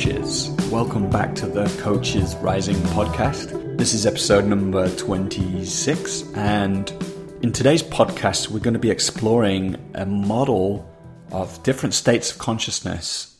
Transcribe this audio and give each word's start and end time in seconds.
coaches. 0.00 0.48
Welcome 0.70 1.10
back 1.10 1.34
to 1.34 1.46
the 1.46 1.66
Coaches 1.82 2.34
Rising 2.36 2.76
podcast. 2.94 3.76
This 3.76 3.92
is 3.92 4.06
episode 4.06 4.46
number 4.46 4.88
26, 4.96 6.32
and 6.36 6.90
in 7.42 7.52
today's 7.52 7.82
podcast, 7.82 8.48
we're 8.48 8.60
going 8.60 8.72
to 8.72 8.80
be 8.80 8.88
exploring 8.88 9.76
a 9.92 10.06
model 10.06 10.90
of 11.32 11.62
different 11.64 11.92
states 11.92 12.32
of 12.32 12.38
consciousness 12.38 13.36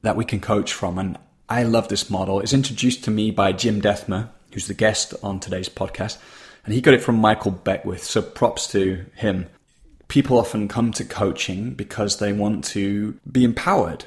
that 0.00 0.16
we 0.16 0.24
can 0.24 0.40
coach 0.40 0.72
from. 0.72 0.98
And 0.98 1.18
I 1.48 1.62
love 1.62 1.86
this 1.86 2.10
model. 2.10 2.40
It's 2.40 2.52
introduced 2.52 3.04
to 3.04 3.12
me 3.12 3.30
by 3.30 3.52
Jim 3.52 3.80
Dethmer, 3.80 4.28
who's 4.52 4.66
the 4.66 4.74
guest 4.74 5.14
on 5.22 5.38
today's 5.38 5.68
podcast, 5.68 6.18
and 6.64 6.74
he 6.74 6.80
got 6.80 6.94
it 6.94 7.02
from 7.02 7.14
Michael 7.14 7.52
Beckwith. 7.52 8.02
So 8.02 8.22
props 8.22 8.66
to 8.72 9.04
him. 9.14 9.46
People 10.08 10.36
often 10.36 10.66
come 10.66 10.90
to 10.94 11.04
coaching 11.04 11.74
because 11.74 12.18
they 12.18 12.32
want 12.32 12.64
to 12.64 13.20
be 13.30 13.44
empowered 13.44 14.04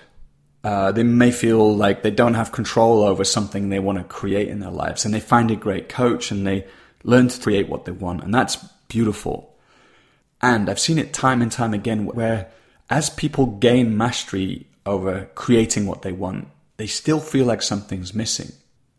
uh, 0.65 0.91
they 0.91 1.03
may 1.03 1.29
feel 1.29 1.77
like 1.77 2.01
they 2.01 2.09
don't 2.09 2.33
have 2.33 2.51
control 2.51 3.03
over 3.03 3.23
something 3.23 3.69
they 3.69 3.77
want 3.77 3.99
to 3.99 4.03
create 4.03 4.47
in 4.47 4.61
their 4.61 4.71
lives, 4.71 5.05
and 5.05 5.13
they 5.13 5.19
find 5.19 5.51
a 5.51 5.55
great 5.55 5.87
coach 5.89 6.31
and 6.31 6.45
they 6.45 6.65
learn 7.03 7.27
to 7.27 7.39
create 7.39 7.69
what 7.69 7.85
they 7.85 7.91
want, 7.91 8.23
and 8.23 8.33
that's 8.33 8.55
beautiful. 8.87 9.55
And 10.41 10.67
I've 10.67 10.79
seen 10.79 10.97
it 10.97 11.13
time 11.13 11.43
and 11.43 11.51
time 11.51 11.75
again 11.75 12.05
where 12.07 12.49
as 12.89 13.11
people 13.11 13.45
gain 13.45 13.95
mastery 13.95 14.65
over 14.87 15.29
creating 15.35 15.85
what 15.85 16.01
they 16.01 16.11
want, 16.11 16.47
they 16.77 16.87
still 16.87 17.19
feel 17.19 17.45
like 17.45 17.61
something's 17.61 18.15
missing. 18.15 18.51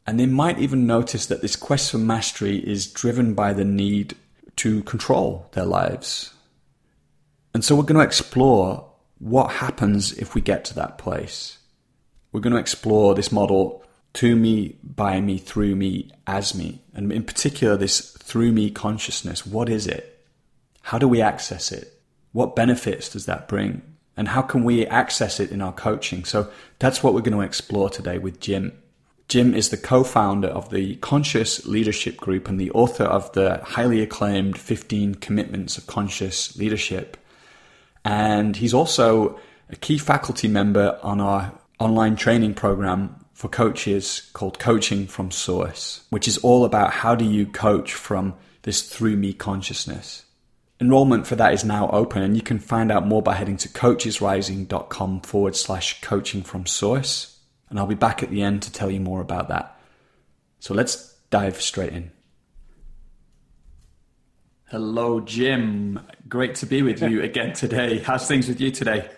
And 0.07 0.21
they 0.21 0.27
might 0.27 0.61
even 0.61 0.87
notice 0.87 1.27
that 1.27 1.43
this 1.43 1.57
quest 1.57 1.91
for 1.91 1.99
mastery 1.99 2.59
is 2.59 2.87
driven 2.87 3.35
by 3.35 3.53
the 3.53 3.65
need 3.65 4.15
to 4.57 4.85
control 4.85 5.49
their 5.53 5.65
lives. 5.65 6.33
And 7.53 7.65
so 7.65 7.75
we're 7.75 7.83
going 7.83 7.99
to 7.99 8.07
explore 8.07 8.89
what 9.19 9.51
happens 9.51 10.13
if 10.13 10.35
we 10.35 10.41
get 10.41 10.65
to 10.67 10.75
that 10.75 10.99
place. 10.99 11.59
We're 12.37 12.43
going 12.43 12.53
to 12.53 12.61
explore 12.61 13.15
this 13.15 13.33
model 13.33 13.83
to 14.13 14.37
me, 14.37 14.77
by 14.83 15.23
me, 15.23 15.39
through 15.39 15.75
me, 15.75 16.11
as 16.27 16.55
me, 16.55 16.83
and 16.93 17.11
in 17.11 17.25
particular, 17.25 17.79
this 17.79 18.11
through 18.11 18.53
me 18.53 18.71
consciousness. 18.71 19.47
What 19.47 19.71
is 19.71 19.87
it? 19.87 20.23
How 20.83 20.99
do 20.99 21.09
we 21.09 21.23
access 21.23 21.73
it? 21.73 21.99
What 22.33 22.55
benefits 22.55 23.09
does 23.09 23.25
that 23.25 23.49
bring? 23.49 23.81
And 24.19 24.29
how 24.29 24.43
can 24.43 24.65
we 24.65 24.87
access 24.87 25.41
it 25.41 25.51
in 25.51 25.63
our 25.63 25.73
coaching? 25.73 26.27
So 26.27 26.51
that's 26.79 27.03
what 27.03 27.15
we're 27.15 27.23
going 27.23 27.39
to 27.39 27.41
explore 27.41 27.89
today 27.89 28.19
with 28.19 28.39
Jim. 28.39 28.77
Jim 29.29 29.55
is 29.55 29.71
the 29.71 29.79
co 29.79 30.05
founder 30.05 30.49
of 30.49 30.69
the 30.69 30.97
Conscious 30.97 31.65
Leadership 31.65 32.19
Group 32.19 32.51
and 32.51 32.61
the 32.61 32.71
author 32.73 33.05
of 33.05 33.33
the 33.33 33.63
highly 33.65 34.03
acclaimed 34.03 34.59
15 34.59 35.15
Commitments 35.15 35.79
of 35.79 35.87
Conscious 35.87 36.55
Leadership. 36.59 37.17
And 38.05 38.57
he's 38.57 38.75
also 38.75 39.41
a 39.71 39.77
key 39.77 39.97
faculty 39.97 40.49
member 40.49 40.99
on 41.03 41.19
our 41.19 41.59
online 41.79 42.17
training 42.17 42.55
program 42.55 43.25
for 43.35 43.49
coaches 43.49 44.31
called 44.33 44.59
Coaching 44.59 45.07
from 45.07 45.31
Source, 45.31 46.05
which 46.11 46.27
is 46.27 46.39
all 46.39 46.65
about 46.65 46.93
how 46.93 47.15
do 47.15 47.25
you 47.25 47.47
coach 47.47 47.93
from 47.93 48.35
this 48.63 48.83
through 48.83 49.17
me 49.17 49.33
consciousness. 49.33 50.25
Enrollment 50.81 51.27
for 51.27 51.37
that 51.37 51.55
is 51.55 51.65
now 51.65 51.89
open, 51.91 52.23
and 52.23 52.37
you 52.37 52.43
can 52.43 52.59
find 52.59 52.91
out 52.91 53.07
more 53.07 53.23
by 53.23 53.35
heading 53.35 53.57
to 53.59 53.69
coachesrising.com 53.69 55.21
forward 55.21 55.57
slash 55.57 56.01
coaching 56.03 56.43
from 56.43 56.67
source. 56.67 57.39
And 57.69 57.79
I'll 57.79 57.87
be 57.87 57.95
back 57.95 58.23
at 58.23 58.31
the 58.31 58.43
end 58.43 58.63
to 58.63 58.73
tell 58.73 58.91
you 58.91 59.01
more 59.01 59.21
about 59.21 59.49
that. 59.49 59.79
So 60.61 60.75
let's 60.75 61.15
dive 61.31 61.61
straight 61.61 61.93
in. 61.93 62.11
Hello, 64.69 65.21
Jim. 65.21 66.01
Great 66.29 66.57
to 66.57 66.67
be 66.67 66.83
with 66.83 67.01
you 67.01 67.23
again 67.23 67.53
today. 67.53 67.99
How's 67.99 68.27
things 68.27 68.49
with 68.49 68.61
you 68.61 68.71
today? 68.71 69.09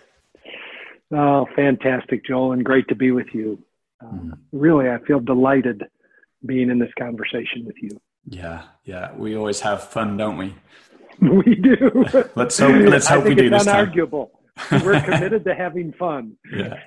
Oh, 1.11 1.47
fantastic, 1.55 2.25
Joel, 2.25 2.53
and 2.53 2.63
great 2.63 2.87
to 2.89 2.95
be 2.95 3.11
with 3.11 3.27
you. 3.33 3.63
mm. 4.03 4.31
Really, 4.51 4.89
I 4.89 4.99
feel 5.05 5.19
delighted 5.19 5.83
being 6.45 6.69
in 6.69 6.79
this 6.79 6.91
conversation 6.97 7.65
with 7.65 7.75
you. 7.81 7.89
Yeah, 8.25 8.63
yeah, 8.83 9.13
we 9.15 9.35
always 9.35 9.59
have 9.61 9.83
fun, 9.83 10.17
don't 10.17 10.37
we? 10.37 10.55
we 11.21 11.55
do. 11.55 12.05
let's 12.35 12.57
hope. 12.59 12.75
Let's 12.87 13.07
hope 13.07 13.25
we 13.25 13.35
do 13.35 13.49
this 13.49 13.65
unarguable. 13.65 14.29
time. 14.55 14.85
We're 14.85 15.01
committed 15.01 15.45
to 15.45 15.55
having 15.55 15.93
fun. 15.93 16.37
Yeah. 16.53 16.79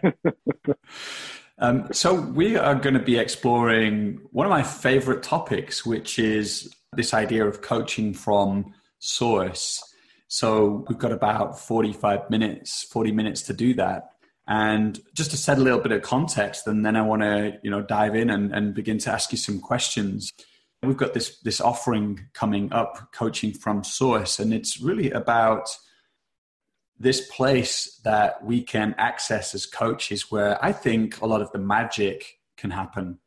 Um, 1.58 1.92
so 1.92 2.14
we 2.14 2.56
are 2.56 2.74
going 2.74 2.94
to 2.94 3.00
be 3.00 3.18
exploring 3.18 4.20
one 4.32 4.46
of 4.46 4.50
my 4.50 4.64
favorite 4.64 5.22
topics, 5.22 5.86
which 5.86 6.18
is 6.18 6.74
this 6.92 7.14
idea 7.14 7.46
of 7.46 7.62
coaching 7.62 8.14
from 8.14 8.74
source. 8.98 9.80
So 10.26 10.84
we've 10.88 10.98
got 10.98 11.12
about 11.12 11.60
45 11.60 12.30
minutes, 12.30 12.84
40 12.90 13.12
minutes 13.12 13.42
to 13.42 13.52
do 13.52 13.74
that. 13.74 14.11
And 14.46 15.00
just 15.14 15.30
to 15.30 15.36
set 15.36 15.58
a 15.58 15.60
little 15.60 15.78
bit 15.78 15.92
of 15.92 16.02
context, 16.02 16.66
and 16.66 16.84
then 16.84 16.96
I 16.96 17.02
want 17.02 17.22
to, 17.22 17.58
you 17.62 17.70
know, 17.70 17.82
dive 17.82 18.16
in 18.16 18.28
and, 18.28 18.52
and 18.52 18.74
begin 18.74 18.98
to 18.98 19.12
ask 19.12 19.30
you 19.30 19.38
some 19.38 19.60
questions. 19.60 20.32
We've 20.82 20.96
got 20.96 21.14
this 21.14 21.38
this 21.40 21.60
offering 21.60 22.26
coming 22.34 22.72
up, 22.72 23.12
coaching 23.12 23.52
from 23.52 23.84
source, 23.84 24.40
and 24.40 24.52
it's 24.52 24.80
really 24.80 25.12
about 25.12 25.68
this 26.98 27.26
place 27.28 28.00
that 28.04 28.44
we 28.44 28.62
can 28.62 28.94
access 28.98 29.54
as 29.54 29.66
coaches 29.66 30.30
where 30.30 30.64
I 30.64 30.72
think 30.72 31.20
a 31.20 31.26
lot 31.26 31.42
of 31.42 31.50
the 31.52 31.58
magic 31.58 32.38
can 32.56 32.70
happen. 32.70 33.18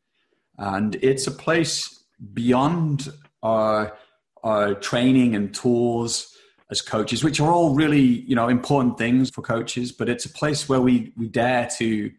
And 0.58 0.96
it's 0.96 1.26
a 1.26 1.30
place 1.30 2.04
beyond 2.32 3.12
our, 3.42 3.96
our 4.42 4.74
training 4.74 5.34
and 5.34 5.54
tools 5.54 6.34
as 6.70 6.82
coaches, 6.82 7.22
which 7.22 7.40
are 7.40 7.50
all 7.50 7.74
really, 7.74 8.00
you 8.00 8.34
know, 8.34 8.48
important 8.48 8.98
things 8.98 9.30
for 9.30 9.42
coaches, 9.42 9.92
but 9.92 10.08
it's 10.08 10.24
a 10.24 10.30
place 10.30 10.68
where 10.68 10.80
we, 10.80 11.12
we 11.16 11.28
dare 11.28 11.68
to 11.78 12.10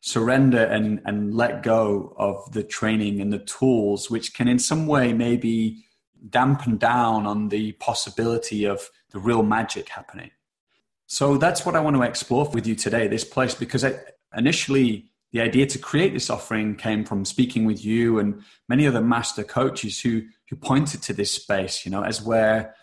surrender 0.00 0.64
and, 0.64 1.00
and 1.04 1.34
let 1.34 1.62
go 1.62 2.14
of 2.16 2.52
the 2.52 2.62
training 2.62 3.20
and 3.20 3.32
the 3.32 3.38
tools, 3.38 4.10
which 4.10 4.34
can 4.34 4.48
in 4.48 4.58
some 4.58 4.86
way 4.86 5.12
maybe 5.12 5.84
dampen 6.28 6.76
down 6.76 7.26
on 7.26 7.48
the 7.48 7.72
possibility 7.72 8.64
of 8.64 8.88
the 9.10 9.18
real 9.18 9.42
magic 9.42 9.88
happening. 9.88 10.30
So 11.06 11.36
that's 11.36 11.66
what 11.66 11.76
I 11.76 11.80
want 11.80 11.96
to 11.96 12.02
explore 12.02 12.48
with 12.48 12.66
you 12.66 12.74
today, 12.74 13.06
this 13.06 13.24
place, 13.24 13.54
because 13.54 13.84
I, 13.84 13.94
initially 14.36 15.06
the 15.32 15.40
idea 15.40 15.66
to 15.66 15.78
create 15.78 16.12
this 16.12 16.30
offering 16.30 16.76
came 16.76 17.04
from 17.04 17.24
speaking 17.24 17.64
with 17.64 17.84
you 17.84 18.18
and 18.18 18.42
many 18.68 18.86
other 18.86 19.00
master 19.00 19.42
coaches 19.42 20.00
who, 20.00 20.22
who 20.48 20.56
pointed 20.56 21.02
to 21.02 21.12
this 21.12 21.30
space, 21.30 21.84
you 21.84 21.90
know, 21.90 22.02
as 22.02 22.22
where 22.22 22.74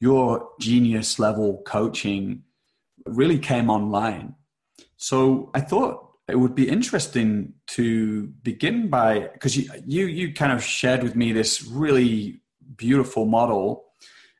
your 0.00 0.48
genius 0.60 1.18
level 1.18 1.62
coaching 1.64 2.42
really 3.06 3.38
came 3.38 3.70
online. 3.70 4.34
So 4.96 5.50
I 5.54 5.60
thought 5.60 6.04
it 6.28 6.38
would 6.38 6.54
be 6.54 6.68
interesting 6.68 7.54
to 7.68 8.28
begin 8.42 8.88
by 8.88 9.28
because 9.32 9.56
you, 9.56 9.70
you 9.86 10.06
you 10.06 10.32
kind 10.32 10.52
of 10.52 10.62
shared 10.62 11.02
with 11.02 11.14
me 11.14 11.32
this 11.32 11.62
really 11.62 12.40
beautiful 12.76 13.26
model 13.26 13.84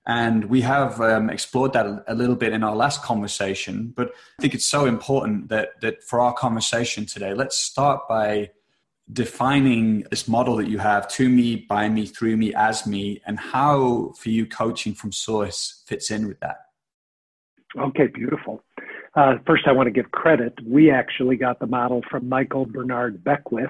and 0.07 0.47
we 0.47 0.61
have 0.61 1.01
um, 1.01 1.31
explored 1.31 1.73
that 1.73 1.87
a, 1.87 2.05
a, 2.09 2.15
little 2.15 2.37
bit 2.37 2.53
in 2.53 2.63
our 2.63 2.75
last 2.75 3.03
conversation 3.03 3.93
but 3.95 4.13
i 4.39 4.43
think 4.43 4.55
it's 4.55 4.65
so 4.65 4.87
important 4.87 5.49
that 5.49 5.81
that 5.83 6.03
for 6.03 6.21
our 6.21 6.33
conversation 6.33 7.07
today 7.07 7.35
let's 7.35 7.59
start 7.59 8.09
by 8.09 8.51
defining 9.13 10.01
this 10.11 10.27
model 10.27 10.57
that 10.57 10.69
you 10.69 10.79
have 10.79 11.07
to 11.09 11.29
me, 11.29 11.57
by 11.57 11.89
me, 11.89 12.07
through 12.07 12.37
me, 12.37 12.55
as 12.55 12.87
me, 12.87 13.21
and 13.27 13.39
how 13.39 14.13
for 14.19 14.31
you 14.31 14.47
coaching 14.47 14.95
from 14.95 15.13
source 15.13 15.83
fits 15.87 16.11
in 16.11 16.27
with 16.27 16.41
that. 16.41 16.67
Okay, 17.77 18.07
beautiful. 18.07 18.63
Uh, 19.15 19.35
first, 19.47 19.67
I 19.67 19.73
want 19.73 19.87
to 19.87 19.91
give 19.91 20.11
credit. 20.11 20.55
We 20.65 20.91
actually 20.91 21.37
got 21.37 21.61
the 21.61 21.67
model 21.67 22.03
from 22.11 22.29
Michael 22.29 22.67
Bernard 22.67 23.23
Beckwith, 23.23 23.69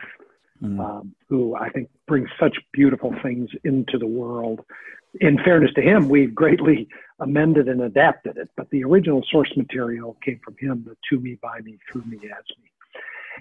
mm. 0.62 0.78
um, 0.78 1.14
who 1.28 1.54
I 1.54 1.68
think 1.70 1.90
brings 2.06 2.28
such 2.38 2.56
beautiful 2.72 3.14
things 3.22 3.50
into 3.64 3.98
the 3.98 4.06
world. 4.06 4.60
In 5.20 5.38
fairness 5.44 5.70
to 5.74 5.82
him, 5.82 6.08
we've 6.08 6.34
greatly 6.34 6.88
amended 7.20 7.68
and 7.68 7.82
adapted 7.82 8.36
it, 8.36 8.50
but 8.56 8.68
the 8.70 8.84
original 8.84 9.24
source 9.30 9.52
material 9.56 10.16
came 10.24 10.40
from 10.44 10.56
him 10.58 10.84
the 10.86 10.96
to 11.10 11.20
me, 11.20 11.38
by 11.40 11.60
me, 11.60 11.78
through 11.90 12.04
me, 12.04 12.16
as 12.16 12.44
me. 12.62 12.70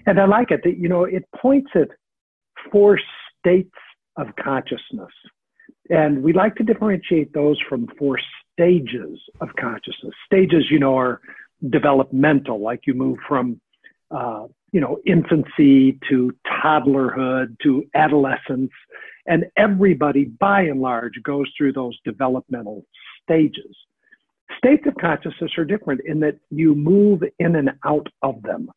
And 0.06 0.20
I 0.20 0.26
like 0.26 0.50
it 0.50 0.60
that, 0.64 0.78
you 0.78 0.88
know, 0.88 1.04
it 1.04 1.24
points 1.40 1.70
at 1.74 1.88
four 2.70 2.98
states 3.38 3.74
of 4.16 4.28
consciousness. 4.42 5.12
And 5.90 6.22
we 6.22 6.32
like 6.32 6.54
to 6.56 6.62
differentiate 6.64 7.32
those 7.32 7.58
from 7.68 7.88
four 7.98 8.18
stages 8.52 9.18
of 9.40 9.48
consciousness. 9.58 10.14
Stages, 10.26 10.66
you 10.70 10.78
know, 10.78 10.96
are 10.96 11.20
developmental, 11.70 12.60
like 12.60 12.82
you 12.86 12.94
move 12.94 13.18
from, 13.28 13.60
uh, 14.10 14.46
you 14.72 14.80
know, 14.80 14.98
infancy 15.06 15.98
to 16.08 16.32
toddlerhood 16.46 17.56
to 17.62 17.84
adolescence. 17.94 18.70
And 19.26 19.46
everybody, 19.56 20.24
by 20.24 20.62
and 20.62 20.80
large, 20.80 21.14
goes 21.22 21.46
through 21.56 21.72
those 21.72 21.98
developmental 22.04 22.84
stages. 23.22 23.76
States 24.58 24.84
of 24.86 24.94
consciousness 25.00 25.52
are 25.56 25.64
different 25.64 26.02
in 26.04 26.20
that 26.20 26.36
you 26.50 26.74
move 26.74 27.22
in 27.38 27.56
and 27.56 27.70
out 27.84 28.06
of 28.22 28.42
them. 28.42 28.70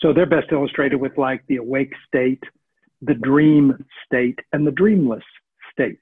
So 0.00 0.12
they're 0.12 0.26
best 0.26 0.52
illustrated 0.52 0.96
with 0.96 1.16
like 1.18 1.44
the 1.46 1.56
awake 1.56 1.92
state, 2.06 2.42
the 3.02 3.14
dream 3.14 3.84
state, 4.06 4.38
and 4.52 4.66
the 4.66 4.70
dreamless 4.72 5.24
state, 5.72 6.00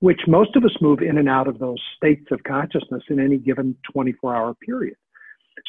which 0.00 0.20
most 0.26 0.54
of 0.56 0.64
us 0.64 0.76
move 0.80 1.00
in 1.00 1.18
and 1.18 1.28
out 1.28 1.48
of 1.48 1.58
those 1.58 1.80
states 1.96 2.26
of 2.30 2.42
consciousness 2.44 3.02
in 3.08 3.20
any 3.20 3.38
given 3.38 3.76
24 3.92 4.36
hour 4.36 4.54
period. 4.54 4.96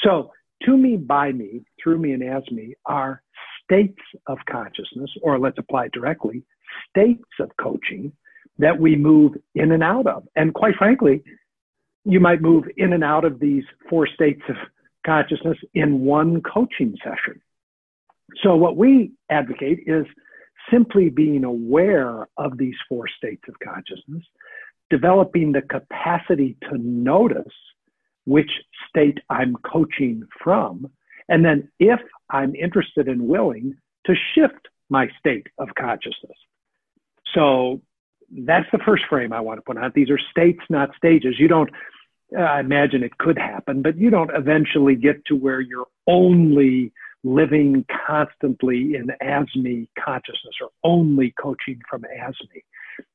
So 0.03 0.31
to 0.63 0.77
me, 0.77 0.97
by 0.97 1.31
me, 1.31 1.61
through 1.81 1.99
me, 1.99 2.11
and 2.11 2.23
as 2.23 2.43
me 2.51 2.75
are 2.85 3.21
states 3.63 4.01
of 4.27 4.37
consciousness, 4.49 5.09
or 5.21 5.39
let's 5.39 5.57
apply 5.57 5.85
it 5.85 5.91
directly, 5.93 6.43
states 6.89 7.23
of 7.39 7.49
coaching 7.61 8.11
that 8.57 8.77
we 8.77 8.95
move 8.95 9.33
in 9.55 9.71
and 9.71 9.83
out 9.83 10.05
of. 10.05 10.23
And 10.35 10.53
quite 10.53 10.75
frankly, 10.75 11.23
you 12.03 12.19
might 12.19 12.41
move 12.41 12.65
in 12.77 12.93
and 12.93 13.03
out 13.03 13.23
of 13.23 13.39
these 13.39 13.63
four 13.89 14.05
states 14.07 14.41
of 14.49 14.55
consciousness 15.05 15.57
in 15.73 16.01
one 16.01 16.41
coaching 16.41 16.95
session. 17.03 17.41
So, 18.43 18.55
what 18.55 18.77
we 18.77 19.11
advocate 19.29 19.83
is 19.87 20.05
simply 20.71 21.09
being 21.09 21.43
aware 21.43 22.27
of 22.37 22.57
these 22.57 22.75
four 22.87 23.05
states 23.07 23.43
of 23.47 23.55
consciousness, 23.63 24.23
developing 24.89 25.51
the 25.51 25.61
capacity 25.61 26.57
to 26.69 26.77
notice 26.77 27.53
which 28.25 28.51
state 28.87 29.17
I'm 29.29 29.55
coaching 29.55 30.23
from, 30.43 30.89
and 31.27 31.43
then 31.43 31.69
if 31.79 31.99
I'm 32.29 32.55
interested 32.55 33.07
and 33.07 33.27
willing 33.27 33.75
to 34.05 34.13
shift 34.35 34.67
my 34.89 35.07
state 35.19 35.47
of 35.57 35.69
consciousness. 35.77 36.37
So 37.33 37.81
that's 38.31 38.67
the 38.71 38.79
first 38.85 39.03
frame 39.09 39.33
I 39.33 39.39
want 39.39 39.57
to 39.57 39.61
put 39.61 39.77
out. 39.77 39.93
These 39.93 40.09
are 40.09 40.19
states, 40.31 40.61
not 40.69 40.89
stages. 40.95 41.35
You 41.39 41.47
don't, 41.47 41.69
uh, 42.37 42.41
I 42.41 42.59
imagine 42.59 43.03
it 43.03 43.17
could 43.17 43.37
happen, 43.37 43.81
but 43.81 43.97
you 43.97 44.09
don't 44.09 44.31
eventually 44.33 44.95
get 44.95 45.25
to 45.25 45.35
where 45.35 45.61
you're 45.61 45.87
only 46.07 46.91
living 47.23 47.85
constantly 48.07 48.95
in 48.95 49.09
as 49.21 49.45
me 49.55 49.89
consciousness 50.03 50.55
or 50.61 50.69
only 50.83 51.33
coaching 51.41 51.79
from 51.89 52.05
as 52.05 52.35
me. 52.53 52.63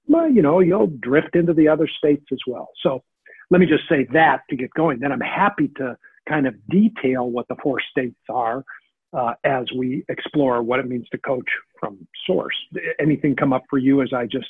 Well, 0.07 0.31
you 0.31 0.43
know, 0.43 0.61
you'll 0.61 0.87
drift 0.87 1.37
into 1.37 1.55
the 1.55 1.69
other 1.69 1.89
states 1.89 2.27
as 2.33 2.41
well. 2.47 2.69
So 2.83 3.03
let 3.51 3.61
me 3.61 3.67
just 3.67 3.89
say 3.89 4.07
that 4.13 4.43
to 4.51 4.57
get 4.57 4.71
going. 4.75 5.01
Then 5.01 5.13
I'm 5.13 5.21
happy 5.21 5.69
to 5.77 5.97
kind 6.29 6.47
of 6.47 6.55
detail 6.69 7.29
what 7.31 7.49
the 7.49 7.57
four 7.63 7.81
states 7.91 8.21
are 8.29 8.65
uh, 9.13 9.35
as 9.45 9.67
we 9.77 10.05
explore 10.09 10.63
what 10.63 10.81
it 10.81 10.87
means 10.87 11.09
to 11.11 11.19
coach 11.19 11.49
from 11.79 12.07
source. 12.27 12.57
Anything 12.99 13.37
come 13.37 13.53
up 13.53 13.65
for 13.71 13.79
you 13.79 14.03
as 14.03 14.13
I 14.13 14.27
just 14.27 14.49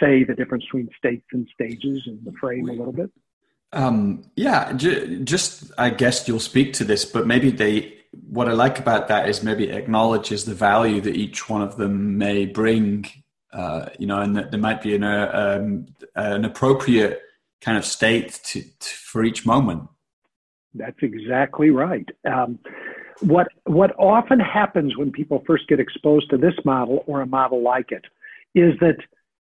say 0.00 0.24
the 0.24 0.34
difference 0.34 0.64
between 0.64 0.88
states 0.96 1.26
and 1.32 1.48
stages 1.52 2.02
and 2.06 2.24
the 2.24 2.32
frame 2.40 2.68
a 2.68 2.72
little 2.72 2.92
bit? 2.92 3.10
Um, 3.72 4.24
yeah, 4.36 4.72
j- 4.72 5.22
just 5.24 5.72
I 5.76 5.90
guess 5.90 6.26
you'll 6.26 6.40
speak 6.40 6.72
to 6.74 6.84
this, 6.84 7.04
but 7.04 7.26
maybe 7.26 7.50
they. 7.50 7.97
What 8.12 8.48
I 8.48 8.52
like 8.52 8.78
about 8.78 9.08
that 9.08 9.28
is 9.28 9.42
maybe 9.42 9.68
it 9.68 9.74
acknowledges 9.74 10.44
the 10.44 10.54
value 10.54 11.00
that 11.02 11.14
each 11.14 11.48
one 11.48 11.62
of 11.62 11.76
them 11.76 12.16
may 12.16 12.46
bring, 12.46 13.06
uh, 13.52 13.90
you 13.98 14.06
know, 14.06 14.20
and 14.20 14.36
that 14.36 14.50
there 14.50 14.60
might 14.60 14.82
be 14.82 14.94
an 14.94 15.04
uh, 15.04 15.58
um, 15.60 15.86
an 16.14 16.44
appropriate 16.44 17.20
kind 17.60 17.76
of 17.76 17.84
state 17.84 18.40
to, 18.44 18.62
to, 18.62 18.88
for 18.88 19.24
each 19.24 19.44
moment. 19.44 19.88
That's 20.74 20.98
exactly 21.02 21.70
right. 21.70 22.08
Um, 22.30 22.58
what 23.20 23.48
what 23.64 23.98
often 23.98 24.38
happens 24.38 24.96
when 24.96 25.10
people 25.10 25.42
first 25.46 25.68
get 25.68 25.80
exposed 25.80 26.30
to 26.30 26.36
this 26.36 26.54
model 26.64 27.04
or 27.06 27.20
a 27.20 27.26
model 27.26 27.62
like 27.62 27.90
it 27.90 28.04
is 28.54 28.74
that 28.80 28.96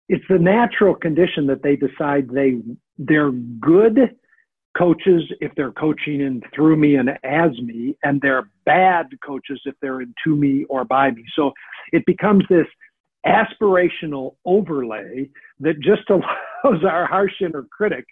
it's 0.10 0.24
the 0.30 0.40
natural 0.40 0.96
condition 0.96 1.48
that 1.48 1.64
they 1.64 1.76
decide 1.76 2.30
they 2.30 2.60
they're 2.98 3.32
good 3.32 4.16
coaches 4.78 5.24
if 5.42 5.52
they're 5.56 5.72
coaching 5.72 6.22
in 6.22 6.42
through 6.54 6.76
me 6.76 6.96
and 6.96 7.10
as 7.24 7.52
me, 7.62 7.96
and 8.04 8.22
they're 8.22 8.50
bad 8.66 9.08
coaches 9.26 9.60
if 9.66 9.76
they're 9.82 10.02
in 10.02 10.14
to 10.24 10.36
me 10.36 10.66
or 10.70 10.86
by 10.86 11.12
me. 11.12 11.24
So 11.36 11.52
it 11.92 12.06
becomes 12.06 12.44
this 12.50 12.68
aspirational 13.26 14.36
overlay 14.46 15.30
that 15.60 15.80
just 15.80 16.04
allows 16.10 16.84
our 16.84 17.06
harsh 17.06 17.34
inner 17.42 17.64
critic 17.64 18.06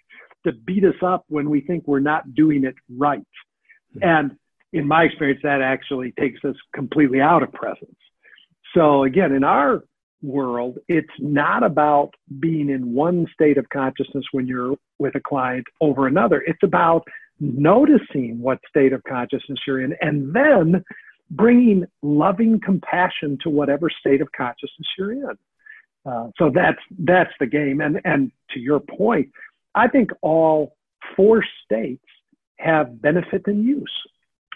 to 0.44 0.52
beat 0.52 0.84
us 0.84 0.94
up 1.02 1.24
when 1.28 1.50
we 1.50 1.60
think 1.60 1.86
we're 1.86 2.00
not 2.00 2.34
doing 2.34 2.64
it 2.64 2.74
right. 2.96 3.26
Hmm. 3.94 3.98
And 4.02 4.30
in 4.72 4.86
my 4.86 5.04
experience, 5.04 5.40
that 5.42 5.62
actually 5.62 6.12
takes 6.18 6.44
us 6.44 6.56
completely 6.74 7.20
out 7.20 7.42
of 7.42 7.52
presence. 7.52 7.96
So 8.74 9.04
again, 9.04 9.32
in 9.32 9.44
our 9.44 9.84
world, 10.22 10.78
it's 10.88 11.08
not 11.18 11.62
about 11.62 12.12
being 12.40 12.70
in 12.70 12.92
one 12.92 13.26
state 13.32 13.58
of 13.58 13.68
consciousness 13.68 14.24
when 14.32 14.46
you're 14.46 14.76
with 14.98 15.14
a 15.14 15.20
client 15.20 15.66
over 15.80 16.06
another. 16.06 16.42
It's 16.46 16.62
about 16.62 17.04
noticing 17.38 18.38
what 18.40 18.58
state 18.68 18.92
of 18.92 19.02
consciousness 19.04 19.58
you're 19.66 19.82
in 19.82 19.94
and 20.00 20.34
then 20.34 20.82
bringing 21.30 21.84
loving 22.02 22.60
compassion 22.64 23.38
to 23.42 23.50
whatever 23.50 23.90
state 23.90 24.20
of 24.20 24.28
consciousness 24.36 24.88
you're 24.96 25.12
in. 25.12 25.38
Uh, 26.06 26.28
so 26.38 26.50
that's 26.54 26.78
that's 27.00 27.32
the 27.40 27.46
game. 27.46 27.80
And 27.80 28.00
and 28.04 28.30
to 28.52 28.60
your 28.60 28.80
point, 28.80 29.28
I 29.74 29.88
think 29.88 30.10
all 30.22 30.76
four 31.16 31.44
states 31.64 32.04
have 32.58 33.02
benefit 33.02 33.42
and 33.46 33.64
use. 33.64 33.92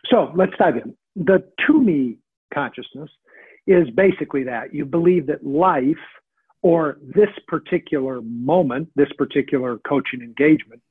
So 0.07 0.33
let's 0.37 0.53
dive 0.59 0.77
in. 0.77 0.97
The 1.17 1.45
to 1.67 1.81
me 1.81 2.19
consciousness 2.55 3.11
is 3.67 3.89
basically 3.91 4.45
that 4.45 4.75
you 4.75 4.85
believe 4.85 5.27
that 5.27 5.47
life 5.47 5.97
or 6.62 6.99
this 7.03 7.31
particular 7.47 8.21
moment, 8.23 8.89
this 8.97 9.12
particular 9.17 9.79
coaching 9.89 10.21
engagement 10.21 10.83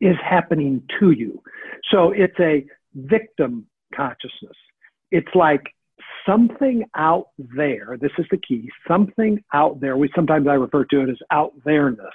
is 0.00 0.16
happening 0.22 0.82
to 0.98 1.12
you. 1.12 1.40
So 1.90 2.10
it's 2.10 2.38
a 2.40 2.64
victim 2.94 3.66
consciousness. 3.94 4.56
It's 5.10 5.34
like 5.34 5.62
something 6.26 6.84
out 6.96 7.28
there. 7.38 7.96
This 8.00 8.12
is 8.18 8.26
the 8.30 8.38
key. 8.38 8.70
Something 8.88 9.42
out 9.52 9.80
there. 9.80 9.96
We 9.96 10.10
sometimes 10.14 10.48
I 10.48 10.54
refer 10.54 10.84
to 10.86 11.02
it 11.02 11.10
as 11.10 11.18
out 11.30 11.52
there-ness. 11.64 12.12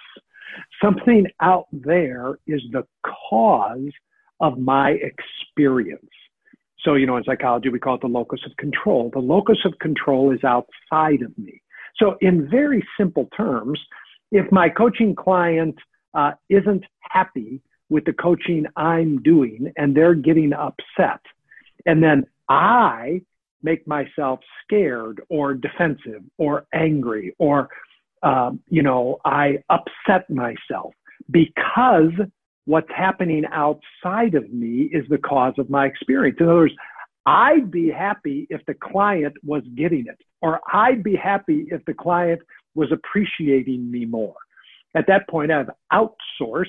Something 0.82 1.28
out 1.42 1.68
there 1.72 2.40
is 2.48 2.62
the 2.72 2.86
cause 3.30 3.92
of 4.40 4.58
my 4.58 4.92
experience. 4.92 6.10
So, 6.84 6.94
you 6.94 7.06
know, 7.06 7.18
in 7.18 7.24
psychology, 7.24 7.70
we 7.70 7.80
call 7.80 7.96
it 7.96 8.02
the 8.02 8.08
locus 8.08 8.42
of 8.46 8.56
control. 8.58 9.10
The 9.12 9.20
locus 9.20 9.58
of 9.66 9.78
control 9.80 10.32
is 10.32 10.44
outside 10.44 11.22
of 11.22 11.38
me. 11.38 11.62
So, 11.98 12.16
in 12.22 12.50
very 12.50 12.84
simple 12.98 13.28
terms, 13.36 13.80
if 14.32 14.52
my 14.52 14.70
coaching 14.70 15.16
client 15.16 15.76
uh, 16.14 16.32
isn't 16.50 16.84
happy 17.02 17.62
with 17.90 18.06
the 18.06 18.14
coaching 18.14 18.66
I'm 18.76 19.22
doing 19.24 19.72
and 19.78 19.96
they're 19.96 20.14
getting 20.14 20.54
upset, 20.54 21.22
and 21.86 22.04
then 22.04 22.26
I 22.50 23.22
make 23.64 23.88
myself 23.88 24.40
scared 24.64 25.22
or 25.30 25.54
defensive 25.54 26.22
or 26.38 26.68
angry 26.74 27.36
or, 27.40 27.70
um, 28.24 28.60
you 28.70 28.84
know, 28.84 29.20
I 29.26 29.64
upset 29.70 30.30
myself 30.30 30.94
because 31.32 32.14
what's 32.68 32.90
happening 32.96 33.44
outside 33.54 34.36
of 34.36 34.52
me 34.52 34.90
is 34.92 35.06
the 35.10 35.18
cause 35.18 35.54
of 35.58 35.70
my 35.70 35.86
experience. 35.86 36.38
In 36.40 36.48
other 36.48 36.56
words, 36.56 36.74
I'd 37.26 37.72
be 37.72 37.90
happy 37.90 38.46
if 38.50 38.62
the 38.68 38.74
client 38.74 39.36
was 39.44 39.64
getting 39.76 40.06
it, 40.08 40.20
or 40.42 40.60
I'd 40.72 41.02
be 41.02 41.16
happy 41.16 41.68
if 41.72 41.84
the 41.86 41.94
client 41.94 42.42
was 42.76 42.92
appreciating 42.92 43.90
me 43.90 44.06
more. 44.06 44.36
At 44.96 45.08
that 45.08 45.30
point, 45.30 45.50
I've 45.50 45.70
outsourced, 45.94 46.66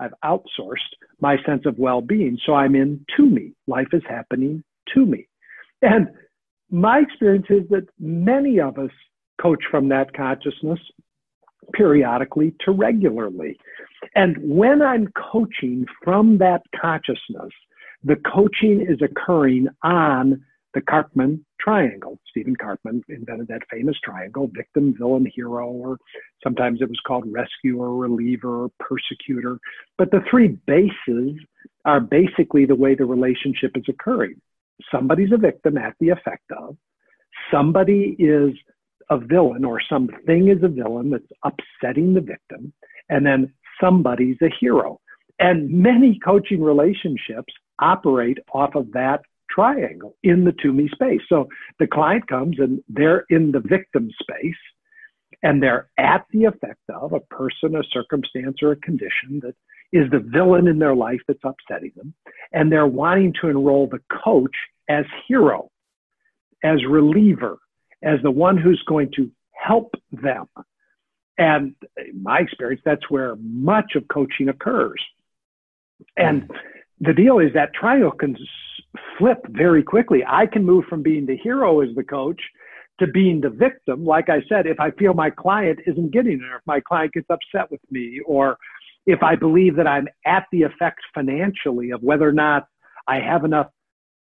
I've 0.00 0.14
outsourced 0.24 0.90
my 1.20 1.36
sense 1.44 1.66
of 1.66 1.78
well-being. 1.78 2.38
So 2.46 2.54
I'm 2.54 2.74
in 2.74 3.04
to 3.18 3.26
me. 3.26 3.52
Life 3.66 3.88
is 3.92 4.02
happening 4.08 4.64
to 4.94 5.04
me. 5.04 5.28
And 5.82 6.08
my 6.70 7.00
experience 7.00 7.46
is 7.50 7.68
that 7.68 7.86
many 7.98 8.58
of 8.58 8.78
us 8.78 8.90
coach 9.40 9.62
from 9.70 9.88
that 9.90 10.14
consciousness 10.14 10.80
periodically 11.74 12.54
to 12.64 12.72
regularly. 12.72 13.58
And 14.14 14.36
when 14.40 14.82
I'm 14.82 15.08
coaching 15.08 15.86
from 16.02 16.38
that 16.38 16.62
consciousness, 16.80 17.52
the 18.02 18.16
coaching 18.16 18.80
is 18.80 19.00
occurring 19.02 19.68
on 19.82 20.42
the 20.72 20.80
Karpman 20.80 21.40
triangle. 21.60 22.18
Stephen 22.30 22.56
Karpman 22.56 23.02
invented 23.08 23.48
that 23.48 23.62
famous 23.70 23.96
triangle 24.02 24.48
victim, 24.54 24.94
villain, 24.96 25.26
hero, 25.34 25.66
or 25.66 25.98
sometimes 26.42 26.80
it 26.80 26.88
was 26.88 27.00
called 27.06 27.24
rescuer, 27.26 27.94
reliever, 27.94 28.68
persecutor. 28.78 29.58
But 29.98 30.10
the 30.10 30.20
three 30.30 30.56
bases 30.66 31.38
are 31.84 32.00
basically 32.00 32.66
the 32.66 32.74
way 32.74 32.94
the 32.94 33.04
relationship 33.04 33.72
is 33.74 33.84
occurring. 33.88 34.40
Somebody's 34.92 35.32
a 35.32 35.36
victim 35.36 35.76
at 35.76 35.94
the 36.00 36.10
effect 36.10 36.50
of, 36.56 36.76
somebody 37.50 38.16
is 38.18 38.54
a 39.10 39.18
villain 39.18 39.64
or 39.64 39.80
something 39.80 40.48
is 40.48 40.62
a 40.62 40.68
villain 40.68 41.10
that's 41.10 41.24
upsetting 41.44 42.14
the 42.14 42.20
victim, 42.20 42.72
and 43.08 43.26
then 43.26 43.52
somebody's 43.80 44.36
a 44.42 44.50
hero. 44.60 45.00
And 45.38 45.70
many 45.70 46.18
coaching 46.22 46.62
relationships 46.62 47.52
operate 47.80 48.38
off 48.52 48.74
of 48.74 48.92
that 48.92 49.22
triangle 49.50 50.16
in 50.22 50.44
the 50.44 50.52
to 50.52 50.72
me 50.72 50.88
space. 50.92 51.20
So 51.28 51.48
the 51.78 51.86
client 51.86 52.28
comes 52.28 52.58
and 52.58 52.80
they're 52.88 53.24
in 53.30 53.52
the 53.52 53.60
victim 53.60 54.10
space 54.20 54.54
and 55.42 55.62
they're 55.62 55.88
at 55.98 56.24
the 56.32 56.44
effect 56.44 56.80
of 56.94 57.12
a 57.12 57.20
person, 57.20 57.74
a 57.74 57.82
circumstance, 57.90 58.58
or 58.62 58.72
a 58.72 58.76
condition 58.76 59.40
that 59.42 59.54
is 59.92 60.10
the 60.10 60.20
villain 60.20 60.68
in 60.68 60.78
their 60.78 60.94
life 60.94 61.20
that's 61.26 61.40
upsetting 61.44 61.92
them. 61.96 62.14
And 62.52 62.70
they're 62.70 62.86
wanting 62.86 63.34
to 63.40 63.48
enroll 63.48 63.88
the 63.88 64.00
coach 64.24 64.54
as 64.88 65.04
hero, 65.26 65.70
as 66.62 66.84
reliever, 66.88 67.58
as 68.02 68.18
the 68.22 68.30
one 68.30 68.56
who's 68.56 68.82
going 68.86 69.10
to 69.16 69.30
help 69.52 69.94
them. 70.12 70.46
And 71.40 71.74
in 71.96 72.22
my 72.22 72.40
experience, 72.40 72.82
that's 72.84 73.08
where 73.08 73.34
much 73.40 73.94
of 73.96 74.06
coaching 74.08 74.50
occurs. 74.50 75.02
And 76.18 76.50
the 77.00 77.14
deal 77.14 77.38
is 77.38 77.50
that 77.54 77.72
triangle 77.72 78.10
can 78.10 78.36
flip 79.16 79.38
very 79.48 79.82
quickly. 79.82 80.22
I 80.26 80.44
can 80.44 80.66
move 80.66 80.84
from 80.84 81.02
being 81.02 81.24
the 81.24 81.38
hero 81.38 81.80
as 81.80 81.88
the 81.96 82.04
coach 82.04 82.40
to 82.98 83.06
being 83.06 83.40
the 83.40 83.48
victim. 83.48 84.04
Like 84.04 84.28
I 84.28 84.42
said, 84.50 84.66
if 84.66 84.78
I 84.78 84.90
feel 84.90 85.14
my 85.14 85.30
client 85.30 85.78
isn't 85.86 86.10
getting 86.12 86.40
there, 86.40 86.56
if 86.56 86.62
my 86.66 86.80
client 86.80 87.14
gets 87.14 87.28
upset 87.30 87.70
with 87.70 87.80
me, 87.90 88.20
or 88.26 88.58
if 89.06 89.22
I 89.22 89.34
believe 89.34 89.76
that 89.76 89.86
I'm 89.86 90.08
at 90.26 90.44
the 90.52 90.64
effect 90.64 91.00
financially 91.14 91.90
of 91.90 92.02
whether 92.02 92.28
or 92.28 92.32
not 92.32 92.66
I 93.08 93.18
have 93.18 93.46
enough 93.46 93.68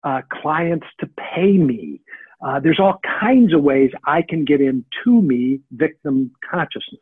uh, 0.05 0.21
clients 0.31 0.87
to 1.01 1.09
pay 1.35 1.53
me. 1.53 2.03
Uh, 2.41 2.61
there's 2.61 2.79
all 2.79 3.01
kinds 3.21 3.53
of 3.53 3.63
ways 3.63 3.91
I 4.05 4.23
can 4.23 4.45
get 4.45 4.61
into 4.61 5.23
me 5.23 5.61
victim 5.73 6.31
consciousness. 6.49 7.01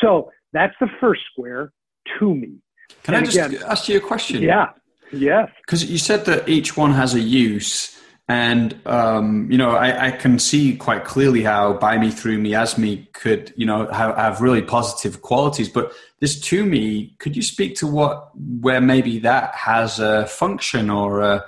So 0.00 0.30
that's 0.52 0.74
the 0.80 0.88
first 1.00 1.22
square 1.32 1.72
to 2.18 2.34
me. 2.34 2.58
Can 3.02 3.14
and 3.14 3.22
I 3.22 3.30
just 3.30 3.36
again, 3.36 3.62
ask 3.66 3.88
you 3.88 3.96
a 3.96 4.00
question? 4.00 4.42
Yeah. 4.42 4.70
Yes. 5.12 5.50
Because 5.66 5.90
you 5.90 5.98
said 5.98 6.24
that 6.26 6.48
each 6.48 6.76
one 6.76 6.92
has 6.92 7.14
a 7.14 7.20
use. 7.20 7.90
And 8.26 8.74
um, 8.86 9.50
you 9.50 9.58
know, 9.58 9.72
I, 9.72 10.06
I, 10.06 10.10
can 10.10 10.38
see 10.38 10.76
quite 10.76 11.04
clearly 11.04 11.42
how 11.42 11.74
by 11.74 11.98
me, 11.98 12.10
through 12.10 12.38
me, 12.38 12.54
as 12.54 12.78
me 12.78 13.06
could, 13.12 13.52
you 13.54 13.66
know, 13.66 13.86
have, 13.92 14.16
have 14.16 14.40
really 14.40 14.62
positive 14.62 15.20
qualities. 15.20 15.68
But 15.68 15.92
this 16.20 16.40
to 16.40 16.64
me, 16.64 17.16
could 17.18 17.36
you 17.36 17.42
speak 17.42 17.76
to 17.76 17.86
what 17.86 18.30
where 18.34 18.80
maybe 18.80 19.18
that 19.18 19.54
has 19.54 20.00
a 20.00 20.24
function 20.26 20.88
or 20.88 21.20
a, 21.20 21.44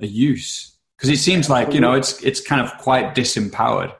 a 0.00 0.06
use? 0.06 0.77
Because 0.98 1.10
it 1.10 1.18
seems 1.18 1.48
like 1.48 1.72
you 1.72 1.80
know 1.80 1.92
it's 1.92 2.22
it's 2.24 2.40
kind 2.40 2.60
of 2.60 2.76
quite 2.78 3.14
disempowered. 3.14 3.94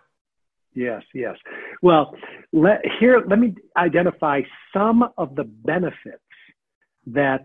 Yes, 0.74 1.02
yes. 1.14 1.36
Well, 1.80 2.14
let, 2.52 2.80
here 3.00 3.22
let 3.26 3.38
me 3.38 3.54
identify 3.76 4.42
some 4.72 5.08
of 5.16 5.34
the 5.36 5.44
benefits 5.44 6.22
that 7.06 7.44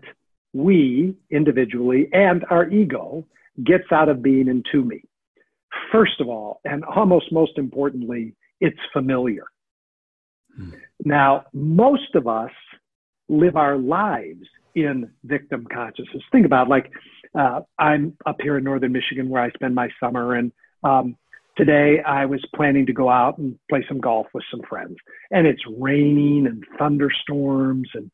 we 0.52 1.16
individually 1.30 2.08
and 2.12 2.44
our 2.50 2.68
ego 2.68 3.26
gets 3.64 3.90
out 3.92 4.08
of 4.08 4.22
being 4.22 4.48
in 4.48 4.62
to 4.72 4.84
me. 4.84 5.02
First 5.90 6.20
of 6.20 6.28
all, 6.28 6.60
and 6.64 6.84
almost 6.84 7.32
most 7.32 7.58
importantly, 7.58 8.34
it's 8.60 8.78
familiar. 8.92 9.44
Hmm. 10.56 10.70
Now, 11.04 11.44
most 11.52 12.14
of 12.14 12.26
us 12.26 12.52
live 13.28 13.56
our 13.56 13.76
lives 13.76 14.46
in 14.74 15.10
victim 15.24 15.66
consciousness. 15.72 16.22
Think 16.30 16.46
about 16.46 16.68
like 16.68 16.90
uh, 17.34 17.60
I'm 17.78 18.16
up 18.26 18.36
here 18.40 18.58
in 18.58 18.64
northern 18.64 18.92
Michigan 18.92 19.28
where 19.28 19.42
I 19.42 19.50
spend 19.50 19.74
my 19.74 19.88
summer, 20.00 20.34
and 20.34 20.52
um, 20.82 21.16
today 21.56 22.00
I 22.06 22.26
was 22.26 22.44
planning 22.54 22.86
to 22.86 22.92
go 22.92 23.08
out 23.08 23.38
and 23.38 23.58
play 23.68 23.84
some 23.88 24.00
golf 24.00 24.26
with 24.32 24.44
some 24.50 24.62
friends, 24.68 24.96
and 25.30 25.46
it's 25.46 25.62
raining 25.78 26.46
and 26.46 26.64
thunderstorms, 26.78 27.88
and 27.94 28.10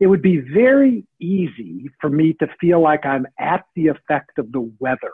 it 0.00 0.06
would 0.06 0.22
be 0.22 0.38
very 0.38 1.04
easy 1.20 1.90
for 2.00 2.10
me 2.10 2.34
to 2.34 2.48
feel 2.60 2.80
like 2.80 3.06
I'm 3.06 3.26
at 3.38 3.64
the 3.76 3.88
effect 3.88 4.38
of 4.38 4.50
the 4.52 4.70
weather, 4.80 5.12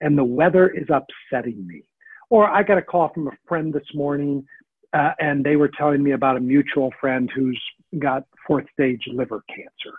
and 0.00 0.16
the 0.16 0.24
weather 0.24 0.68
is 0.68 0.88
upsetting 0.88 1.66
me. 1.66 1.82
Or 2.30 2.48
I 2.48 2.62
got 2.62 2.78
a 2.78 2.82
call 2.82 3.10
from 3.12 3.28
a 3.28 3.38
friend 3.46 3.72
this 3.72 3.94
morning, 3.94 4.44
uh, 4.92 5.12
and 5.20 5.44
they 5.44 5.56
were 5.56 5.70
telling 5.76 6.02
me 6.02 6.12
about 6.12 6.36
a 6.36 6.40
mutual 6.40 6.92
friend 7.00 7.30
who's 7.34 7.60
got 7.98 8.24
fourth 8.46 8.66
stage 8.72 9.02
liver 9.06 9.44
cancer. 9.48 9.96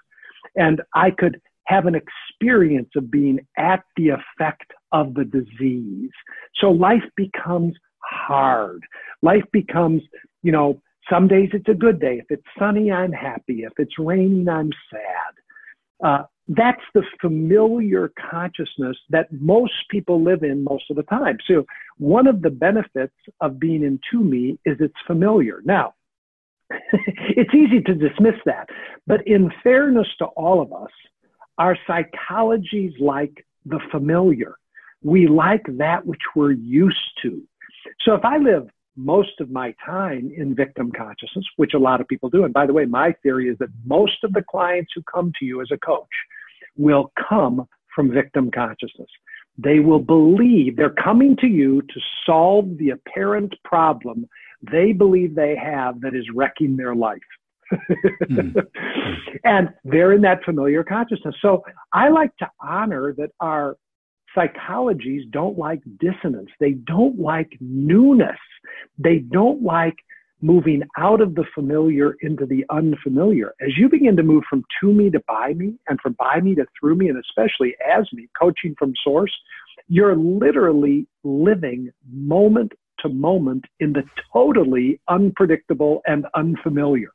And 0.55 0.81
I 0.95 1.11
could 1.11 1.39
have 1.67 1.85
an 1.85 1.95
experience 1.95 2.89
of 2.95 3.11
being 3.11 3.39
at 3.57 3.83
the 3.97 4.09
effect 4.09 4.71
of 4.91 5.13
the 5.13 5.25
disease. 5.25 6.11
So 6.55 6.71
life 6.71 7.03
becomes 7.15 7.75
hard. 7.99 8.81
Life 9.21 9.43
becomes, 9.51 10.01
you 10.43 10.51
know, 10.51 10.81
some 11.09 11.27
days 11.27 11.49
it's 11.53 11.69
a 11.69 11.73
good 11.73 11.99
day. 11.99 12.19
If 12.19 12.25
it's 12.29 12.43
sunny, 12.57 12.91
I'm 12.91 13.11
happy. 13.11 13.63
If 13.63 13.73
it's 13.77 13.99
raining, 13.99 14.47
I'm 14.49 14.71
sad. 14.91 16.07
Uh, 16.07 16.23
that's 16.49 16.81
the 16.93 17.03
familiar 17.19 18.11
consciousness 18.31 18.97
that 19.09 19.27
most 19.31 19.73
people 19.89 20.23
live 20.23 20.43
in 20.43 20.63
most 20.63 20.85
of 20.89 20.95
the 20.95 21.03
time. 21.03 21.37
So 21.47 21.65
one 21.97 22.27
of 22.27 22.41
the 22.41 22.49
benefits 22.49 23.15
of 23.41 23.59
being 23.59 23.83
in 23.83 23.99
to 24.11 24.23
me 24.23 24.57
is 24.65 24.77
it's 24.79 24.93
familiar. 25.05 25.61
Now, 25.65 25.93
it's 26.69 27.53
easy 27.53 27.81
to 27.81 27.93
dismiss 27.93 28.35
that, 28.45 28.69
but 29.05 29.25
in 29.27 29.51
fairness 29.63 30.07
to 30.19 30.25
all 30.25 30.61
of 30.61 30.71
us, 30.71 30.91
our 31.57 31.77
psychologies 31.87 32.93
like 32.99 33.45
the 33.65 33.79
familiar. 33.91 34.57
We 35.03 35.27
like 35.27 35.65
that 35.77 36.05
which 36.05 36.21
we're 36.35 36.51
used 36.51 36.97
to. 37.23 37.41
So 38.01 38.13
if 38.13 38.25
I 38.25 38.37
live 38.37 38.67
most 38.95 39.39
of 39.39 39.51
my 39.51 39.75
time 39.85 40.31
in 40.35 40.55
victim 40.55 40.91
consciousness, 40.91 41.45
which 41.57 41.73
a 41.73 41.79
lot 41.79 42.01
of 42.01 42.07
people 42.07 42.29
do, 42.29 42.43
and 42.43 42.53
by 42.53 42.65
the 42.65 42.73
way, 42.73 42.85
my 42.85 43.13
theory 43.23 43.47
is 43.47 43.57
that 43.59 43.69
most 43.85 44.23
of 44.23 44.33
the 44.33 44.43
clients 44.49 44.91
who 44.95 45.03
come 45.03 45.31
to 45.39 45.45
you 45.45 45.61
as 45.61 45.69
a 45.71 45.77
coach 45.77 46.07
will 46.75 47.11
come 47.29 47.67
from 47.95 48.11
victim 48.11 48.49
consciousness. 48.51 49.09
They 49.57 49.79
will 49.79 49.99
believe 49.99 50.75
they're 50.75 50.89
coming 50.89 51.35
to 51.37 51.47
you 51.47 51.81
to 51.81 51.99
solve 52.25 52.77
the 52.77 52.91
apparent 52.91 53.55
problem 53.63 54.27
they 54.61 54.91
believe 54.91 55.35
they 55.35 55.55
have 55.55 56.01
that 56.01 56.15
is 56.15 56.25
wrecking 56.33 56.77
their 56.77 56.95
life 56.95 57.19
mm. 57.71 58.55
And 59.43 59.69
they're 59.83 60.13
in 60.13 60.21
that 60.21 60.43
familiar 60.43 60.83
consciousness. 60.83 61.35
So 61.41 61.63
I 61.93 62.09
like 62.09 62.35
to 62.37 62.49
honor 62.61 63.13
that 63.17 63.31
our 63.39 63.77
psychologies 64.35 65.29
don't 65.31 65.57
like 65.57 65.81
dissonance. 65.99 66.49
They 66.59 66.71
don't 66.71 67.19
like 67.19 67.57
newness. 67.59 68.37
They 68.97 69.19
don't 69.19 69.63
like 69.63 69.95
moving 70.41 70.83
out 70.97 71.19
of 71.19 71.33
the 71.33 71.45
familiar 71.55 72.15
into 72.21 72.45
the 72.45 72.63
unfamiliar. 72.69 73.53
As 73.61 73.75
you 73.75 73.89
begin 73.89 74.15
to 74.17 74.23
move 74.23 74.43
from 74.49 74.63
to 74.81 74.93
me 74.93 75.09
to 75.09 75.19
by 75.27 75.53
me 75.53 75.73
and 75.87 75.99
from 75.99 76.13
by 76.13 76.39
me 76.41 76.53
to 76.55 76.65
through 76.79 76.95
me 76.95 77.09
and 77.09 77.17
especially 77.17 77.75
as 77.85 78.07
me, 78.13 78.27
coaching 78.39 78.75
from 78.77 78.93
source, 79.03 79.33
you're 79.87 80.15
literally 80.15 81.07
living 81.23 81.89
moment 82.07 82.73
to 82.99 83.09
moment 83.09 83.65
in 83.79 83.93
the 83.93 84.03
totally 84.31 84.99
unpredictable 85.07 86.01
and 86.05 86.25
unfamiliar 86.35 87.09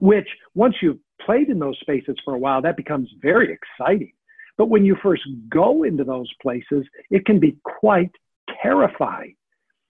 which 0.00 0.28
once 0.54 0.76
you've 0.82 0.98
played 1.24 1.48
in 1.48 1.58
those 1.58 1.78
spaces 1.80 2.16
for 2.24 2.34
a 2.34 2.38
while, 2.38 2.62
that 2.62 2.76
becomes 2.76 3.08
very 3.20 3.52
exciting. 3.52 4.12
But 4.58 4.70
when 4.70 4.84
you 4.84 4.96
first 5.02 5.22
go 5.50 5.82
into 5.82 6.04
those 6.04 6.30
places, 6.40 6.86
it 7.10 7.26
can 7.26 7.38
be 7.38 7.58
quite 7.62 8.12
terrifying. 8.62 9.36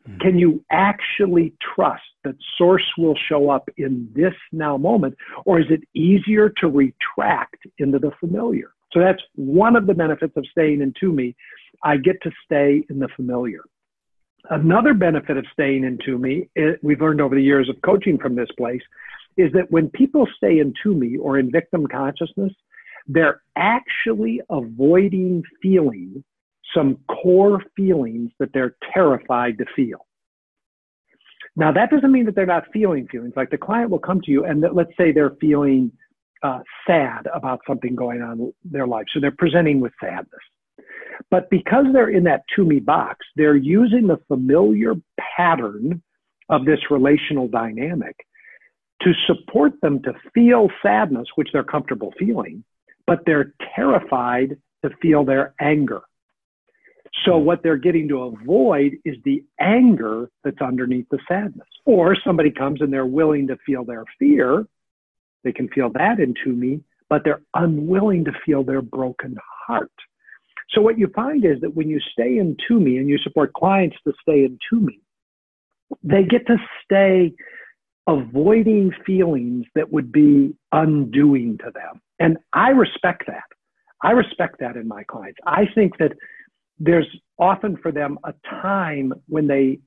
Mm-hmm. 0.08 0.18
Can 0.18 0.38
you 0.38 0.64
actually 0.70 1.54
trust 1.74 2.02
that 2.24 2.34
source 2.58 2.84
will 2.98 3.16
show 3.28 3.50
up 3.50 3.68
in 3.76 4.08
this 4.14 4.34
now 4.52 4.76
moment? 4.76 5.16
Or 5.44 5.60
is 5.60 5.66
it 5.70 5.82
easier 5.94 6.52
to 6.60 6.68
retract 6.68 7.66
into 7.78 7.98
the 7.98 8.10
familiar? 8.20 8.72
So 8.92 9.00
that's 9.00 9.22
one 9.34 9.76
of 9.76 9.86
the 9.86 9.94
benefits 9.94 10.36
of 10.36 10.44
staying 10.50 10.80
in 10.80 10.92
to 11.00 11.12
me. 11.12 11.34
I 11.84 11.96
get 11.96 12.16
to 12.22 12.30
stay 12.44 12.82
in 12.88 12.98
the 12.98 13.08
familiar. 13.14 13.62
Another 14.48 14.94
benefit 14.94 15.36
of 15.36 15.44
staying 15.52 15.84
in 15.84 15.98
to 16.06 16.18
me, 16.18 16.48
it, 16.54 16.78
we've 16.82 17.00
learned 17.00 17.20
over 17.20 17.34
the 17.34 17.42
years 17.42 17.68
of 17.68 17.76
coaching 17.82 18.16
from 18.16 18.36
this 18.36 18.48
place, 18.56 18.82
is 19.36 19.52
that 19.52 19.70
when 19.70 19.90
people 19.90 20.26
stay 20.36 20.58
in 20.58 20.72
to 20.82 20.94
me 20.94 21.16
or 21.16 21.38
in 21.38 21.50
victim 21.50 21.86
consciousness, 21.86 22.52
they're 23.06 23.42
actually 23.56 24.40
avoiding 24.50 25.42
feeling 25.62 26.24
some 26.74 26.98
core 27.08 27.62
feelings 27.76 28.30
that 28.38 28.50
they're 28.52 28.76
terrified 28.92 29.58
to 29.58 29.64
feel. 29.74 30.06
Now, 31.54 31.72
that 31.72 31.90
doesn't 31.90 32.12
mean 32.12 32.26
that 32.26 32.34
they're 32.34 32.44
not 32.44 32.64
feeling 32.72 33.06
feelings. 33.08 33.32
Like 33.36 33.50
the 33.50 33.58
client 33.58 33.90
will 33.90 33.98
come 33.98 34.20
to 34.22 34.30
you 34.30 34.44
and 34.44 34.64
let's 34.72 34.90
say 34.98 35.12
they're 35.12 35.36
feeling 35.40 35.90
uh, 36.42 36.60
sad 36.86 37.26
about 37.32 37.60
something 37.66 37.94
going 37.94 38.20
on 38.20 38.40
in 38.40 38.52
their 38.64 38.86
life. 38.86 39.06
So 39.14 39.20
they're 39.20 39.30
presenting 39.30 39.80
with 39.80 39.92
sadness. 40.00 40.28
But 41.30 41.48
because 41.50 41.86
they're 41.92 42.10
in 42.10 42.24
that 42.24 42.42
to 42.56 42.64
me 42.64 42.78
box, 42.78 43.24
they're 43.36 43.56
using 43.56 44.06
the 44.06 44.18
familiar 44.28 44.94
pattern 45.36 46.02
of 46.50 46.64
this 46.64 46.78
relational 46.90 47.48
dynamic 47.48 48.14
to 49.02 49.12
support 49.26 49.72
them 49.82 50.02
to 50.02 50.12
feel 50.34 50.68
sadness, 50.82 51.26
which 51.34 51.48
they're 51.52 51.64
comfortable 51.64 52.12
feeling, 52.18 52.64
but 53.06 53.20
they're 53.26 53.54
terrified 53.74 54.56
to 54.84 54.90
feel 55.00 55.24
their 55.24 55.54
anger. 55.60 56.02
So 57.24 57.38
hmm. 57.38 57.44
what 57.44 57.62
they're 57.62 57.76
getting 57.76 58.08
to 58.08 58.22
avoid 58.22 58.96
is 59.04 59.16
the 59.24 59.44
anger 59.60 60.30
that's 60.44 60.60
underneath 60.60 61.08
the 61.10 61.18
sadness. 61.28 61.68
Or 61.84 62.16
somebody 62.24 62.50
comes 62.50 62.80
and 62.80 62.92
they're 62.92 63.06
willing 63.06 63.46
to 63.48 63.56
feel 63.64 63.84
their 63.84 64.04
fear. 64.18 64.66
They 65.44 65.52
can 65.52 65.68
feel 65.68 65.90
that 65.90 66.18
into 66.18 66.56
me, 66.56 66.80
but 67.08 67.22
they're 67.24 67.42
unwilling 67.54 68.24
to 68.24 68.32
feel 68.44 68.64
their 68.64 68.82
broken 68.82 69.36
heart. 69.66 69.92
So 70.70 70.80
what 70.80 70.98
you 70.98 71.06
find 71.14 71.44
is 71.44 71.60
that 71.60 71.76
when 71.76 71.88
you 71.88 72.00
stay 72.12 72.38
in 72.38 72.56
to 72.66 72.80
me 72.80 72.98
and 72.98 73.08
you 73.08 73.18
support 73.18 73.52
clients 73.52 73.96
to 74.04 74.12
stay 74.20 74.44
in 74.44 74.58
to 74.70 74.80
me, 74.80 75.00
they 76.02 76.24
get 76.24 76.46
to 76.48 76.56
stay 76.84 77.32
avoiding 78.06 78.92
feelings 79.04 79.66
that 79.74 79.92
would 79.92 80.12
be 80.12 80.54
undoing 80.72 81.58
to 81.58 81.70
them. 81.72 82.00
And 82.18 82.38
I 82.52 82.70
respect 82.70 83.24
that. 83.26 83.44
I 84.02 84.12
respect 84.12 84.60
that 84.60 84.76
in 84.76 84.86
my 84.86 85.02
clients. 85.04 85.38
I 85.46 85.66
think 85.74 85.98
that 85.98 86.12
there's 86.78 87.08
often 87.38 87.76
for 87.76 87.90
them 87.90 88.18
a 88.24 88.34
time 88.44 89.12
when 89.28 89.46
they 89.46 89.80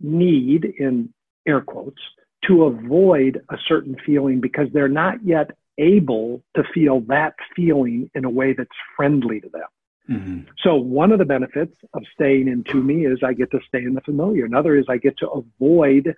need, 0.00 0.64
in 0.64 1.12
air 1.46 1.60
quotes, 1.60 2.00
to 2.46 2.64
avoid 2.64 3.42
a 3.50 3.56
certain 3.66 3.96
feeling 4.04 4.40
because 4.40 4.68
they're 4.72 4.88
not 4.88 5.24
yet 5.24 5.50
able 5.78 6.42
to 6.54 6.62
feel 6.72 7.00
that 7.00 7.34
feeling 7.54 8.10
in 8.14 8.24
a 8.24 8.30
way 8.30 8.52
that's 8.52 8.70
friendly 8.96 9.40
to 9.40 9.48
them. 9.48 9.68
Mm-hmm. 10.08 10.40
So 10.62 10.76
one 10.76 11.10
of 11.10 11.18
the 11.18 11.24
benefits 11.24 11.76
of 11.92 12.02
staying 12.14 12.48
in 12.48 12.62
to 12.64 12.82
me 12.82 13.06
is 13.06 13.18
I 13.24 13.32
get 13.32 13.50
to 13.50 13.60
stay 13.66 13.82
in 13.82 13.94
the 13.94 14.00
familiar. 14.00 14.44
Another 14.44 14.76
is 14.76 14.86
I 14.88 14.98
get 14.98 15.18
to 15.18 15.28
avoid 15.28 16.14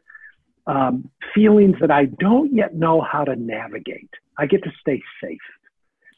um, 0.69 1.11
feelings 1.35 1.77
that 1.81 1.91
I 1.91 2.05
don't 2.05 2.55
yet 2.55 2.75
know 2.75 3.01
how 3.01 3.25
to 3.25 3.35
navigate. 3.35 4.11
I 4.39 4.47
get 4.47 4.63
to 4.65 4.71
stay 4.81 5.03
safe. 5.23 5.39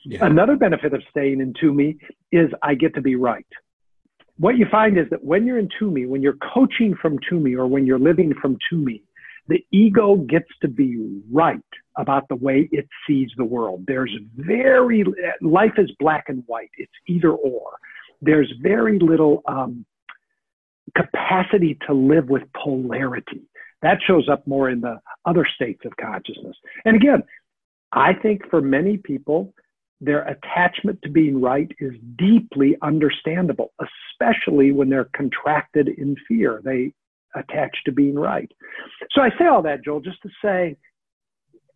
Yeah. 0.04 0.26
Another 0.26 0.56
benefit 0.56 0.92
of 0.92 1.02
staying 1.10 1.40
in 1.40 1.54
to 1.60 1.72
me 1.72 1.96
is 2.32 2.50
I 2.62 2.74
get 2.74 2.94
to 2.96 3.00
be 3.00 3.16
right. 3.16 3.46
What 4.38 4.56
you 4.56 4.66
find 4.70 4.98
is 4.98 5.06
that 5.10 5.22
when 5.22 5.46
you're 5.46 5.58
in 5.58 5.68
to 5.78 5.90
me, 5.90 6.06
when 6.06 6.22
you're 6.22 6.38
coaching 6.54 6.94
from 7.00 7.18
to 7.28 7.38
me 7.38 7.54
or 7.54 7.66
when 7.66 7.86
you're 7.86 7.98
living 7.98 8.34
from 8.40 8.58
to 8.70 8.76
me, 8.76 9.02
the 9.48 9.64
ego 9.70 10.16
gets 10.16 10.48
to 10.62 10.68
be 10.68 11.20
right 11.30 11.60
about 11.96 12.28
the 12.28 12.36
way 12.36 12.68
it 12.72 12.88
sees 13.06 13.30
the 13.36 13.44
world. 13.44 13.84
There's 13.86 14.14
very, 14.36 15.04
life 15.42 15.74
is 15.76 15.90
black 15.98 16.24
and 16.28 16.42
white. 16.46 16.70
It's 16.78 16.92
either 17.06 17.32
or. 17.32 17.72
There's 18.22 18.52
very 18.62 18.98
little 18.98 19.42
um, 19.46 19.84
capacity 20.96 21.78
to 21.86 21.92
live 21.92 22.28
with 22.28 22.42
polarity. 22.54 23.42
That 23.82 23.98
shows 24.06 24.28
up 24.28 24.46
more 24.46 24.70
in 24.70 24.80
the 24.80 25.00
other 25.24 25.46
states 25.54 25.82
of 25.84 25.92
consciousness. 25.96 26.56
And 26.84 26.96
again, 26.96 27.22
I 27.92 28.12
think 28.14 28.42
for 28.50 28.60
many 28.60 28.96
people, 28.98 29.54
their 30.00 30.22
attachment 30.22 31.00
to 31.02 31.10
being 31.10 31.40
right 31.40 31.70
is 31.78 31.92
deeply 32.16 32.76
understandable, 32.82 33.72
especially 33.80 34.72
when 34.72 34.88
they're 34.88 35.10
contracted 35.16 35.88
in 35.88 36.16
fear. 36.26 36.60
They 36.64 36.92
attach 37.34 37.76
to 37.84 37.92
being 37.92 38.14
right. 38.14 38.50
So 39.12 39.22
I 39.22 39.30
say 39.38 39.46
all 39.46 39.62
that, 39.62 39.84
Joel, 39.84 40.00
just 40.00 40.22
to 40.22 40.30
say 40.42 40.76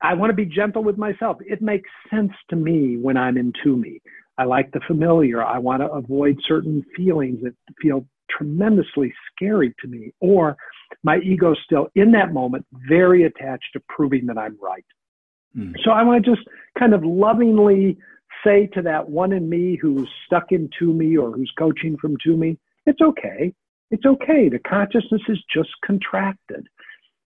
I 0.00 0.14
want 0.14 0.30
to 0.30 0.34
be 0.34 0.44
gentle 0.44 0.82
with 0.82 0.98
myself. 0.98 1.38
It 1.40 1.62
makes 1.62 1.88
sense 2.10 2.32
to 2.50 2.56
me 2.56 2.96
when 2.96 3.16
I'm 3.16 3.36
in 3.36 3.52
me. 3.64 4.00
I 4.36 4.44
like 4.44 4.72
the 4.72 4.80
familiar. 4.86 5.42
I 5.42 5.58
want 5.58 5.80
to 5.82 5.90
avoid 5.90 6.40
certain 6.46 6.84
feelings 6.96 7.38
that 7.42 7.54
feel 7.80 8.06
tremendously 8.30 9.12
scary 9.30 9.74
to 9.80 9.88
me, 9.88 10.12
or 10.20 10.56
my 11.02 11.18
ego 11.18 11.54
still 11.64 11.88
in 11.94 12.12
that 12.12 12.32
moment 12.32 12.66
very 12.88 13.24
attached 13.24 13.72
to 13.72 13.82
proving 13.88 14.26
that 14.26 14.38
I'm 14.38 14.56
right. 14.60 14.84
Mm. 15.56 15.72
So 15.84 15.90
I 15.90 16.02
want 16.02 16.24
to 16.24 16.34
just 16.34 16.46
kind 16.78 16.94
of 16.94 17.04
lovingly 17.04 17.96
say 18.44 18.66
to 18.74 18.82
that 18.82 19.08
one 19.08 19.32
in 19.32 19.48
me 19.48 19.78
who's 19.80 20.08
stuck 20.26 20.50
in 20.50 20.68
to 20.78 20.92
me 20.92 21.16
or 21.16 21.30
who's 21.32 21.52
coaching 21.58 21.96
from 22.00 22.16
to 22.24 22.36
me, 22.36 22.58
it's 22.86 23.00
okay. 23.00 23.52
It's 23.90 24.04
okay. 24.04 24.48
The 24.48 24.58
consciousness 24.58 25.22
is 25.28 25.38
just 25.52 25.70
contracted. 25.84 26.66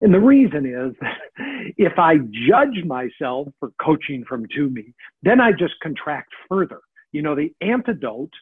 And 0.01 0.13
the 0.13 0.21
reason 0.21 0.67
is 0.67 0.95
that 1.01 1.19
if 1.77 1.99
I 1.99 2.17
judge 2.49 2.85
myself 2.85 3.49
for 3.61 3.71
coaching 3.81 4.25
from 4.29 4.47
to 4.55 4.69
me, 4.69 4.95
then 5.23 5.41
I 5.41 5.53
just 5.53 5.75
contract 5.83 6.31
further. 6.49 6.81
You 7.13 7.23
know, 7.23 7.35
the 7.35 7.53
antidote 7.61 8.33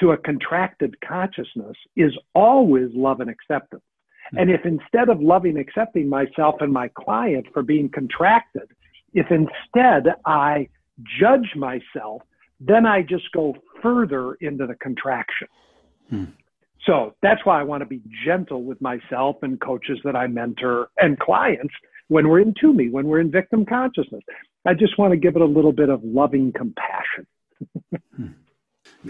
to 0.00 0.12
a 0.12 0.16
contracted 0.16 0.94
consciousness 1.00 1.76
is 1.96 2.12
always 2.34 2.90
love 2.94 3.20
and 3.20 3.30
acceptance. 3.30 3.82
Hmm. 4.30 4.38
And 4.38 4.50
if 4.50 4.64
instead 4.64 5.08
of 5.08 5.20
loving, 5.20 5.56
accepting 5.56 6.08
myself 6.08 6.56
and 6.60 6.72
my 6.72 6.88
client 6.88 7.46
for 7.52 7.62
being 7.62 7.88
contracted, 7.88 8.70
if 9.14 9.26
instead 9.30 10.14
I 10.24 10.68
judge 11.20 11.54
myself, 11.56 12.22
then 12.60 12.86
I 12.86 13.02
just 13.02 13.30
go 13.32 13.54
further 13.82 14.34
into 14.40 14.66
the 14.66 14.74
contraction. 14.74 15.48
Hmm. 16.08 16.24
So 16.86 17.14
that's 17.22 17.44
why 17.44 17.60
I 17.60 17.62
want 17.62 17.82
to 17.82 17.86
be 17.86 18.02
gentle 18.26 18.64
with 18.64 18.80
myself 18.80 19.36
and 19.42 19.60
coaches 19.60 19.98
that 20.04 20.16
I 20.16 20.26
mentor 20.26 20.88
and 20.98 21.18
clients 21.18 21.72
when 22.08 22.28
we're 22.28 22.40
in 22.40 22.54
to 22.60 22.72
me, 22.72 22.88
when 22.88 23.06
we're 23.06 23.20
in 23.20 23.30
victim 23.30 23.64
consciousness. 23.64 24.22
I 24.66 24.74
just 24.74 24.98
want 24.98 25.12
to 25.12 25.16
give 25.16 25.36
it 25.36 25.42
a 25.42 25.46
little 25.46 25.72
bit 25.72 25.88
of 25.88 26.02
loving 26.02 26.52
compassion. 26.52 27.26
Hmm. 28.16 28.26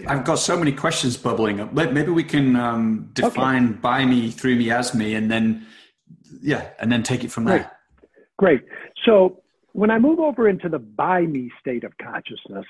I've 0.07 0.25
got 0.25 0.35
so 0.35 0.57
many 0.57 0.71
questions 0.71 1.17
bubbling 1.17 1.59
up. 1.59 1.73
Maybe 1.73 2.11
we 2.11 2.23
can 2.23 2.55
um, 2.55 3.09
define 3.13 3.65
okay. 3.65 3.79
by 3.79 4.05
me, 4.05 4.31
through 4.31 4.55
me, 4.55 4.71
as 4.71 4.93
me, 4.95 5.15
and 5.15 5.29
then, 5.29 5.65
yeah, 6.41 6.69
and 6.79 6.91
then 6.91 7.03
take 7.03 7.23
it 7.23 7.31
from 7.31 7.45
there. 7.45 7.69
Great. 8.37 8.61
Great. 8.61 8.61
So 9.05 9.43
when 9.73 9.91
I 9.91 9.99
move 9.99 10.19
over 10.19 10.49
into 10.49 10.69
the 10.69 10.79
by 10.79 11.21
me 11.21 11.51
state 11.59 11.83
of 11.83 11.93
consciousness, 12.01 12.65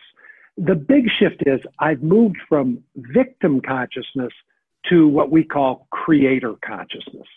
the 0.58 0.76
big 0.76 1.06
shift 1.20 1.44
is 1.46 1.60
I've 1.80 2.04
moved 2.04 2.38
from 2.48 2.84
victim 2.96 3.62
consciousness 3.62 4.34
to 4.90 5.08
what 5.08 5.32
we 5.32 5.44
call 5.44 5.88
creator 5.92 6.56
consciousness. 6.66 7.28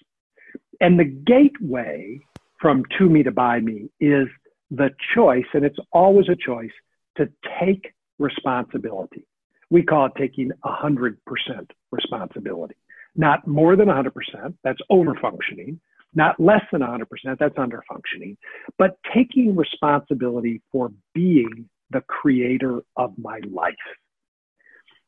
And 0.80 0.98
the 0.98 1.04
gateway 1.04 2.20
from 2.60 2.84
to 2.98 3.08
me 3.08 3.22
to 3.22 3.30
by 3.30 3.60
me 3.60 3.88
is 4.00 4.26
the 4.70 4.90
choice, 5.14 5.46
and 5.54 5.64
it's 5.64 5.78
always 5.92 6.28
a 6.28 6.36
choice, 6.36 6.72
to 7.16 7.28
take 7.60 7.94
responsibility. 8.18 9.24
We 9.70 9.82
call 9.82 10.06
it 10.06 10.12
taking 10.16 10.50
100% 10.64 11.16
responsibility. 11.90 12.76
Not 13.16 13.46
more 13.46 13.76
than 13.76 13.88
100%, 13.88 14.10
that's 14.62 14.80
overfunctioning. 14.90 15.78
Not 16.14 16.38
less 16.38 16.62
than 16.72 16.82
100%, 16.82 17.04
that's 17.38 17.54
underfunctioning. 17.56 18.36
But 18.78 18.98
taking 19.14 19.56
responsibility 19.56 20.62
for 20.70 20.92
being 21.14 21.68
the 21.90 22.00
creator 22.02 22.80
of 22.96 23.12
my 23.18 23.40
life. 23.50 23.74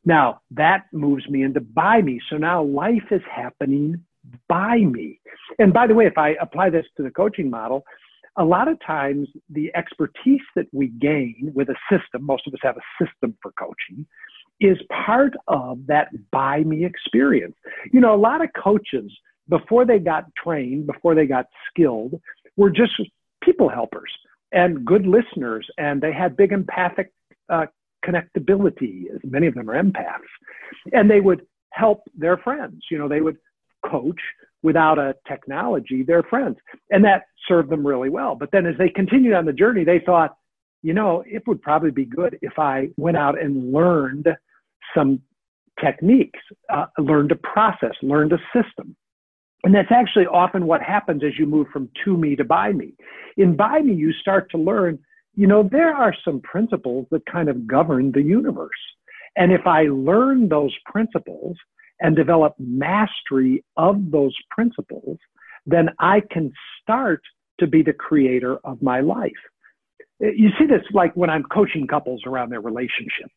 Now 0.05 0.41
that 0.53 0.87
moves 0.93 1.29
me 1.29 1.43
into 1.43 1.61
by 1.61 2.03
me. 2.03 2.21
So 2.31 2.37
now 2.37 2.63
life 2.63 3.11
is 3.11 3.23
happening 3.31 4.03
by 4.49 4.79
me. 4.79 5.21
And 5.59 5.73
by 5.73 5.87
the 5.87 5.95
way, 5.95 6.07
if 6.07 6.17
I 6.19 6.31
apply 6.41 6.71
this 6.71 6.87
to 6.97 7.03
the 7.03 7.11
coaching 7.11 7.51
model, 7.51 7.85
a 8.37 8.45
lot 8.45 8.69
of 8.69 8.79
times 8.87 9.29
the 9.51 9.71
expertise 9.75 10.41
that 10.55 10.67
we 10.73 10.89
gain 10.89 11.51
with 11.55 11.69
a 11.69 11.75
system, 11.91 12.25
most 12.25 12.47
of 12.47 12.55
us 12.55 12.61
have 12.63 12.77
a 12.77 13.05
system 13.05 13.37
for 13.43 13.53
coaching, 13.59 14.07
is 14.61 14.79
part 15.07 15.35
of 15.47 15.87
that 15.87 16.09
by 16.31 16.61
me 16.61 16.85
experience. 16.85 17.55
You 17.93 18.01
know, 18.01 18.15
a 18.15 18.17
lot 18.17 18.43
of 18.43 18.51
coaches, 18.61 19.11
before 19.49 19.85
they 19.85 19.99
got 19.99 20.25
trained, 20.37 20.87
before 20.87 21.15
they 21.15 21.27
got 21.27 21.47
skilled, 21.71 22.21
were 22.57 22.71
just 22.71 22.93
people 23.43 23.69
helpers 23.69 24.11
and 24.53 24.85
good 24.85 25.07
listeners, 25.07 25.67
and 25.79 26.01
they 26.01 26.13
had 26.13 26.37
big 26.37 26.53
empathic 26.53 27.13
uh, 27.49 27.67
connectability. 28.05 29.05
Many 29.25 29.47
of 29.47 29.55
them 29.55 29.71
are 29.71 29.83
empaths. 29.83 30.19
And 30.93 31.11
they 31.11 31.21
would 31.21 31.43
help 31.73 32.03
their 32.17 32.37
friends. 32.39 32.85
You 32.91 32.99
know, 32.99 33.09
they 33.09 33.21
would 33.21 33.37
coach 33.89 34.21
without 34.63 34.99
a 34.99 35.15
technology 35.27 36.03
their 36.03 36.23
friends. 36.23 36.57
And 36.91 37.05
that 37.05 37.25
served 37.47 37.71
them 37.71 37.87
really 37.87 38.09
well. 38.09 38.35
But 38.35 38.51
then 38.53 38.67
as 38.67 38.77
they 38.79 38.89
continued 38.89 39.35
on 39.35 39.45
the 39.45 39.53
journey, 39.53 39.85
they 39.85 40.01
thought, 40.01 40.37
you 40.83 40.95
know, 40.95 41.23
it 41.27 41.47
would 41.47 41.61
probably 41.63 41.91
be 41.91 42.05
good 42.05 42.39
if 42.43 42.59
I 42.59 42.89
went 42.97 43.17
out 43.17 43.41
and 43.41 43.73
learned 43.73 44.29
some 44.95 45.21
techniques, 45.83 46.41
uh, 46.73 46.87
learned 46.99 47.33
a 47.33 47.37
process, 47.37 47.93
learned 48.03 48.33
a 48.33 48.39
system. 48.55 48.97
And 49.65 49.75
that's 49.75 49.91
actually 49.91 50.27
often 50.27 50.67
what 50.67 50.83
happens 50.83 51.23
as 51.25 51.33
you 51.39 51.47
move 51.47 51.67
from 51.73 51.91
to 52.05 52.17
me 52.17 52.37
to 52.37 52.45
by 52.45 52.73
me. 52.73 52.95
In 53.37 53.57
by 53.57 53.81
me, 53.81 53.95
you 53.95 54.13
start 54.13 54.51
to 54.53 54.59
learn 54.59 54.99
you 55.39 55.47
know, 55.47 55.63
there 55.63 55.95
are 55.95 56.13
some 56.25 56.41
principles 56.41 57.07
that 57.13 57.25
kind 57.27 57.49
of 57.49 57.65
govern 57.65 58.11
the 58.11 58.21
universe. 58.21 58.71
And 59.37 59.53
if 59.53 59.69
I 59.69 59.83
learn 59.85 60.49
those 60.49 60.75
principles 60.85 61.57
and 62.01 62.17
develop 62.17 62.55
mastery 62.59 63.65
of 63.77 64.11
those 64.11 64.35
principles, 64.51 65.17
then 65.65 65.91
I 66.01 66.23
can 66.33 66.53
start 66.83 67.23
to 67.61 67.69
be 67.69 67.83
the 67.83 67.93
creator 67.93 68.59
of 68.65 68.83
my 68.83 68.99
life. 68.99 69.31
You 70.19 70.49
see 70.59 70.67
this 70.67 70.83
like 70.93 71.15
when 71.15 71.31
I'm 71.31 71.45
coaching 71.45 71.87
couples 71.87 72.23
around 72.27 72.51
their 72.51 72.61
relationship. 72.61 73.31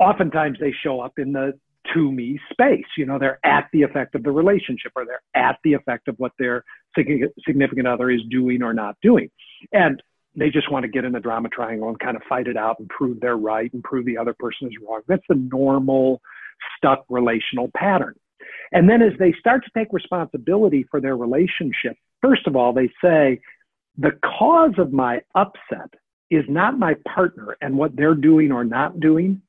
Oftentimes 0.00 0.58
they 0.58 0.72
show 0.82 1.00
up 1.00 1.18
in 1.18 1.32
the 1.32 1.52
to 1.94 2.10
me 2.12 2.38
space. 2.52 2.86
You 2.96 3.06
know, 3.06 3.18
they're 3.18 3.38
at 3.44 3.68
the 3.72 3.82
effect 3.82 4.14
of 4.14 4.22
the 4.22 4.30
relationship 4.30 4.92
or 4.96 5.04
they're 5.04 5.22
at 5.34 5.58
the 5.64 5.74
effect 5.74 6.08
of 6.08 6.16
what 6.18 6.32
their 6.38 6.64
significant 6.96 7.86
other 7.86 8.10
is 8.10 8.20
doing 8.30 8.62
or 8.62 8.74
not 8.74 8.96
doing. 9.02 9.30
And 9.72 10.02
they 10.36 10.50
just 10.50 10.70
want 10.70 10.84
to 10.84 10.88
get 10.88 11.04
in 11.04 11.12
the 11.12 11.20
drama 11.20 11.48
triangle 11.48 11.88
and 11.88 11.98
kind 11.98 12.16
of 12.16 12.22
fight 12.28 12.46
it 12.46 12.56
out 12.56 12.78
and 12.78 12.88
prove 12.88 13.20
they're 13.20 13.36
right 13.36 13.72
and 13.72 13.82
prove 13.82 14.04
the 14.04 14.18
other 14.18 14.34
person 14.38 14.68
is 14.68 14.74
wrong. 14.86 15.00
That's 15.08 15.24
the 15.28 15.34
normal 15.34 16.20
stuck 16.76 17.04
relational 17.08 17.70
pattern. 17.76 18.14
And 18.72 18.88
then 18.88 19.02
as 19.02 19.12
they 19.18 19.34
start 19.38 19.64
to 19.64 19.70
take 19.76 19.92
responsibility 19.92 20.84
for 20.90 21.00
their 21.00 21.16
relationship, 21.16 21.96
first 22.22 22.46
of 22.46 22.56
all, 22.56 22.72
they 22.72 22.90
say, 23.02 23.40
the 23.98 24.12
cause 24.38 24.74
of 24.78 24.92
my 24.92 25.20
upset 25.34 25.90
is 26.30 26.44
not 26.48 26.78
my 26.78 26.94
partner 27.12 27.56
and 27.60 27.76
what 27.76 27.96
they're 27.96 28.14
doing 28.14 28.52
or 28.52 28.64
not 28.64 29.00
doing. 29.00 29.42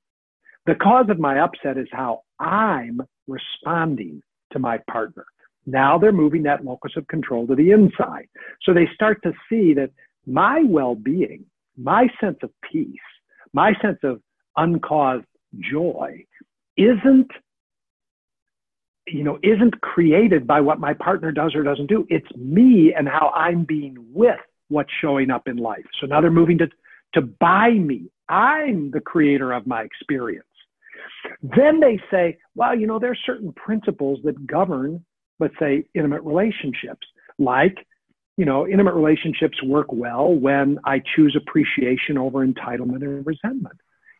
The 0.66 0.76
cause 0.76 1.08
of 1.10 1.20
my 1.20 1.40
upset 1.40 1.78
is 1.78 1.88
how 1.92 2.22
I'm 2.40 3.02
responding 3.28 4.22
to 4.54 4.60
my 4.60 4.80
partner. 4.90 5.26
Now 5.66 5.98
they're 5.98 6.12
moving 6.12 6.44
that 6.44 6.66
locus 6.66 6.94
of 6.98 7.08
control 7.08 7.48
to 7.48 7.56
the 7.56 7.72
inside. 7.72 8.28
So 8.64 8.74
they 8.74 8.88
start 8.94 9.22
to 9.24 9.34
see 9.50 9.74
that 9.76 9.92
my 10.26 10.64
well-being, 10.64 11.46
my 11.78 12.08
sense 12.20 12.38
of 12.44 12.52
peace, 12.72 12.88
my 13.54 13.74
sense 13.82 14.00
of 14.04 14.22
uncaused 14.58 15.26
joy 15.60 16.24
isn't 16.78 17.30
you 19.08 19.24
know 19.24 19.40
isn't 19.44 19.82
created 19.82 20.46
by 20.46 20.62
what 20.62 20.80
my 20.80 20.94
partner 20.94 21.32
does 21.32 21.54
or 21.56 21.64
doesn't 21.64 21.88
do 21.88 22.06
it's 22.10 22.28
me 22.36 22.94
and 22.96 23.10
how 23.10 23.32
i'm 23.36 23.64
being 23.66 23.98
with 24.14 24.40
what's 24.70 24.92
showing 25.02 25.30
up 25.32 25.48
in 25.48 25.58
life 25.58 25.86
so 26.00 26.08
now 26.08 26.22
they're 26.22 26.32
moving 26.32 26.58
to 26.58 26.70
to 27.14 27.22
by 27.22 27.72
me. 27.72 28.10
I'm 28.30 28.92
the 28.92 29.02
creator 29.02 29.52
of 29.52 29.68
my 29.68 29.82
experience. 29.82 30.46
Then 31.42 31.80
they 31.80 32.00
say, 32.10 32.38
well, 32.56 32.78
you 32.78 32.88
know, 32.88 33.00
there 33.00 33.12
are 33.12 33.18
certain 33.26 33.54
principles 33.54 34.20
that 34.24 34.46
govern, 34.48 35.04
let's 35.40 35.56
say, 35.60 35.86
intimate 35.94 36.22
relationships, 36.24 37.08
like, 37.38 37.86
you 38.38 38.46
know, 38.46 38.68
intimate 38.68 38.96
relationships 38.96 39.62
work 39.64 39.92
well 39.92 40.34
when 40.34 40.80
I 40.86 41.02
choose 41.16 41.36
appreciation 41.36 42.18
over 42.18 42.46
entitlement 42.46 43.04
and 43.04 43.26
resentment. 43.26 43.76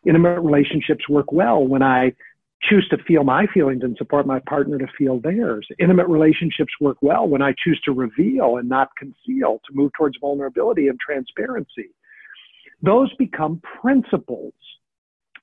Intimate 0.06 0.40
relationships 0.40 1.08
work 1.08 1.32
well 1.32 1.66
when 1.66 1.82
I 1.82 2.12
choose 2.62 2.86
to 2.90 2.98
feel 3.04 3.24
my 3.24 3.46
feelings 3.52 3.82
and 3.82 3.96
support 3.96 4.26
my 4.26 4.38
partner 4.40 4.78
to 4.78 4.86
feel 4.96 5.18
theirs. 5.18 5.66
Intimate 5.78 6.08
relationships 6.08 6.72
work 6.80 6.98
well 7.02 7.26
when 7.26 7.42
I 7.42 7.54
choose 7.64 7.80
to 7.84 7.92
reveal 7.92 8.56
and 8.58 8.68
not 8.68 8.90
conceal, 8.96 9.60
to 9.66 9.74
move 9.74 9.90
towards 9.96 10.16
vulnerability 10.20 10.88
and 10.88 10.98
transparency. 11.00 11.90
Those 12.82 13.12
become 13.14 13.60
principles. 13.80 14.54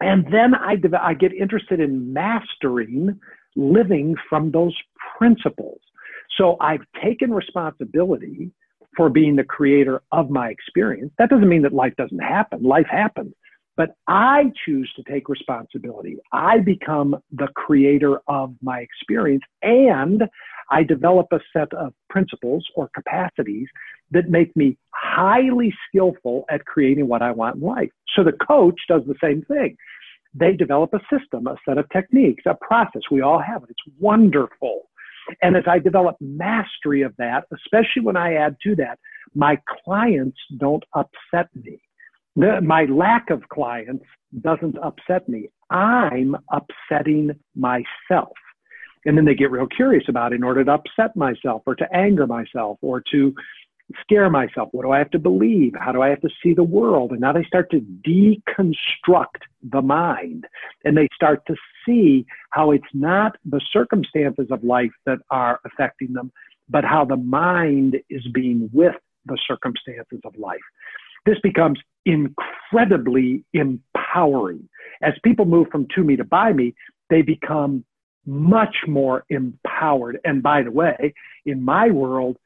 And 0.01 0.25
then 0.31 0.55
I, 0.55 0.77
I 1.01 1.13
get 1.13 1.33
interested 1.33 1.79
in 1.79 2.13
mastering 2.13 3.19
living 3.55 4.15
from 4.29 4.51
those 4.51 4.75
principles. 5.17 5.79
So 6.37 6.57
I've 6.61 6.85
taken 7.03 7.33
responsibility 7.33 8.51
for 8.95 9.09
being 9.09 9.35
the 9.35 9.43
creator 9.43 10.01
of 10.11 10.29
my 10.29 10.49
experience. 10.49 11.11
That 11.17 11.29
doesn't 11.29 11.49
mean 11.49 11.63
that 11.63 11.73
life 11.73 11.93
doesn't 11.97 12.19
happen. 12.19 12.63
Life 12.63 12.87
happens. 12.89 13.33
But 13.79 13.95
I 14.09 14.51
choose 14.65 14.91
to 14.97 15.03
take 15.09 15.29
responsibility. 15.29 16.17
I 16.33 16.59
become 16.59 17.15
the 17.31 17.47
creator 17.55 18.19
of 18.27 18.53
my 18.61 18.79
experience 18.79 19.43
and 19.61 20.23
I 20.69 20.83
develop 20.83 21.27
a 21.31 21.39
set 21.53 21.71
of 21.71 21.93
principles 22.09 22.67
or 22.75 22.89
capacities 22.93 23.69
that 24.11 24.29
make 24.29 24.53
me 24.57 24.77
highly 24.93 25.73
skillful 25.87 26.43
at 26.49 26.65
creating 26.65 27.07
what 27.07 27.21
I 27.21 27.31
want 27.31 27.55
in 27.55 27.61
life. 27.61 27.89
So 28.17 28.25
the 28.25 28.33
coach 28.33 28.81
does 28.89 29.03
the 29.07 29.15
same 29.23 29.43
thing. 29.43 29.77
They 30.33 30.51
develop 30.57 30.93
a 30.93 30.99
system, 31.09 31.47
a 31.47 31.55
set 31.65 31.77
of 31.77 31.87
techniques, 31.87 32.43
a 32.47 32.55
process. 32.55 33.03
We 33.09 33.21
all 33.21 33.39
have 33.39 33.63
it. 33.63 33.69
It's 33.69 33.95
wonderful. 33.97 34.89
And 35.41 35.55
as 35.55 35.63
I 35.67 35.79
develop 35.79 36.17
mastery 36.19 37.03
of 37.03 37.15
that, 37.17 37.45
especially 37.53 38.01
when 38.01 38.17
I 38.17 38.33
add 38.33 38.57
to 38.63 38.75
that, 38.75 38.99
my 39.35 39.57
clients 39.85 40.37
don't 40.57 40.83
upset 40.93 41.47
me 41.55 41.79
the, 42.39 42.61
my 42.61 42.85
lack 42.85 43.29
of 43.29 43.47
clients 43.49 44.05
doesn't 44.41 44.77
upset 44.79 45.27
me. 45.27 45.49
I'm 45.69 46.35
upsetting 46.51 47.31
myself. 47.55 48.33
And 49.05 49.17
then 49.17 49.25
they 49.25 49.35
get 49.35 49.51
real 49.51 49.67
curious 49.67 50.05
about 50.07 50.33
it 50.33 50.35
in 50.35 50.43
order 50.43 50.63
to 50.63 50.71
upset 50.71 51.15
myself 51.15 51.63
or 51.65 51.75
to 51.75 51.93
anger 51.93 52.27
myself 52.27 52.77
or 52.81 53.01
to 53.11 53.33
scare 54.01 54.29
myself. 54.29 54.69
What 54.71 54.83
do 54.83 54.91
I 54.91 54.99
have 54.99 55.09
to 55.11 55.19
believe? 55.19 55.73
How 55.79 55.91
do 55.91 56.01
I 56.01 56.09
have 56.09 56.21
to 56.21 56.29
see 56.41 56.53
the 56.53 56.63
world? 56.63 57.11
And 57.11 57.21
now 57.21 57.33
they 57.33 57.43
start 57.43 57.71
to 57.71 57.81
deconstruct 58.07 59.43
the 59.63 59.81
mind 59.81 60.45
and 60.85 60.97
they 60.97 61.07
start 61.13 61.45
to 61.47 61.55
see 61.85 62.25
how 62.51 62.71
it's 62.71 62.83
not 62.93 63.35
the 63.45 63.61
circumstances 63.71 64.47
of 64.51 64.63
life 64.63 64.91
that 65.05 65.19
are 65.31 65.59
affecting 65.65 66.13
them, 66.13 66.31
but 66.69 66.85
how 66.85 67.03
the 67.03 67.17
mind 67.17 67.97
is 68.09 68.25
being 68.33 68.69
with 68.71 68.95
the 69.25 69.37
circumstances 69.47 70.19
of 70.23 70.35
life. 70.37 70.59
This 71.25 71.39
becomes 71.41 71.79
incredibly 72.09 73.43
empowering. 73.53 74.67
As 75.01 75.13
people 75.23 75.45
move 75.45 75.67
from 75.71 75.87
to 75.95 76.03
me 76.03 76.15
to 76.15 76.23
by 76.23 76.51
me, 76.53 76.73
they 77.09 77.21
become 77.21 77.85
much 78.25 78.75
more 78.87 79.25
empowered. 79.29 80.19
And 80.23 80.43
by 80.43 80.63
the 80.63 80.71
way, 80.71 81.13
in 81.45 81.63
my 81.63 81.89
world, 81.89 82.37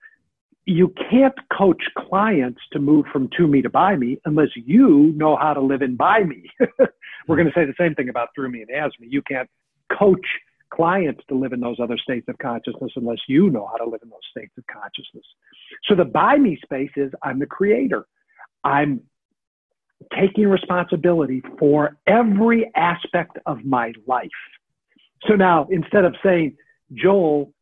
you 0.66 0.94
can't 1.10 1.34
coach 1.52 1.84
clients 1.98 2.62
to 2.72 2.80
move 2.80 3.06
from 3.12 3.30
to 3.38 3.48
me 3.48 3.62
to 3.62 3.70
by 3.70 3.96
me 3.96 4.18
unless 4.26 4.50
you 4.56 5.14
know 5.16 5.36
how 5.36 5.54
to 5.54 5.62
live 5.62 5.82
in 5.82 5.96
by 5.96 6.24
me. 6.24 6.44
We're 7.28 7.36
going 7.36 7.48
to 7.48 7.54
say 7.54 7.66
the 7.66 7.74
same 7.78 7.96
thing 7.96 8.10
about 8.10 8.30
through 8.34 8.50
me 8.50 8.62
and 8.62 8.72
as 8.72 8.92
me. 9.00 9.08
You 9.10 9.22
can't 9.24 9.50
coach 9.98 10.26
clients 10.74 11.22
to 11.30 11.36
live 11.36 11.54
in 11.54 11.60
those 11.60 11.78
other 11.82 11.98
states 11.98 12.28
of 12.30 12.38
consciousness 12.38 12.92
unless 12.96 13.20
you 13.28 13.50
know 13.50 13.68
how 13.70 13.78
to 13.78 13.90
live 13.90 14.02
in 14.04 14.10
those 14.10 14.20
states 14.32 14.54
of 14.58 14.64
consciousness. 14.68 15.26
So 15.86 15.96
the 15.96 16.06
by 16.06 16.38
me 16.38 16.58
space 16.64 16.92
is 16.96 17.12
I'm 17.22 17.40
the 17.40 17.46
creator. 17.46 18.06
I'm 18.64 19.02
taking 20.20 20.48
responsibility 20.48 21.42
for 21.60 21.98
every 22.08 22.72
aspect 22.76 23.38
of 23.46 23.64
my 23.66 23.94
life. 24.08 24.30
So 25.28 25.36
now 25.36 25.68
instead 25.70 26.06
of 26.06 26.16
saying, 26.24 26.58
Joel, 26.94 27.54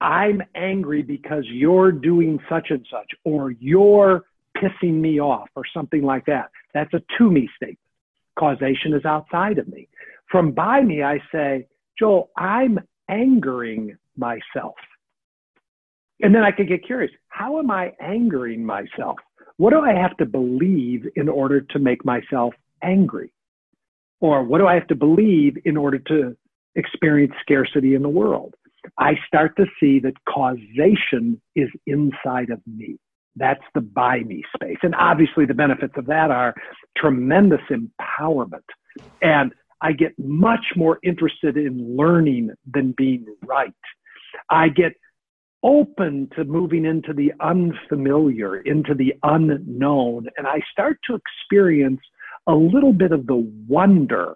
I'm 0.00 0.42
angry 0.54 1.02
because 1.02 1.44
you're 1.46 1.92
doing 1.92 2.38
such 2.48 2.66
and 2.70 2.86
such, 2.90 3.10
or 3.24 3.50
you're 3.52 4.24
pissing 4.56 4.94
me 4.94 5.20
off, 5.20 5.48
or 5.54 5.62
something 5.74 6.02
like 6.02 6.26
that, 6.26 6.50
that's 6.72 6.92
a 6.94 7.02
to 7.18 7.30
me 7.30 7.48
statement. 7.56 7.78
Causation 8.38 8.92
is 8.94 9.04
outside 9.04 9.58
of 9.58 9.68
me. 9.68 9.88
From 10.30 10.52
by 10.52 10.82
me, 10.82 11.02
I 11.02 11.18
say, 11.32 11.66
Joel, 11.98 12.30
I'm 12.36 12.78
angering 13.08 13.96
myself. 14.16 14.74
And 16.20 16.34
then 16.34 16.42
I 16.42 16.50
could 16.50 16.68
get 16.68 16.84
curious. 16.84 17.12
How 17.28 17.58
am 17.58 17.70
I 17.70 17.92
angering 18.00 18.64
myself? 18.64 19.18
What 19.58 19.70
do 19.70 19.80
I 19.80 19.94
have 19.94 20.16
to 20.18 20.26
believe 20.26 21.06
in 21.16 21.28
order 21.28 21.60
to 21.60 21.78
make 21.78 22.04
myself 22.04 22.54
angry? 22.82 23.32
Or 24.20 24.42
what 24.42 24.58
do 24.58 24.66
I 24.66 24.74
have 24.74 24.86
to 24.88 24.94
believe 24.94 25.56
in 25.64 25.76
order 25.76 25.98
to 25.98 26.36
experience 26.74 27.34
scarcity 27.40 27.94
in 27.94 28.02
the 28.02 28.08
world? 28.08 28.54
I 28.98 29.14
start 29.26 29.56
to 29.56 29.66
see 29.80 29.98
that 30.00 30.14
causation 30.28 31.40
is 31.54 31.68
inside 31.86 32.50
of 32.50 32.60
me. 32.66 32.98
That's 33.34 33.62
the 33.74 33.80
by 33.80 34.20
me 34.20 34.42
space. 34.54 34.78
And 34.82 34.94
obviously, 34.94 35.44
the 35.44 35.54
benefits 35.54 35.94
of 35.96 36.06
that 36.06 36.30
are 36.30 36.54
tremendous 36.96 37.60
empowerment. 37.70 38.64
And 39.20 39.52
I 39.82 39.92
get 39.92 40.18
much 40.18 40.64
more 40.74 40.98
interested 41.02 41.56
in 41.56 41.96
learning 41.96 42.50
than 42.72 42.94
being 42.96 43.26
right. 43.44 43.74
I 44.48 44.68
get 44.68 44.92
open 45.62 46.28
to 46.36 46.44
moving 46.44 46.84
into 46.84 47.12
the 47.12 47.32
unfamiliar, 47.40 48.58
into 48.58 48.94
the 48.94 49.14
unknown. 49.22 50.26
And 50.36 50.46
I 50.46 50.60
start 50.70 50.98
to 51.08 51.14
experience 51.16 52.00
a 52.46 52.54
little 52.54 52.92
bit 52.92 53.12
of 53.12 53.26
the 53.26 53.50
wonder 53.68 54.34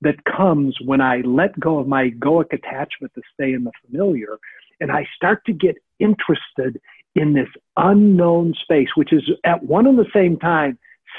that 0.00 0.24
comes 0.24 0.76
when 0.84 1.00
I 1.00 1.22
let 1.24 1.58
go 1.58 1.78
of 1.78 1.88
my 1.88 2.10
egoic 2.10 2.52
attachment 2.52 3.12
to 3.14 3.22
stay 3.34 3.52
in 3.52 3.64
the 3.64 3.72
familiar. 3.86 4.38
And 4.80 4.92
I 4.92 5.06
start 5.16 5.44
to 5.46 5.52
get 5.52 5.76
interested 5.98 6.80
in 7.14 7.32
this 7.32 7.48
unknown 7.76 8.54
space, 8.62 8.88
which 8.94 9.12
is 9.12 9.22
at 9.44 9.62
one 9.64 9.86
and 9.86 9.98
the 9.98 10.06
same 10.14 10.38
time 10.38 10.78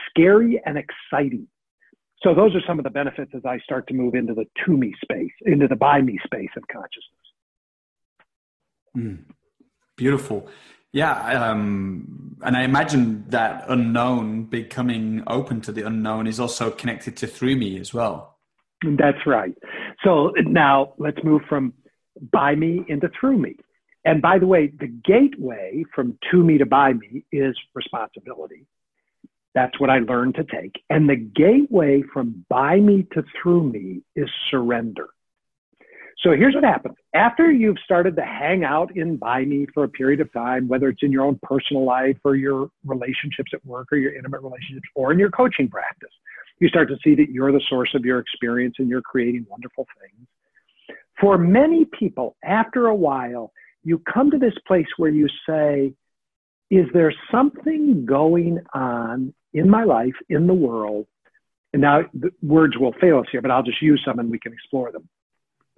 scary 0.09 0.61
and 0.65 0.77
exciting. 0.77 1.47
So 2.21 2.33
those 2.33 2.55
are 2.55 2.61
some 2.67 2.79
of 2.79 2.83
the 2.83 2.89
benefits 2.89 3.31
as 3.35 3.45
I 3.45 3.59
start 3.59 3.87
to 3.87 3.93
move 3.93 4.15
into 4.15 4.33
the 4.33 4.45
to 4.65 4.71
me 4.71 4.93
space, 5.01 5.31
into 5.45 5.67
the 5.67 5.75
by 5.75 6.01
me 6.01 6.19
space 6.23 6.49
of 6.55 6.63
consciousness. 6.71 7.18
Mm. 8.95 9.25
Beautiful. 9.95 10.47
Yeah. 10.91 11.49
Um, 11.49 12.37
and 12.41 12.57
I 12.57 12.63
imagine 12.63 13.25
that 13.29 13.65
unknown 13.67 14.45
becoming 14.45 15.23
open 15.27 15.61
to 15.61 15.71
the 15.71 15.85
unknown 15.85 16.25
is 16.25 16.39
also 16.39 16.71
connected 16.71 17.17
to 17.17 17.27
through 17.27 17.57
me 17.57 17.79
as 17.79 17.93
well. 17.93 18.37
That's 18.83 19.25
right. 19.25 19.53
So 20.03 20.33
now 20.45 20.93
let's 20.97 21.21
move 21.23 21.41
from 21.49 21.73
by 22.31 22.55
me 22.55 22.85
into 22.87 23.09
through 23.19 23.37
me. 23.37 23.55
And 24.05 24.21
by 24.21 24.39
the 24.39 24.47
way, 24.47 24.67
the 24.67 24.87
gateway 24.87 25.83
from 25.93 26.17
to 26.31 26.43
me 26.43 26.57
to 26.57 26.65
by 26.65 26.93
me 26.93 27.25
is 27.31 27.55
responsibility. 27.75 28.65
That's 29.53 29.77
what 29.79 29.89
I 29.89 29.99
learned 29.99 30.35
to 30.35 30.43
take. 30.43 30.81
And 30.89 31.09
the 31.09 31.15
gateway 31.15 32.03
from 32.13 32.45
by 32.49 32.79
me 32.79 33.05
to 33.13 33.23
through 33.41 33.71
me 33.71 34.01
is 34.15 34.29
surrender. 34.49 35.09
So 36.21 36.31
here's 36.31 36.53
what 36.53 36.65
happens. 36.65 36.95
After 37.13 37.49
you've 37.49 37.77
started 37.83 38.17
to 38.17 38.21
hang 38.23 38.65
out 38.65 38.95
in 38.97 39.15
by 39.15 39.45
me 39.45 39.67
for 39.73 39.85
a 39.85 39.89
period 39.89 40.19
of 40.19 40.31
time, 40.33 40.67
whether 40.67 40.89
it's 40.89 41.01
in 41.01 41.13
your 41.13 41.23
own 41.23 41.39
personal 41.41 41.85
life 41.85 42.17
or 42.25 42.35
your 42.35 42.69
relationships 42.85 43.51
at 43.53 43.65
work 43.65 43.87
or 43.93 43.97
your 43.97 44.13
intimate 44.13 44.41
relationships 44.41 44.87
or 44.95 45.13
in 45.13 45.19
your 45.19 45.31
coaching 45.31 45.69
practice, 45.69 46.09
you 46.59 46.67
start 46.67 46.89
to 46.89 46.97
see 47.05 47.15
that 47.15 47.29
you're 47.29 47.53
the 47.53 47.63
source 47.69 47.91
of 47.95 48.03
your 48.03 48.19
experience 48.19 48.75
and 48.79 48.89
you're 48.89 49.01
creating 49.01 49.45
wonderful 49.49 49.87
things. 50.01 50.27
For 51.21 51.37
many 51.37 51.85
people, 51.85 52.35
after 52.43 52.87
a 52.87 52.95
while, 52.95 53.53
you 53.83 53.99
come 53.99 54.29
to 54.31 54.37
this 54.37 54.53
place 54.67 54.87
where 54.97 55.09
you 55.09 55.29
say, 55.47 55.93
is 56.69 56.85
there 56.93 57.13
something 57.31 58.05
going 58.05 58.59
on 58.73 59.33
in 59.53 59.69
my 59.69 59.85
life, 59.85 60.15
in 60.27 60.47
the 60.47 60.53
world? 60.53 61.07
And 61.71 61.81
now 61.81 62.01
the 62.13 62.31
words 62.41 62.77
will 62.77 62.93
fail 62.99 63.19
us 63.19 63.27
here, 63.31 63.41
but 63.41 63.51
I'll 63.51 63.63
just 63.63 63.81
use 63.81 64.01
some 64.05 64.19
and 64.19 64.29
we 64.29 64.39
can 64.39 64.51
explore 64.51 64.91
them 64.91 65.07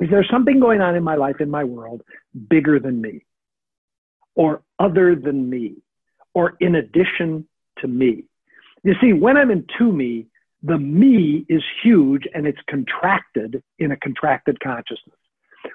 is 0.01 0.09
there 0.09 0.25
something 0.29 0.59
going 0.59 0.81
on 0.81 0.95
in 0.95 1.03
my 1.03 1.15
life, 1.15 1.39
in 1.39 1.49
my 1.49 1.63
world, 1.63 2.01
bigger 2.49 2.79
than 2.79 2.99
me, 3.01 3.23
or 4.35 4.63
other 4.79 5.15
than 5.15 5.49
me, 5.49 5.75
or 6.33 6.57
in 6.59 6.75
addition 6.75 7.47
to 7.79 7.87
me? 7.87 8.25
You 8.83 8.95
see, 8.99 9.13
when 9.13 9.37
I'm 9.37 9.51
in 9.51 9.65
to 9.77 9.91
me, 9.91 10.25
the 10.63 10.77
me 10.77 11.45
is 11.49 11.63
huge 11.83 12.23
and 12.33 12.47
it's 12.47 12.59
contracted 12.67 13.63
in 13.77 13.91
a 13.91 13.97
contracted 13.97 14.59
consciousness. 14.59 15.15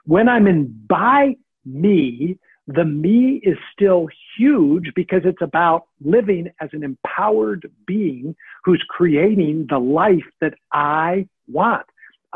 When 0.04 0.28
I'm 0.28 0.48
in 0.48 0.76
by 0.88 1.36
me, 1.64 2.38
the 2.66 2.84
me 2.84 3.40
is 3.44 3.56
still 3.72 4.08
huge 4.36 4.92
because 4.96 5.22
it's 5.24 5.42
about 5.42 5.86
living 6.04 6.50
as 6.60 6.70
an 6.72 6.82
empowered 6.82 7.70
being 7.86 8.34
who's 8.64 8.84
creating 8.88 9.66
the 9.70 9.78
life 9.78 10.24
that 10.40 10.54
I 10.72 11.28
want. 11.46 11.86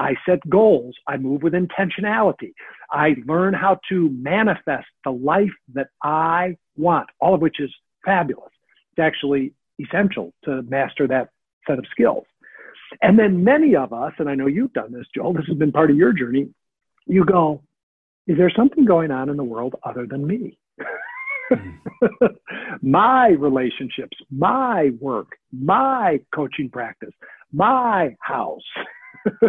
I 0.01 0.15
set 0.27 0.41
goals. 0.49 0.97
I 1.07 1.19
move 1.19 1.43
with 1.43 1.53
intentionality. 1.53 2.55
I 2.91 3.17
learn 3.27 3.53
how 3.53 3.79
to 3.91 4.09
manifest 4.11 4.87
the 5.05 5.11
life 5.11 5.53
that 5.75 5.89
I 6.03 6.57
want, 6.77 7.11
all 7.21 7.35
of 7.35 7.43
which 7.43 7.61
is 7.61 7.71
fabulous. 8.05 8.51
It's 8.93 8.99
actually 8.99 9.53
essential 9.79 10.33
to 10.45 10.63
master 10.63 11.07
that 11.09 11.29
set 11.69 11.79
of 11.79 11.85
skills. 11.91 12.25
And 13.03 13.19
then 13.19 13.45
many 13.45 13.77
of 13.77 13.93
us, 13.93 14.13
and 14.19 14.29
I 14.29 14.35
know 14.35 14.47
you've 14.47 14.73
done 14.73 14.91
this, 14.91 15.07
Joel, 15.15 15.35
this 15.35 15.45
has 15.49 15.59
been 15.59 15.71
part 15.71 15.91
of 15.91 15.97
your 15.97 16.15
journey, 16.15 16.49
you 17.07 17.25
go, 17.25 17.63
is 18.27 18.39
there 18.39 18.51
something 18.57 18.87
going 18.87 19.11
on 19.11 19.29
in 19.29 19.37
the 19.37 19.45
world 19.45 19.75
other 19.85 20.07
than 20.07 20.27
me? 20.27 20.59
my 22.83 23.29
relationships, 23.29 24.17
my 24.31 24.91
work, 24.99 25.29
my 25.53 26.21
coaching 26.35 26.71
practice, 26.71 27.13
my 27.53 28.17
house. 28.21 28.63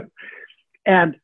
and 0.85 1.15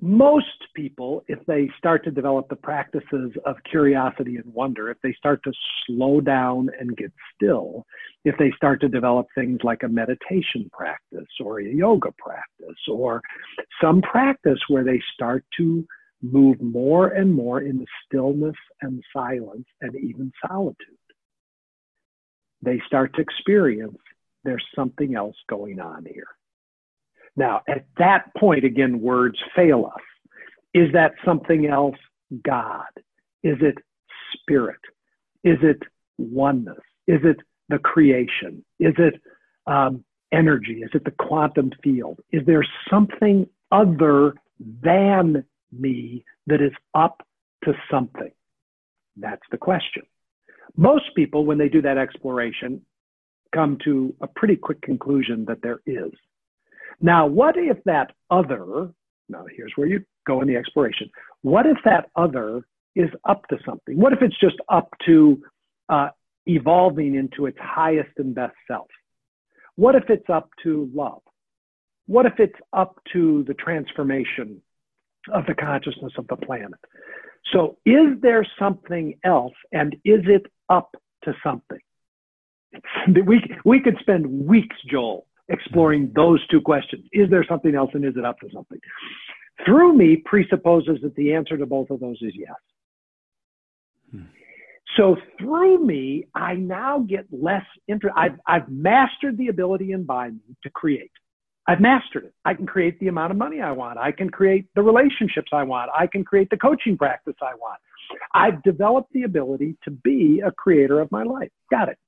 most 0.00 0.46
people, 0.76 1.24
if 1.26 1.44
they 1.46 1.68
start 1.76 2.04
to 2.04 2.10
develop 2.12 2.48
the 2.48 2.56
practices 2.56 3.32
of 3.44 3.56
curiosity 3.68 4.36
and 4.36 4.54
wonder, 4.54 4.90
if 4.90 4.98
they 5.02 5.12
start 5.14 5.42
to 5.42 5.52
slow 5.86 6.20
down 6.20 6.70
and 6.78 6.96
get 6.96 7.12
still, 7.34 7.84
if 8.24 8.36
they 8.38 8.52
start 8.56 8.80
to 8.82 8.88
develop 8.88 9.26
things 9.34 9.58
like 9.64 9.82
a 9.82 9.88
meditation 9.88 10.70
practice 10.72 11.28
or 11.44 11.58
a 11.58 11.64
yoga 11.64 12.12
practice 12.16 12.78
or 12.88 13.20
some 13.82 14.00
practice 14.00 14.60
where 14.68 14.84
they 14.84 15.02
start 15.14 15.44
to 15.56 15.84
move 16.22 16.60
more 16.60 17.08
and 17.08 17.34
more 17.34 17.60
into 17.60 17.84
stillness 18.06 18.56
and 18.82 19.02
silence 19.12 19.66
and 19.80 19.96
even 19.96 20.30
solitude, 20.46 20.96
they 22.62 22.80
start 22.86 23.12
to 23.14 23.20
experience 23.20 23.98
there's 24.44 24.64
something 24.76 25.16
else 25.16 25.36
going 25.48 25.80
on 25.80 26.04
here. 26.04 26.28
Now, 27.38 27.62
at 27.68 27.86
that 27.98 28.34
point, 28.36 28.64
again, 28.64 29.00
words 29.00 29.38
fail 29.54 29.92
us. 29.94 30.02
Is 30.74 30.92
that 30.92 31.12
something 31.24 31.66
else 31.66 31.94
God? 32.44 32.90
Is 33.44 33.56
it 33.60 33.76
spirit? 34.32 34.80
Is 35.44 35.58
it 35.62 35.80
oneness? 36.18 36.80
Is 37.06 37.20
it 37.22 37.36
the 37.68 37.78
creation? 37.78 38.64
Is 38.80 38.94
it 38.98 39.22
um, 39.68 40.04
energy? 40.32 40.80
Is 40.82 40.90
it 40.94 41.04
the 41.04 41.12
quantum 41.12 41.70
field? 41.80 42.18
Is 42.32 42.44
there 42.44 42.66
something 42.90 43.46
other 43.70 44.34
than 44.82 45.44
me 45.70 46.24
that 46.48 46.60
is 46.60 46.72
up 46.96 47.24
to 47.62 47.72
something? 47.88 48.32
That's 49.16 49.46
the 49.52 49.58
question. 49.58 50.02
Most 50.76 51.14
people, 51.14 51.46
when 51.46 51.58
they 51.58 51.68
do 51.68 51.82
that 51.82 51.98
exploration, 51.98 52.82
come 53.54 53.78
to 53.84 54.12
a 54.20 54.26
pretty 54.26 54.56
quick 54.56 54.82
conclusion 54.82 55.44
that 55.44 55.62
there 55.62 55.80
is. 55.86 56.10
Now, 57.00 57.26
what 57.26 57.56
if 57.56 57.82
that 57.84 58.12
other, 58.30 58.90
now 59.28 59.44
here's 59.54 59.72
where 59.76 59.86
you 59.86 60.04
go 60.26 60.40
in 60.40 60.48
the 60.48 60.56
exploration. 60.56 61.10
What 61.42 61.66
if 61.66 61.78
that 61.84 62.10
other 62.16 62.62
is 62.94 63.08
up 63.28 63.46
to 63.48 63.58
something? 63.64 63.98
What 63.98 64.12
if 64.12 64.22
it's 64.22 64.38
just 64.38 64.56
up 64.68 64.90
to 65.06 65.42
uh, 65.88 66.08
evolving 66.46 67.14
into 67.14 67.46
its 67.46 67.58
highest 67.60 68.10
and 68.18 68.34
best 68.34 68.54
self? 68.66 68.88
What 69.76 69.94
if 69.94 70.04
it's 70.08 70.28
up 70.28 70.50
to 70.64 70.90
love? 70.92 71.22
What 72.06 72.26
if 72.26 72.34
it's 72.38 72.58
up 72.72 73.00
to 73.12 73.44
the 73.46 73.54
transformation 73.54 74.60
of 75.32 75.46
the 75.46 75.54
consciousness 75.54 76.12
of 76.18 76.26
the 76.26 76.36
planet? 76.36 76.80
So, 77.52 77.78
is 77.86 78.20
there 78.20 78.46
something 78.58 79.18
else, 79.24 79.54
and 79.72 79.94
is 80.04 80.22
it 80.26 80.46
up 80.68 80.96
to 81.24 81.34
something? 81.44 81.78
we, 83.26 83.40
we 83.64 83.80
could 83.80 83.96
spend 84.00 84.26
weeks, 84.26 84.76
Joel, 84.90 85.27
exploring 85.48 86.12
those 86.14 86.46
two 86.48 86.60
questions. 86.60 87.04
Is 87.12 87.30
there 87.30 87.44
something 87.48 87.74
else 87.74 87.90
and 87.94 88.04
is 88.04 88.14
it 88.16 88.24
up 88.24 88.38
to 88.40 88.48
something? 88.52 88.78
Through 89.64 89.96
me 89.96 90.16
presupposes 90.24 90.98
that 91.02 91.14
the 91.16 91.32
answer 91.32 91.56
to 91.56 91.66
both 91.66 91.90
of 91.90 92.00
those 92.00 92.18
is 92.22 92.32
yes. 92.34 92.54
Hmm. 94.12 94.22
So 94.96 95.16
through 95.38 95.84
me, 95.84 96.26
I 96.34 96.54
now 96.54 97.00
get 97.00 97.26
less 97.32 97.64
interest. 97.88 98.14
I've, 98.16 98.38
I've 98.46 98.68
mastered 98.68 99.36
the 99.36 99.48
ability 99.48 99.92
in 99.92 100.04
by 100.04 100.30
me 100.30 100.56
to 100.62 100.70
create. 100.70 101.10
I've 101.66 101.80
mastered 101.80 102.24
it. 102.24 102.34
I 102.46 102.54
can 102.54 102.66
create 102.66 102.98
the 102.98 103.08
amount 103.08 103.30
of 103.30 103.36
money 103.36 103.60
I 103.60 103.72
want. 103.72 103.98
I 103.98 104.10
can 104.10 104.30
create 104.30 104.66
the 104.74 104.82
relationships 104.82 105.50
I 105.52 105.64
want. 105.64 105.90
I 105.96 106.06
can 106.06 106.24
create 106.24 106.48
the 106.48 106.56
coaching 106.56 106.96
practice 106.96 107.34
I 107.42 107.54
want. 107.54 107.78
I've 108.32 108.62
developed 108.62 109.12
the 109.12 109.24
ability 109.24 109.76
to 109.84 109.90
be 109.90 110.40
a 110.44 110.50
creator 110.50 110.98
of 110.98 111.12
my 111.12 111.24
life. 111.24 111.50
Got 111.70 111.90
it. 111.90 111.98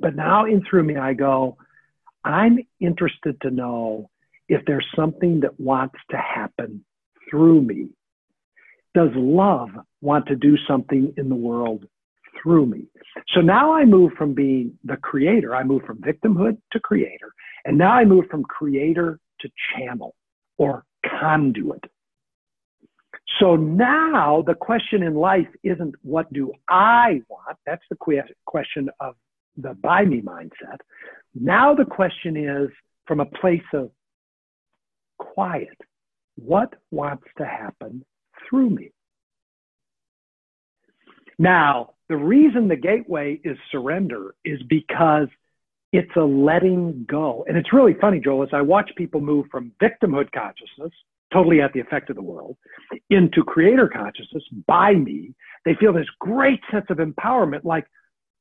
But 0.00 0.16
now 0.16 0.46
in 0.46 0.64
through 0.68 0.82
me, 0.82 0.96
I 0.96 1.12
go, 1.12 1.56
I'm 2.24 2.60
interested 2.80 3.40
to 3.42 3.50
know 3.50 4.10
if 4.48 4.64
there's 4.66 4.86
something 4.94 5.40
that 5.40 5.58
wants 5.58 5.96
to 6.10 6.16
happen 6.16 6.84
through 7.30 7.62
me. 7.62 7.88
Does 8.94 9.10
love 9.14 9.70
want 10.00 10.26
to 10.26 10.36
do 10.36 10.56
something 10.68 11.14
in 11.16 11.28
the 11.28 11.34
world 11.34 11.86
through 12.42 12.66
me? 12.66 12.86
So 13.34 13.40
now 13.40 13.72
I 13.72 13.84
move 13.84 14.12
from 14.18 14.34
being 14.34 14.78
the 14.84 14.96
creator, 14.96 15.54
I 15.54 15.64
move 15.64 15.82
from 15.86 15.98
victimhood 15.98 16.58
to 16.72 16.80
creator, 16.80 17.32
and 17.64 17.78
now 17.78 17.92
I 17.92 18.04
move 18.04 18.26
from 18.30 18.44
creator 18.44 19.18
to 19.40 19.48
channel 19.74 20.14
or 20.58 20.84
conduit. 21.20 21.84
So 23.40 23.56
now 23.56 24.42
the 24.46 24.54
question 24.54 25.02
in 25.02 25.14
life 25.14 25.48
isn't 25.62 25.94
what 26.02 26.32
do 26.32 26.52
I 26.68 27.22
want? 27.28 27.56
That's 27.66 27.82
the 27.90 27.96
question 28.44 28.90
of 29.00 29.14
the 29.56 29.74
by 29.74 30.04
me 30.04 30.20
mindset. 30.20 30.78
Now 31.34 31.74
the 31.74 31.84
question 31.84 32.36
is 32.36 32.70
from 33.06 33.20
a 33.20 33.26
place 33.26 33.62
of 33.74 33.90
quiet, 35.18 35.78
what 36.36 36.74
wants 36.90 37.24
to 37.38 37.44
happen 37.44 38.04
through 38.48 38.70
me? 38.70 38.90
Now, 41.38 41.94
the 42.08 42.16
reason 42.16 42.68
the 42.68 42.76
gateway 42.76 43.40
is 43.42 43.56
surrender 43.70 44.34
is 44.44 44.62
because 44.68 45.28
it's 45.92 46.14
a 46.16 46.20
letting 46.20 47.04
go. 47.08 47.44
And 47.48 47.56
it's 47.56 47.72
really 47.72 47.94
funny, 48.00 48.20
Joel, 48.20 48.44
as 48.44 48.48
I 48.52 48.62
watch 48.62 48.90
people 48.96 49.20
move 49.20 49.46
from 49.50 49.72
victimhood 49.80 50.30
consciousness, 50.32 50.92
totally 51.32 51.60
at 51.60 51.72
the 51.72 51.80
effect 51.80 52.10
of 52.10 52.16
the 52.16 52.22
world, 52.22 52.56
into 53.10 53.42
creator 53.42 53.88
consciousness 53.88 54.44
by 54.66 54.92
me, 54.92 55.34
they 55.64 55.74
feel 55.74 55.92
this 55.92 56.06
great 56.18 56.60
sense 56.70 56.86
of 56.90 56.98
empowerment 56.98 57.64
like, 57.64 57.86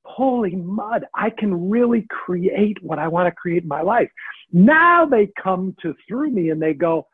holy 0.03 0.55
mud, 0.55 1.05
I 1.13 1.29
can 1.29 1.69
really 1.69 2.05
create 2.09 2.81
what 2.81 2.99
I 2.99 3.07
want 3.07 3.27
to 3.27 3.31
create 3.31 3.63
in 3.63 3.69
my 3.69 3.81
life. 3.81 4.09
Now 4.51 5.05
they 5.05 5.29
come 5.41 5.75
to 5.81 5.95
through 6.07 6.31
me 6.31 6.49
and 6.49 6.61
they 6.61 6.73
go, 6.73 7.07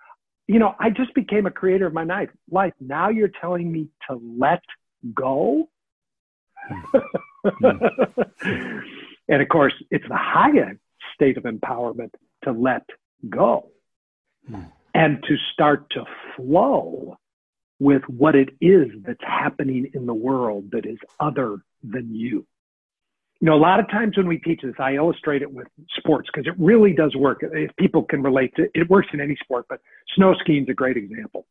you 0.48 0.60
know, 0.60 0.76
I 0.80 0.90
just 0.90 1.14
became 1.14 1.46
a 1.46 1.52
creator 1.52 1.86
of 1.86 1.94
my 1.94 2.04
life. 2.04 2.30
Life. 2.50 2.74
Now 2.80 3.10
you're 3.10 3.32
telling 3.42 3.72
me 3.72 3.90
to 4.10 4.20
let 4.38 4.64
go. 5.14 5.70
Hmm. 6.70 6.98
and 9.28 9.42
of 9.42 9.50
course, 9.50 9.74
it's 9.92 10.08
the 10.08 10.18
highest 10.18 10.80
state 11.14 11.38
of 11.38 11.44
empowerment 11.44 12.12
to 12.44 12.52
let 12.52 12.84
go 13.30 13.70
hmm. 14.50 14.62
and 14.94 15.22
to 15.28 15.36
start 15.54 15.90
to 15.92 16.06
flow 16.36 17.18
with 17.80 18.02
what 18.08 18.36
it 18.36 18.50
is 18.60 18.88
that's 19.06 19.24
happening 19.24 19.92
in 19.94 20.06
the 20.06 20.14
world 20.14 20.72
that 20.72 20.86
is 20.86 20.98
other 21.20 21.60
than 21.84 22.14
you 22.14 22.46
you 23.40 23.46
know, 23.46 23.56
a 23.56 23.58
lot 23.58 23.80
of 23.80 23.88
times 23.90 24.18
when 24.18 24.28
we 24.28 24.40
teach 24.40 24.62
this, 24.64 24.74
I 24.80 24.96
illustrate 24.96 25.42
it 25.42 25.52
with 25.52 25.68
sports 25.98 26.28
because 26.32 26.48
it 26.48 26.56
really 26.58 26.94
does 26.94 27.16
work. 27.16 27.40
If 27.42 27.76
people 27.76 28.04
can 28.04 28.24
relate 28.24 28.54
to 28.56 28.64
it, 28.64 28.72
it 28.74 28.90
works 28.90 29.10
in 29.14 29.22
any 29.22 29.36
sport, 29.44 29.66
but 29.70 29.80
snow 30.16 30.34
skiing 30.40 30.64
is 30.64 30.70
a 30.70 30.74
great 30.74 30.98
example. 30.98 31.46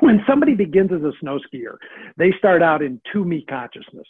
When 0.00 0.24
somebody 0.28 0.54
begins 0.54 0.90
as 0.92 1.02
a 1.02 1.12
snow 1.20 1.38
skier, 1.38 1.76
they 2.16 2.32
start 2.38 2.60
out 2.60 2.82
in 2.82 3.00
to 3.12 3.24
me 3.24 3.44
consciousness. 3.48 4.06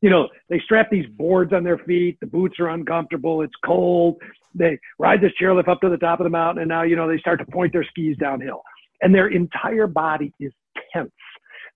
You 0.00 0.10
know, 0.10 0.28
they 0.48 0.60
strap 0.60 0.88
these 0.88 1.06
boards 1.16 1.52
on 1.52 1.64
their 1.64 1.78
feet, 1.78 2.18
the 2.20 2.26
boots 2.26 2.60
are 2.60 2.68
uncomfortable, 2.68 3.42
it's 3.42 3.54
cold, 3.64 4.18
they 4.54 4.78
ride 4.98 5.20
this 5.20 5.32
chairlift 5.40 5.68
up 5.68 5.80
to 5.80 5.88
the 5.88 5.96
top 5.96 6.20
of 6.20 6.24
the 6.24 6.30
mountain, 6.30 6.62
and 6.62 6.68
now, 6.68 6.82
you 6.82 6.94
know, 6.94 7.08
they 7.08 7.18
start 7.18 7.40
to 7.40 7.46
point 7.46 7.72
their 7.72 7.84
skis 7.84 8.16
downhill. 8.18 8.62
And 9.02 9.14
their 9.14 9.28
entire 9.28 9.86
body 9.86 10.32
is 10.38 10.52
tense. 10.92 11.10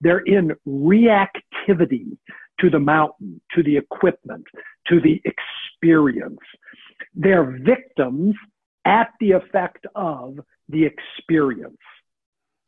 They're 0.01 0.19
in 0.19 0.53
reactivity 0.67 2.17
to 2.61 2.69
the 2.69 2.79
mountain, 2.79 3.41
to 3.55 3.63
the 3.63 3.77
equipment, 3.77 4.45
to 4.87 5.01
the 5.01 5.21
experience. 5.25 6.39
They're 7.15 7.59
victims 7.65 8.35
at 8.85 9.09
the 9.19 9.31
effect 9.31 9.85
of 9.95 10.39
the 10.69 10.85
experience. 10.85 11.77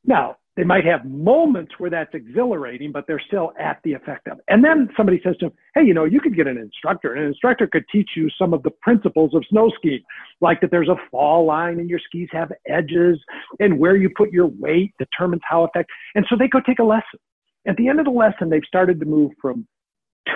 Now, 0.06 0.38
they 0.56 0.63
might 0.63 0.86
have 0.86 1.03
moments 1.06 1.73
where 1.79 1.89
that's 1.89 2.13
exhilarating, 2.13 2.91
but 2.91 3.06
they're 3.08 3.21
still 3.25 3.53
at 3.60 3.79
the 3.84 3.93
effect 3.93 4.27
of 4.27 4.38
it. 4.38 4.43
And 4.47 4.63
then 4.63 4.89
somebody 4.95 5.19
says 5.23 5.36
to 5.39 5.47
them, 5.47 5.53
Hey, 5.73 5.84
you 5.84 5.95
know, 5.95 6.06
you 6.06 6.21
could 6.21 6.36
get 6.36 6.45
an 6.45 6.58
instructor. 6.58 7.13
and 7.13 7.23
An 7.23 7.27
instructor 7.29 7.65
could 7.65 7.86
teach 7.91 8.12
you 8.15 8.29
some 8.38 8.53
of 8.53 8.62
the 8.62 8.69
principles 8.69 9.34
of 9.34 9.43
snow 9.49 9.71
skiing, 9.77 10.03
like 10.41 10.62
that 10.62 10.69
there's 10.69 10.89
a 10.89 10.97
fall 11.10 11.45
line 11.45 11.79
and 11.79 11.89
your 11.89 11.99
skis 12.06 12.29
have 12.32 12.51
edges 12.67 13.19
and 13.60 13.79
where 13.79 13.95
you 13.95 14.12
put 14.15 14.32
your 14.32 14.47
weight 14.47 14.93
determines 14.99 15.41
how 15.49 15.63
effective. 15.63 15.95
And 16.13 16.25
so 16.29 16.36
they 16.38 16.47
go 16.47 16.60
take 16.60 16.79
a 16.79 16.84
lesson 16.84 17.19
At 17.65 17.77
the 17.77 17.88
end 17.88 17.99
of 17.99 18.06
the 18.06 18.12
lesson, 18.12 18.49
they've 18.49 18.62
started 18.67 18.99
to 18.99 19.06
move 19.08 19.32
from 19.41 19.67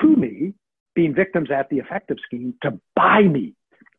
to 0.01 0.15
me, 0.15 0.53
being 0.95 1.13
victims 1.13 1.49
at 1.51 1.69
the 1.69 1.77
effective 1.77 2.17
scheme, 2.25 2.53
to 2.63 2.79
by 2.95 3.21
me. 3.21 3.53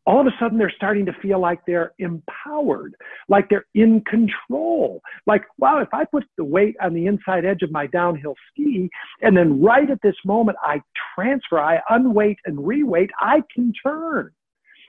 All 0.06 0.20
of 0.20 0.26
a 0.26 0.30
sudden, 0.40 0.56
they're 0.56 0.72
starting 0.74 1.04
to 1.04 1.12
feel 1.20 1.38
like 1.38 1.60
they're 1.66 1.92
empowered, 1.98 2.94
like 3.28 3.50
they're 3.50 3.66
in 3.74 4.02
control. 4.06 5.02
Like, 5.26 5.44
wow, 5.58 5.80
if 5.80 5.92
I 5.92 6.06
put 6.06 6.24
the 6.38 6.44
weight 6.44 6.76
on 6.80 6.94
the 6.94 7.06
inside 7.06 7.44
edge 7.44 7.60
of 7.60 7.70
my 7.70 7.86
downhill 7.88 8.34
ski, 8.50 8.88
and 9.20 9.36
then 9.36 9.60
right 9.60 9.90
at 9.90 10.00
this 10.02 10.16
moment, 10.24 10.56
I 10.62 10.80
transfer, 11.14 11.60
I 11.60 11.82
unweight 11.90 12.38
and 12.46 12.56
reweight, 12.58 13.10
I 13.20 13.42
can 13.54 13.72
turn 13.84 14.32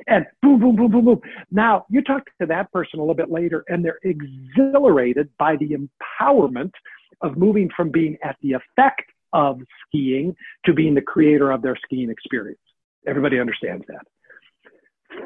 and 0.07 0.25
boom, 0.41 0.59
boom, 0.59 0.75
boom, 0.75 0.91
boom, 0.91 1.05
boom. 1.05 1.21
Now, 1.51 1.85
you 1.89 2.01
talk 2.01 2.23
to 2.39 2.47
that 2.47 2.71
person 2.71 2.99
a 2.99 3.01
little 3.01 3.15
bit 3.15 3.31
later, 3.31 3.63
and 3.67 3.83
they're 3.83 3.99
exhilarated 4.03 5.29
by 5.37 5.57
the 5.57 5.75
empowerment 5.75 6.71
of 7.21 7.37
moving 7.37 7.69
from 7.75 7.89
being 7.91 8.17
at 8.23 8.37
the 8.41 8.53
effect 8.53 9.03
of 9.33 9.59
skiing 9.85 10.35
to 10.65 10.73
being 10.73 10.95
the 10.95 11.01
creator 11.01 11.51
of 11.51 11.61
their 11.61 11.77
skiing 11.83 12.09
experience. 12.09 12.59
Everybody 13.07 13.39
understands 13.39 13.85
that. 13.87 14.05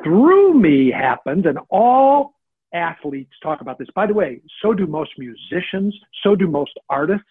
Through 0.03 0.55
me 0.55 0.91
happens, 0.91 1.45
and 1.45 1.59
all 1.69 2.33
athletes 2.73 3.33
talk 3.41 3.61
about 3.61 3.77
this. 3.77 3.87
By 3.95 4.07
the 4.07 4.13
way, 4.13 4.41
so 4.61 4.73
do 4.73 4.87
most 4.87 5.11
musicians, 5.17 5.95
so 6.23 6.35
do 6.35 6.47
most 6.47 6.79
artists. 6.89 7.25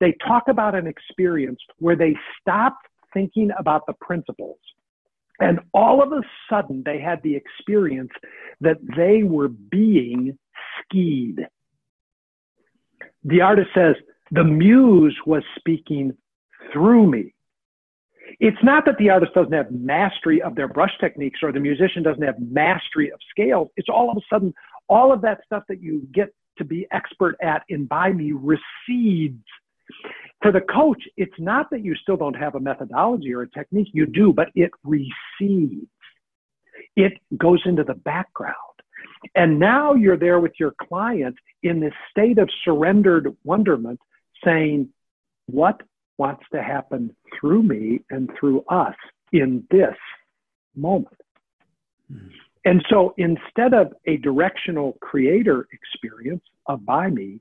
They 0.00 0.16
talk 0.26 0.44
about 0.48 0.74
an 0.74 0.86
experience 0.86 1.60
where 1.78 1.96
they 1.96 2.16
stopped 2.40 2.86
thinking 3.12 3.50
about 3.58 3.86
the 3.86 3.94
principles 4.00 4.58
and 5.40 5.60
all 5.72 6.02
of 6.02 6.12
a 6.12 6.22
sudden, 6.48 6.82
they 6.84 7.00
had 7.00 7.20
the 7.22 7.34
experience 7.34 8.12
that 8.60 8.76
they 8.96 9.22
were 9.24 9.48
being 9.48 10.38
skied. 10.80 11.48
The 13.24 13.40
artist 13.40 13.70
says, 13.74 13.96
the 14.30 14.44
muse 14.44 15.16
was 15.26 15.42
speaking 15.58 16.16
through 16.72 17.10
me. 17.10 17.34
It's 18.40 18.62
not 18.62 18.84
that 18.86 18.96
the 18.98 19.10
artist 19.10 19.34
doesn't 19.34 19.52
have 19.52 19.70
mastery 19.70 20.40
of 20.40 20.54
their 20.54 20.68
brush 20.68 20.92
techniques 20.98 21.40
or 21.42 21.52
the 21.52 21.60
musician 21.60 22.02
doesn't 22.02 22.22
have 22.22 22.36
mastery 22.40 23.12
of 23.12 23.20
scales. 23.30 23.68
It's 23.76 23.88
all 23.88 24.10
of 24.10 24.16
a 24.16 24.20
sudden, 24.32 24.54
all 24.88 25.12
of 25.12 25.20
that 25.22 25.40
stuff 25.44 25.64
that 25.68 25.82
you 25.82 26.08
get 26.12 26.34
to 26.58 26.64
be 26.64 26.86
expert 26.90 27.36
at 27.42 27.62
in 27.68 27.84
By 27.84 28.12
Me 28.12 28.32
recedes 28.32 29.44
for 30.42 30.52
the 30.52 30.60
coach, 30.60 31.02
it's 31.16 31.38
not 31.38 31.70
that 31.70 31.84
you 31.84 31.94
still 31.96 32.16
don't 32.16 32.36
have 32.36 32.54
a 32.54 32.60
methodology 32.60 33.32
or 33.32 33.42
a 33.42 33.50
technique, 33.50 33.88
you 33.92 34.06
do, 34.06 34.32
but 34.32 34.48
it 34.54 34.70
recedes. 34.84 35.86
It 36.96 37.14
goes 37.38 37.62
into 37.64 37.84
the 37.84 37.94
background. 37.94 38.54
And 39.34 39.58
now 39.58 39.94
you're 39.94 40.18
there 40.18 40.40
with 40.40 40.52
your 40.58 40.74
client 40.88 41.36
in 41.62 41.80
this 41.80 41.94
state 42.10 42.38
of 42.38 42.50
surrendered 42.64 43.34
wonderment, 43.42 44.00
saying, 44.44 44.88
What 45.46 45.82
wants 46.18 46.44
to 46.52 46.62
happen 46.62 47.14
through 47.38 47.62
me 47.62 48.00
and 48.10 48.30
through 48.38 48.64
us 48.68 48.94
in 49.32 49.64
this 49.70 49.96
moment? 50.76 51.20
Mm-hmm. 52.12 52.28
And 52.66 52.84
so 52.88 53.14
instead 53.18 53.74
of 53.74 53.92
a 54.06 54.16
directional 54.18 54.96
creator 55.00 55.68
experience 55.72 56.42
of 56.66 56.84
by 56.86 57.10
me, 57.10 57.40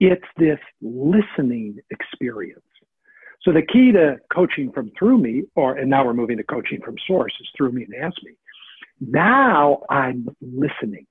it's 0.00 0.24
this 0.38 0.58
listening 0.80 1.78
experience. 1.90 2.60
So 3.42 3.52
the 3.52 3.62
key 3.62 3.92
to 3.92 4.16
coaching 4.32 4.72
from 4.72 4.90
through 4.98 5.18
me, 5.18 5.42
or 5.54 5.76
and 5.76 5.90
now 5.90 6.04
we're 6.04 6.14
moving 6.14 6.38
to 6.38 6.44
coaching 6.44 6.80
from 6.82 6.96
source, 7.06 7.34
is 7.40 7.48
through 7.56 7.72
me 7.72 7.84
and 7.84 7.94
ask 8.02 8.16
me. 8.22 8.32
Now 9.00 9.82
I'm 9.90 10.28
listening. 10.40 11.06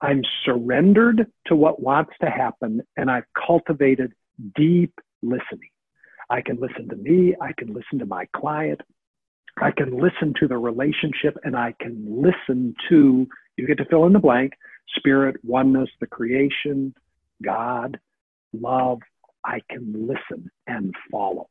I'm 0.00 0.22
surrendered 0.44 1.26
to 1.46 1.56
what 1.56 1.82
wants 1.82 2.12
to 2.22 2.30
happen, 2.30 2.82
and 2.96 3.10
I've 3.10 3.26
cultivated 3.46 4.12
deep 4.56 4.92
listening. 5.22 5.70
I 6.30 6.40
can 6.42 6.58
listen 6.60 6.88
to 6.90 6.96
me, 6.96 7.34
I 7.40 7.52
can 7.56 7.68
listen 7.68 7.98
to 8.00 8.06
my 8.06 8.26
client, 8.36 8.80
I 9.60 9.70
can 9.70 9.98
listen 9.98 10.34
to 10.40 10.48
the 10.48 10.58
relationship, 10.58 11.36
and 11.42 11.56
I 11.56 11.74
can 11.80 12.04
listen 12.06 12.74
to, 12.90 13.26
you 13.56 13.66
get 13.66 13.78
to 13.78 13.86
fill 13.86 14.06
in 14.06 14.12
the 14.12 14.18
blank, 14.18 14.52
spirit, 14.96 15.36
oneness, 15.42 15.88
the 16.00 16.06
creation, 16.06 16.94
God, 17.42 17.98
love, 18.52 18.98
I 19.44 19.60
can 19.70 19.92
listen 20.06 20.50
and 20.66 20.94
follow. 21.10 21.48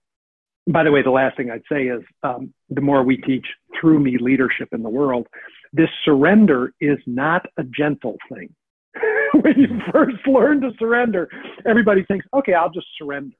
By 0.67 0.83
the 0.83 0.91
way, 0.91 1.01
the 1.01 1.11
last 1.11 1.37
thing 1.37 1.49
I'd 1.49 1.61
say 1.71 1.83
is 1.83 2.01
um, 2.23 2.53
the 2.69 2.81
more 2.81 3.03
we 3.03 3.17
teach 3.17 3.45
through 3.79 3.99
me 3.99 4.17
leadership 4.19 4.69
in 4.73 4.83
the 4.83 4.89
world, 4.89 5.27
this 5.73 5.89
surrender 6.03 6.73
is 6.81 6.97
not 7.05 7.45
a 7.57 7.63
gentle 7.63 8.17
thing. 8.31 8.53
when 9.41 9.59
you 9.59 9.79
first 9.91 10.25
learn 10.27 10.61
to 10.61 10.71
surrender, 10.79 11.29
everybody 11.65 12.03
thinks, 12.05 12.25
okay, 12.33 12.53
I'll 12.53 12.69
just 12.69 12.87
surrender. 12.97 13.35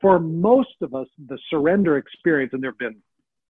For 0.00 0.18
most 0.18 0.76
of 0.80 0.94
us, 0.94 1.06
the 1.28 1.38
surrender 1.50 1.98
experience, 1.98 2.52
and 2.52 2.62
there 2.62 2.70
have 2.70 2.78
been 2.78 3.02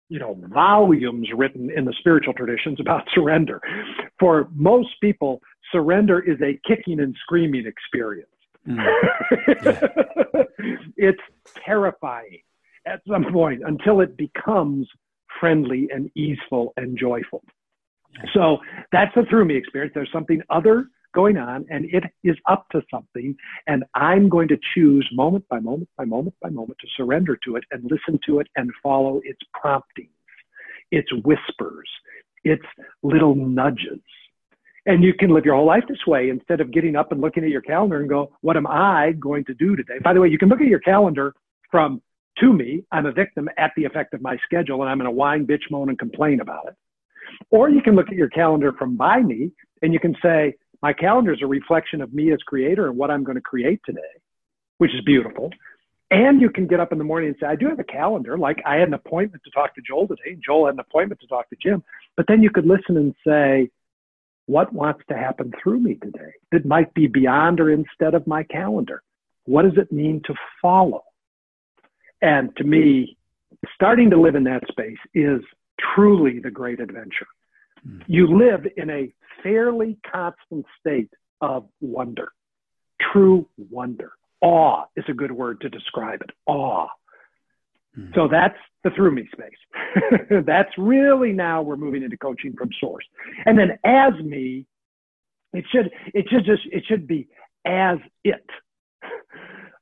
you 0.10 0.18
know, 0.18 0.38
volumes 0.52 1.28
written 1.36 1.70
in 1.70 1.86
the 1.86 1.94
spiritual 2.00 2.34
traditions 2.34 2.80
about 2.80 3.04
surrender. 3.14 3.62
For 4.20 4.50
most 4.54 4.90
people, 5.02 5.42
surrender 5.72 6.20
is 6.20 6.40
a 6.42 6.60
kicking 6.68 7.00
and 7.00 7.16
screaming 7.22 7.66
experience. 7.66 8.30
Mm. 8.68 8.86
it's 10.98 11.22
terrifying 11.64 12.42
at 12.86 13.02
some 13.08 13.32
point 13.32 13.62
until 13.66 14.02
it 14.02 14.18
becomes 14.18 14.88
friendly 15.40 15.88
and 15.94 16.12
easeful 16.16 16.74
and 16.76 16.98
joyful. 16.98 17.44
So 18.34 18.58
that's 18.92 19.14
the 19.16 19.24
through 19.30 19.46
me 19.46 19.56
experience. 19.56 19.94
There's 19.94 20.12
something 20.12 20.42
other 20.50 20.88
going 21.14 21.38
on 21.38 21.66
and 21.70 21.86
it 21.86 22.04
is 22.24 22.36
up 22.48 22.68
to 22.72 22.82
something. 22.92 23.36
And 23.68 23.84
I'm 23.96 24.30
going 24.30 24.48
to 24.50 24.58
choose 24.74 25.08
moment 25.14 25.48
by 25.50 25.60
moment 25.60 25.90
by 25.98 26.06
moment 26.06 26.36
by 26.42 26.50
moment 26.50 26.78
to 26.82 26.88
surrender 26.96 27.38
to 27.46 27.56
it 27.56 27.64
and 27.72 27.84
listen 27.84 28.20
to 28.28 28.40
it 28.40 28.48
and 28.56 28.72
follow 28.82 29.22
its 29.24 29.40
promptings, 29.54 30.10
its 30.92 31.10
whispers, 31.24 31.90
its 32.44 32.66
little 33.04 33.36
nudges. 33.36 34.02
And 34.86 35.04
you 35.04 35.14
can 35.14 35.30
live 35.30 35.46
your 35.46 35.56
whole 35.56 35.66
life 35.66 35.84
this 35.88 36.06
way 36.08 36.30
instead 36.30 36.62
of 36.62 36.72
getting 36.72 36.96
up 36.96 37.12
and 37.12 37.22
looking 37.22 37.44
at 37.44 37.50
your 37.50 37.62
calendar 37.62 38.00
and 38.00 38.10
go, 38.10 38.32
what 38.42 38.58
am 38.58 38.66
I 38.66 39.14
going 39.20 39.46
to 39.46 39.54
do 39.54 39.76
today? 39.76 40.00
By 40.04 40.14
the 40.14 40.22
way, 40.22 40.30
you 40.30 40.38
can 40.38 40.50
look 40.50 40.62
at 40.62 40.68
your 40.68 40.80
calendar 40.80 41.36
from 41.70 42.02
to 42.40 42.54
me, 42.54 42.84
I'm 42.92 43.06
a 43.06 43.12
victim 43.12 43.50
at 43.58 43.72
the 43.76 43.86
effect 43.86 44.14
of 44.14 44.22
my 44.22 44.38
schedule 44.46 44.82
and 44.82 44.90
I'm 44.90 44.98
going 44.98 45.06
to 45.06 45.12
whine, 45.12 45.46
bitch, 45.46 45.70
moan, 45.70 45.90
and 45.90 46.00
complain 46.00 46.40
about 46.40 46.68
it. 46.68 46.76
Or 47.52 47.70
you 47.70 47.82
can 47.82 47.96
look 47.96 48.08
at 48.08 48.16
your 48.16 48.30
calendar 48.30 48.74
from 48.74 48.96
by 48.96 49.22
me 49.22 49.52
and 49.82 49.94
you 49.94 50.00
can 50.00 50.16
say, 50.22 50.56
my 50.82 50.94
calendar 50.94 51.34
is 51.34 51.42
a 51.42 51.48
reflection 51.48 52.02
of 52.02 52.14
me 52.14 52.32
as 52.32 52.40
creator 52.46 52.88
and 52.88 52.98
what 52.98 53.12
I'm 53.12 53.24
going 53.24 53.36
to 53.36 53.42
create 53.42 53.82
today, 53.86 54.02
which 54.78 54.94
is 54.94 55.02
beautiful. 55.06 55.52
And 56.12 56.42
you 56.42 56.50
can 56.50 56.66
get 56.66 56.80
up 56.80 56.92
in 56.92 56.98
the 56.98 57.04
morning 57.04 57.30
and 57.30 57.38
say, 57.40 57.48
I 57.48 57.56
do 57.56 57.68
have 57.68 57.80
a 57.80 57.84
calendar. 57.84 58.38
Like 58.38 58.62
I 58.66 58.76
had 58.76 58.88
an 58.88 58.96
appointment 58.96 59.44
to 59.44 59.52
talk 59.52 59.76
to 59.76 59.82
Joel 59.82 60.08
today. 60.08 60.38
Joel 60.44 60.66
had 60.66 60.76
an 60.76 60.80
appointment 60.80 61.22
to 61.22 61.28
talk 61.28 61.50
to 61.50 61.56
Jim. 61.62 61.84
But 62.18 62.26
then 62.28 62.42
you 62.42 62.50
could 62.50 62.66
listen 62.66 62.98
and 62.98 63.14
say, 63.26 63.70
what 64.48 64.74
wants 64.74 65.04
to 65.10 65.16
happen 65.16 65.54
through 65.62 65.80
me 65.80 65.96
today 65.96 66.34
that 66.52 66.66
might 66.66 66.92
be 66.96 67.06
beyond 67.06 67.60
or 67.60 67.72
instead 67.72 68.16
of 68.16 68.26
my 68.26 68.42
calendar? 68.44 69.04
What 69.46 69.64
does 69.64 69.78
it 69.78 69.92
mean 69.92 70.22
to 70.26 70.34
follow? 70.60 71.04
And 72.22 72.56
to 72.58 72.64
me, 72.64 73.16
starting 73.76 74.10
to 74.10 74.20
live 74.20 74.36
in 74.36 74.46
that 74.46 74.64
space 74.68 74.98
is 75.14 75.42
truly 75.94 76.40
the 76.40 76.50
great 76.50 76.80
adventure. 76.80 77.28
Mm. 77.88 78.04
You 78.08 78.38
live 78.38 78.66
in 78.78 78.90
a 78.90 79.14
fairly 79.44 79.98
constant 80.12 80.66
state 80.80 81.10
of 81.42 81.68
wonder, 81.82 82.32
true 83.12 83.48
wonder. 83.58 84.12
Awe 84.42 84.86
is 84.96 85.06
a 85.10 85.14
good 85.14 85.32
word 85.32 85.62
to 85.62 85.70
describe 85.70 86.22
it. 86.22 86.30
Awe. 86.46 86.88
Mm. 87.98 88.14
So 88.16 88.28
that's 88.30 88.58
the 88.84 88.92
through 88.92 89.12
me 89.12 89.28
space. 89.32 90.44
that's 90.46 90.72
really 90.78 91.34
now 91.34 91.62
we're 91.62 91.76
moving 91.76 92.04
into 92.04 92.18
coaching 92.18 92.54
from 92.58 92.70
source. 92.80 93.06
And 93.46 93.58
then 93.58 93.78
as 93.84 94.14
me, 94.24 94.66
it 95.54 95.66
should 95.72 95.92
it 96.14 96.26
should 96.30 96.46
just 96.46 96.62
it 96.72 96.84
should 96.88 97.08
be 97.08 97.28
as 97.66 97.98
it. 98.24 98.46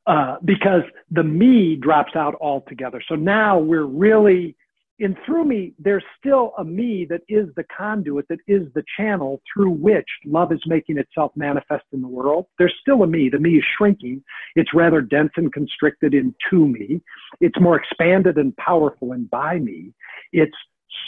Uh, 0.06 0.38
because 0.46 0.84
the 1.12 1.24
me 1.24 1.76
drops 1.76 2.16
out 2.16 2.34
altogether. 2.40 3.04
So 3.10 3.16
now 3.16 3.60
we're 3.60 3.84
really 3.84 4.56
in 5.00 5.16
through 5.26 5.46
me, 5.46 5.74
there's 5.78 6.04
still 6.18 6.54
a 6.58 6.64
me 6.64 7.06
that 7.10 7.22
is 7.30 7.48
the 7.56 7.66
conduit, 7.66 8.28
that 8.30 8.40
is 8.48 8.64
the 8.74 8.84
channel 8.98 9.42
through 9.54 9.70
which 9.70 10.08
love 10.26 10.52
is 10.52 10.62
making 10.66 10.98
itself 10.98 11.32
manifest 11.36 11.86
in 11.94 12.02
the 12.02 12.08
world. 12.08 12.48
There's 12.58 12.74
still 12.82 13.04
a 13.04 13.08
me. 13.08 13.30
The 13.30 13.40
me 13.40 13.58
is 13.58 13.64
shrinking. 13.78 14.24
It's 14.56 14.74
rather 14.74 15.02
dense 15.02 15.32
and 15.36 15.54
constricted 15.54 16.14
in 16.14 16.34
to 16.50 16.68
me. 16.68 17.02
It's 17.42 17.60
more 17.60 17.76
expanded 17.76 18.38
and 18.38 18.56
powerful 18.58 19.12
and 19.12 19.30
by 19.30 19.60
me. 19.60 19.94
It's 20.34 20.58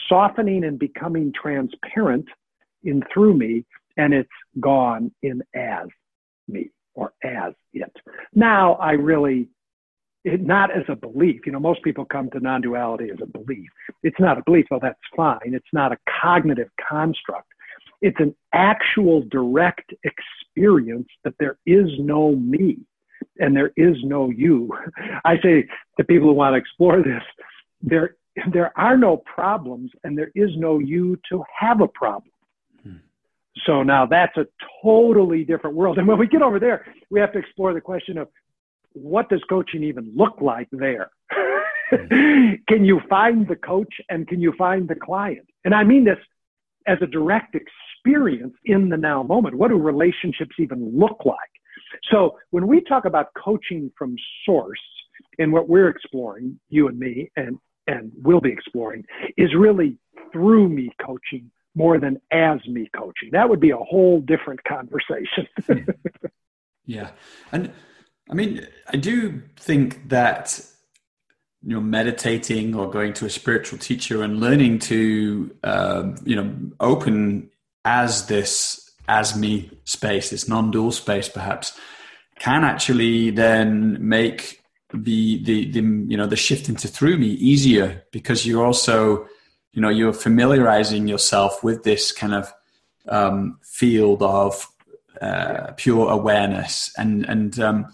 softening 0.08 0.66
and 0.66 0.78
becoming 0.78 1.34
transparent 1.34 2.26
in 2.84 3.02
through 3.12 3.36
me, 3.36 3.66
and 3.98 4.14
it's 4.14 4.30
gone 4.60 5.12
in 5.24 5.42
as 5.56 5.88
me 6.48 6.70
or 6.94 7.14
as 7.24 7.54
it. 7.74 7.92
Now 8.34 8.74
I 8.74 8.92
really 8.92 9.50
it, 10.24 10.42
not 10.42 10.72
as 10.72 10.84
a 10.88 10.96
belief. 10.96 11.42
You 11.46 11.52
know, 11.52 11.60
most 11.60 11.82
people 11.84 12.06
come 12.06 12.30
to 12.32 12.40
non 12.40 12.62
duality 12.62 13.10
as 13.12 13.20
a 13.22 13.26
belief. 13.26 13.70
It's 14.04 14.20
not 14.20 14.38
a 14.38 14.44
belief, 14.44 14.66
well, 14.70 14.80
that's 14.82 15.00
fine. 15.16 15.40
It's 15.54 15.74
not 15.74 15.92
a 15.92 15.98
cognitive 16.22 16.70
construct. 16.90 17.48
It's 18.02 18.20
an 18.20 18.36
actual 18.54 19.22
direct 19.22 19.94
experience 20.04 21.08
that 21.24 21.34
there 21.40 21.58
is 21.66 21.88
no 22.00 22.36
me. 22.36 22.80
and 23.40 23.56
there 23.56 23.72
is 23.76 23.96
no 24.04 24.30
you. 24.30 24.70
I 25.26 25.38
say 25.42 25.68
to 25.98 26.04
people 26.04 26.30
who 26.30 26.34
want 26.34 26.54
to 26.54 26.58
explore 26.58 27.02
this, 27.02 27.24
there 27.82 28.16
there 28.54 28.72
are 28.78 28.98
no 28.98 29.18
problems 29.18 29.92
and 30.04 30.18
there 30.18 30.32
is 30.36 30.50
no 30.56 30.80
you 30.80 31.20
to 31.30 31.44
have 31.60 31.82
a 31.82 31.88
problem. 31.88 32.32
Hmm. 32.84 32.98
So 33.66 33.84
now 33.84 34.06
that's 34.06 34.38
a 34.38 34.48
totally 34.82 35.44
different 35.44 35.76
world. 35.76 35.98
And 35.98 36.08
when 36.08 36.18
we 36.18 36.28
get 36.28 36.42
over 36.42 36.60
there, 36.60 36.86
we 37.10 37.20
have 37.20 37.34
to 37.34 37.40
explore 37.40 37.74
the 37.74 37.82
question 37.82 38.18
of 38.18 38.30
what 38.94 39.30
does 39.30 39.44
coaching 39.50 39.84
even 39.84 40.12
look 40.16 40.42
like 40.42 40.68
there? 40.72 41.10
Hmm. 41.92 42.54
can 42.68 42.86
you 42.86 43.02
find 43.10 43.48
the 43.48 43.56
coach 43.56 43.94
and 44.10 44.28
can 44.28 44.42
you 44.42 44.54
find 44.58 44.88
the 44.88 44.96
client? 44.96 45.48
And 45.66 45.74
I 45.74 45.84
mean 45.84 46.06
this 46.06 46.18
as 46.88 46.98
a 47.02 47.08
direct 47.08 47.56
experience 47.56 48.54
in 48.66 48.90
the 48.90 48.98
now 48.98 49.24
moment. 49.24 49.56
What 49.56 49.70
do 49.70 49.78
relationships 49.78 50.56
even 50.60 50.98
look 50.98 51.26
like? 51.26 51.38
So 52.12 52.38
when 52.52 52.68
we 52.68 52.82
talk 52.82 53.06
about 53.06 53.28
coaching 53.34 53.92
from 53.98 54.16
source 54.46 54.80
and 55.38 55.52
what 55.52 55.68
we're 55.68 55.90
exploring, 55.90 56.60
you 56.70 56.88
and 56.88 57.00
me, 57.00 57.32
and 57.36 57.58
and 57.88 58.12
we'll 58.22 58.42
be 58.42 58.52
exploring 58.52 59.04
is 59.36 59.50
really 59.58 59.98
through 60.32 60.70
me 60.70 60.92
coaching 61.04 61.50
more 61.76 62.00
than 62.00 62.20
as 62.32 62.60
me 62.68 62.90
coaching. 62.96 63.30
That 63.32 63.50
would 63.50 63.60
be 63.60 63.72
a 63.72 63.78
whole 63.78 64.22
different 64.22 64.64
conversation. 64.64 65.48
yeah. 66.86 67.12
And 67.52 67.72
I 68.30 68.36
mean, 68.36 68.68
I 68.88 68.98
do 68.98 69.42
think 69.58 70.10
that 70.10 70.60
you 71.64 71.74
know 71.74 71.82
meditating 71.82 72.76
or 72.76 72.90
going 72.90 73.14
to 73.14 73.26
a 73.26 73.30
spiritual 73.30 73.80
teacher 73.80 74.24
and 74.24 74.40
learning 74.40 74.80
to 74.80 75.56
um, 75.64 76.16
you 76.24 76.36
know 76.36 76.56
open 76.80 77.50
as 77.86 78.28
this 78.28 78.92
as 79.08 79.36
me 79.36 79.70
space 79.84 80.30
this 80.30 80.48
non-dual 80.48 80.92
space 80.92 81.28
perhaps 81.28 81.78
can 82.38 82.64
actually 82.64 83.32
then 83.32 83.98
make 84.00 84.62
the 84.94 85.44
the 85.44 85.70
the 85.72 85.82
you 85.82 86.16
know 86.16 86.28
the 86.28 86.36
shift 86.36 86.70
into 86.70 86.88
through 86.88 87.18
me 87.18 87.28
easier 87.28 88.04
because 88.12 88.46
you're 88.46 88.66
also 88.66 89.28
you 89.74 89.82
know 89.82 89.90
you're 89.90 90.14
familiarizing 90.14 91.08
yourself 91.08 91.64
with 91.64 91.84
this 91.84 92.12
kind 92.12 92.34
of 92.34 92.54
um, 93.10 93.60
field 93.64 94.22
of 94.22 94.68
uh, 95.22 95.72
pure 95.76 96.10
awareness 96.10 96.92
and 96.98 97.26
and 97.26 97.60
um, 97.60 97.86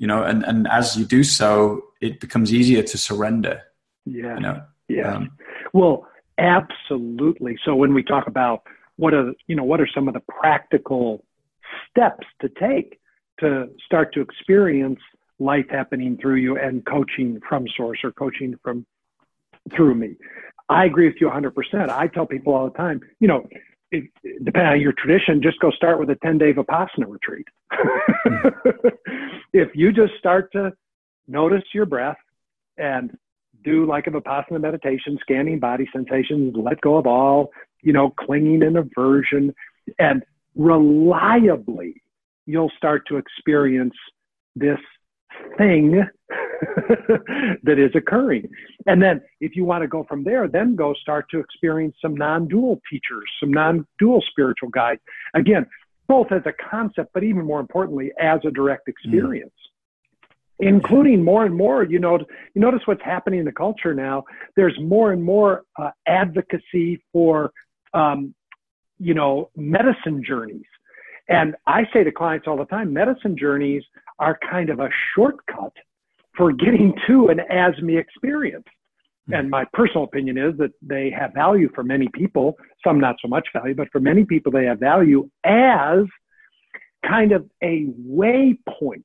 you 0.00 0.06
know 0.06 0.24
and 0.24 0.42
and 0.44 0.66
as 0.68 0.96
you 0.96 1.04
do 1.04 1.22
so 1.22 1.84
it 2.00 2.18
becomes 2.18 2.52
easier 2.52 2.82
to 2.82 2.98
surrender 2.98 3.62
yeah 4.06 4.34
you 4.34 4.40
know 4.40 4.62
yeah 4.88 5.14
um, 5.14 5.30
well 5.72 6.06
absolutely 6.38 7.56
so 7.64 7.76
when 7.76 7.94
we 7.94 8.02
talk 8.02 8.26
about 8.26 8.62
what 8.96 9.14
are 9.14 9.32
you 9.46 9.54
know 9.54 9.62
what 9.62 9.80
are 9.80 9.88
some 9.94 10.08
of 10.08 10.14
the 10.14 10.24
practical 10.40 11.24
steps 11.88 12.26
to 12.40 12.48
take 12.48 12.98
to 13.38 13.68
start 13.84 14.12
to 14.12 14.20
experience 14.20 15.00
life 15.38 15.66
happening 15.70 16.18
through 16.20 16.36
you 16.36 16.58
and 16.58 16.84
coaching 16.86 17.40
from 17.48 17.66
source 17.76 18.00
or 18.04 18.12
coaching 18.12 18.54
from 18.62 18.84
through 19.74 19.94
me. 19.94 20.16
I 20.68 20.84
agree 20.84 21.06
with 21.06 21.16
you 21.20 21.28
100%. 21.28 21.88
I 21.90 22.06
tell 22.06 22.26
people 22.26 22.54
all 22.54 22.68
the 22.70 22.76
time, 22.76 23.00
you 23.18 23.26
know, 23.26 23.48
depending 23.90 24.72
on 24.72 24.80
your 24.80 24.92
tradition, 24.92 25.42
just 25.42 25.58
go 25.60 25.70
start 25.70 25.98
with 25.98 26.10
a 26.10 26.16
10 26.16 26.38
day 26.38 26.52
Vipassana 26.52 27.06
retreat. 27.08 27.46
if 29.52 29.68
you 29.74 29.92
just 29.92 30.12
start 30.18 30.52
to 30.52 30.72
notice 31.26 31.64
your 31.74 31.86
breath 31.86 32.18
and 32.76 33.16
do 33.64 33.86
like 33.86 34.06
a 34.06 34.10
Vipassana 34.10 34.60
meditation, 34.60 35.18
scanning 35.20 35.58
body 35.58 35.88
sensations, 35.92 36.54
let 36.56 36.80
go 36.80 36.96
of 36.96 37.06
all, 37.06 37.50
you 37.82 37.92
know, 37.92 38.10
clinging 38.10 38.62
and 38.62 38.76
aversion, 38.76 39.54
and 39.98 40.22
reliably, 40.54 42.02
you'll 42.46 42.72
start 42.76 43.06
to 43.08 43.16
experience 43.16 43.94
this 44.56 44.78
thing 45.58 46.02
that 47.62 47.78
is 47.78 47.90
occurring. 47.94 48.48
And 48.86 49.02
then 49.02 49.20
if 49.40 49.56
you 49.56 49.64
want 49.64 49.82
to 49.82 49.88
go 49.88 50.04
from 50.04 50.24
there, 50.24 50.48
then 50.48 50.76
go 50.76 50.94
start 50.94 51.26
to 51.30 51.38
experience 51.38 51.96
some 52.00 52.14
non-dual 52.14 52.80
teachers, 52.90 53.24
some 53.40 53.50
non-dual 53.50 54.22
spiritual 54.30 54.68
guides. 54.68 55.00
Again, 55.34 55.66
both 56.08 56.32
as 56.32 56.42
a 56.44 56.52
concept, 56.70 57.10
but 57.14 57.22
even 57.22 57.44
more 57.44 57.60
importantly, 57.60 58.10
as 58.20 58.40
a 58.44 58.50
direct 58.50 58.88
experience. 58.88 59.52
Mm. 60.60 60.68
Including 60.68 61.24
more 61.24 61.44
and 61.44 61.54
more, 61.54 61.84
you 61.84 61.98
know, 61.98 62.18
you 62.18 62.60
notice 62.60 62.80
what's 62.84 63.02
happening 63.02 63.40
in 63.40 63.44
the 63.44 63.52
culture 63.52 63.94
now. 63.94 64.24
There's 64.56 64.76
more 64.80 65.12
and 65.12 65.22
more 65.22 65.62
uh, 65.78 65.90
advocacy 66.06 67.02
for, 67.12 67.52
um, 67.94 68.34
you 68.98 69.14
know, 69.14 69.50
medicine 69.56 70.22
journeys. 70.26 70.66
And 71.28 71.54
I 71.66 71.84
say 71.92 72.02
to 72.02 72.10
clients 72.10 72.48
all 72.48 72.56
the 72.56 72.64
time, 72.64 72.92
medicine 72.92 73.36
journeys 73.38 73.84
are 74.20 74.38
kind 74.48 74.70
of 74.70 74.78
a 74.78 74.88
shortcut 75.14 75.72
for 76.36 76.52
getting 76.52 76.94
to 77.06 77.28
an 77.28 77.40
as 77.50 77.76
me 77.82 77.98
experience. 77.98 78.66
Hmm. 79.26 79.34
And 79.34 79.50
my 79.50 79.64
personal 79.72 80.04
opinion 80.04 80.38
is 80.38 80.56
that 80.58 80.70
they 80.82 81.10
have 81.10 81.34
value 81.34 81.68
for 81.74 81.82
many 81.82 82.08
people, 82.14 82.56
some 82.84 83.00
not 83.00 83.16
so 83.20 83.28
much 83.28 83.48
value, 83.52 83.74
but 83.74 83.88
for 83.90 84.00
many 84.00 84.24
people, 84.24 84.52
they 84.52 84.66
have 84.66 84.78
value 84.78 85.28
as 85.44 86.04
kind 87.06 87.32
of 87.32 87.48
a 87.62 87.86
waypoint. 88.08 89.04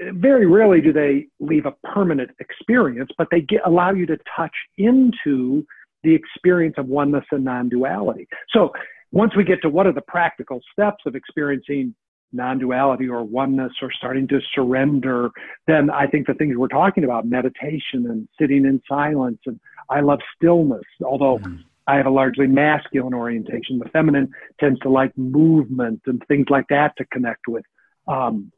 Very 0.00 0.46
rarely 0.46 0.80
do 0.80 0.92
they 0.92 1.26
leave 1.40 1.66
a 1.66 1.72
permanent 1.92 2.30
experience, 2.38 3.10
but 3.18 3.28
they 3.30 3.42
get, 3.42 3.60
allow 3.66 3.92
you 3.92 4.06
to 4.06 4.16
touch 4.34 4.54
into 4.78 5.66
the 6.02 6.14
experience 6.14 6.76
of 6.78 6.86
oneness 6.86 7.24
and 7.30 7.44
non 7.44 7.68
duality. 7.68 8.26
So 8.50 8.72
once 9.12 9.36
we 9.36 9.44
get 9.44 9.60
to 9.62 9.68
what 9.68 9.86
are 9.86 9.92
the 9.92 10.00
practical 10.02 10.60
steps 10.72 11.04
of 11.04 11.14
experiencing 11.14 11.94
non-duality 12.32 13.08
or 13.08 13.22
oneness 13.24 13.72
or 13.82 13.90
starting 13.92 14.28
to 14.28 14.40
surrender, 14.54 15.30
then 15.66 15.90
I 15.90 16.06
think 16.06 16.26
the 16.26 16.34
things 16.34 16.56
we're 16.56 16.68
talking 16.68 17.04
about, 17.04 17.26
meditation 17.26 18.06
and 18.06 18.28
sitting 18.38 18.64
in 18.64 18.80
silence 18.88 19.38
and 19.46 19.58
I 19.88 20.00
love 20.00 20.20
stillness, 20.36 20.84
although 21.04 21.38
mm-hmm. 21.38 21.56
I 21.86 21.96
have 21.96 22.06
a 22.06 22.10
largely 22.10 22.46
masculine 22.46 23.14
orientation. 23.14 23.78
The 23.78 23.88
feminine 23.90 24.30
tends 24.60 24.78
to 24.80 24.88
like 24.88 25.16
movement 25.18 26.02
and 26.06 26.22
things 26.28 26.46
like 26.48 26.66
that 26.68 26.96
to 26.98 27.04
connect 27.06 27.48
with 27.48 27.64
um, 28.06 28.52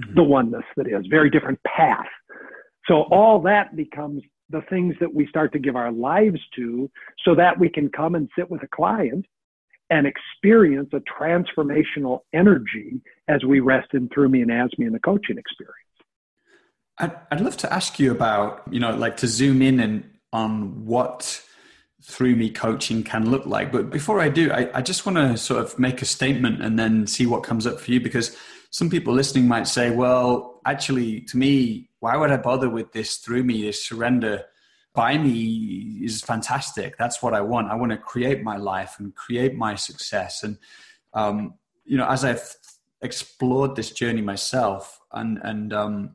mm-hmm. 0.00 0.14
the 0.14 0.22
oneness 0.22 0.64
that 0.76 0.86
is. 0.86 1.06
Very 1.08 1.28
different 1.28 1.60
path. 1.64 2.06
So 2.86 3.02
all 3.10 3.40
that 3.42 3.76
becomes 3.76 4.22
the 4.48 4.62
things 4.70 4.94
that 5.00 5.12
we 5.12 5.26
start 5.26 5.52
to 5.52 5.58
give 5.58 5.76
our 5.76 5.92
lives 5.92 6.40
to 6.56 6.90
so 7.22 7.34
that 7.34 7.58
we 7.58 7.68
can 7.68 7.90
come 7.90 8.14
and 8.14 8.30
sit 8.36 8.50
with 8.50 8.62
a 8.62 8.68
client 8.68 9.26
and 9.90 10.06
experience 10.06 10.90
a 10.92 11.00
transformational 11.00 12.20
energy 12.32 13.00
as 13.28 13.44
we 13.44 13.60
rest 13.60 13.88
in 13.94 14.08
through 14.08 14.28
me 14.28 14.42
and 14.42 14.52
as 14.52 14.70
me 14.78 14.86
in 14.86 14.92
the 14.92 14.98
coaching 14.98 15.38
experience. 15.38 15.74
I'd, 16.98 17.16
I'd 17.30 17.40
love 17.40 17.56
to 17.58 17.72
ask 17.72 17.98
you 17.98 18.10
about, 18.10 18.62
you 18.70 18.80
know, 18.80 18.94
like 18.94 19.16
to 19.18 19.26
zoom 19.28 19.62
in 19.62 19.80
and 19.80 20.10
on 20.32 20.84
what 20.84 21.42
through 22.02 22.36
me 22.36 22.50
coaching 22.50 23.02
can 23.02 23.30
look 23.30 23.46
like. 23.46 23.72
But 23.72 23.90
before 23.90 24.20
I 24.20 24.28
do, 24.28 24.52
I, 24.52 24.70
I 24.74 24.82
just 24.82 25.04
want 25.04 25.18
to 25.18 25.36
sort 25.36 25.62
of 25.62 25.78
make 25.78 26.00
a 26.02 26.04
statement 26.04 26.62
and 26.62 26.78
then 26.78 27.06
see 27.06 27.26
what 27.26 27.42
comes 27.42 27.66
up 27.66 27.80
for 27.80 27.90
you 27.90 28.00
because 28.00 28.36
some 28.70 28.90
people 28.90 29.14
listening 29.14 29.48
might 29.48 29.66
say, 29.66 29.90
well, 29.90 30.60
actually, 30.64 31.22
to 31.22 31.36
me, 31.36 31.90
why 32.00 32.16
would 32.16 32.30
I 32.30 32.36
bother 32.36 32.68
with 32.68 32.92
this 32.92 33.16
through 33.16 33.44
me, 33.44 33.62
this 33.62 33.84
surrender? 33.84 34.44
By 34.98 35.16
me 35.16 36.00
is 36.02 36.22
fantastic. 36.22 36.98
That's 36.98 37.22
what 37.22 37.32
I 37.32 37.40
want. 37.40 37.70
I 37.70 37.76
want 37.76 37.92
to 37.92 37.98
create 37.98 38.42
my 38.42 38.56
life 38.56 38.96
and 38.98 39.14
create 39.14 39.54
my 39.54 39.76
success. 39.76 40.42
And 40.42 40.58
um, 41.14 41.54
you 41.84 41.96
know, 41.96 42.08
as 42.08 42.24
I've 42.24 42.56
explored 43.00 43.76
this 43.76 43.92
journey 43.92 44.22
myself, 44.22 44.98
and 45.12 45.38
and 45.44 45.72
um, 45.72 46.14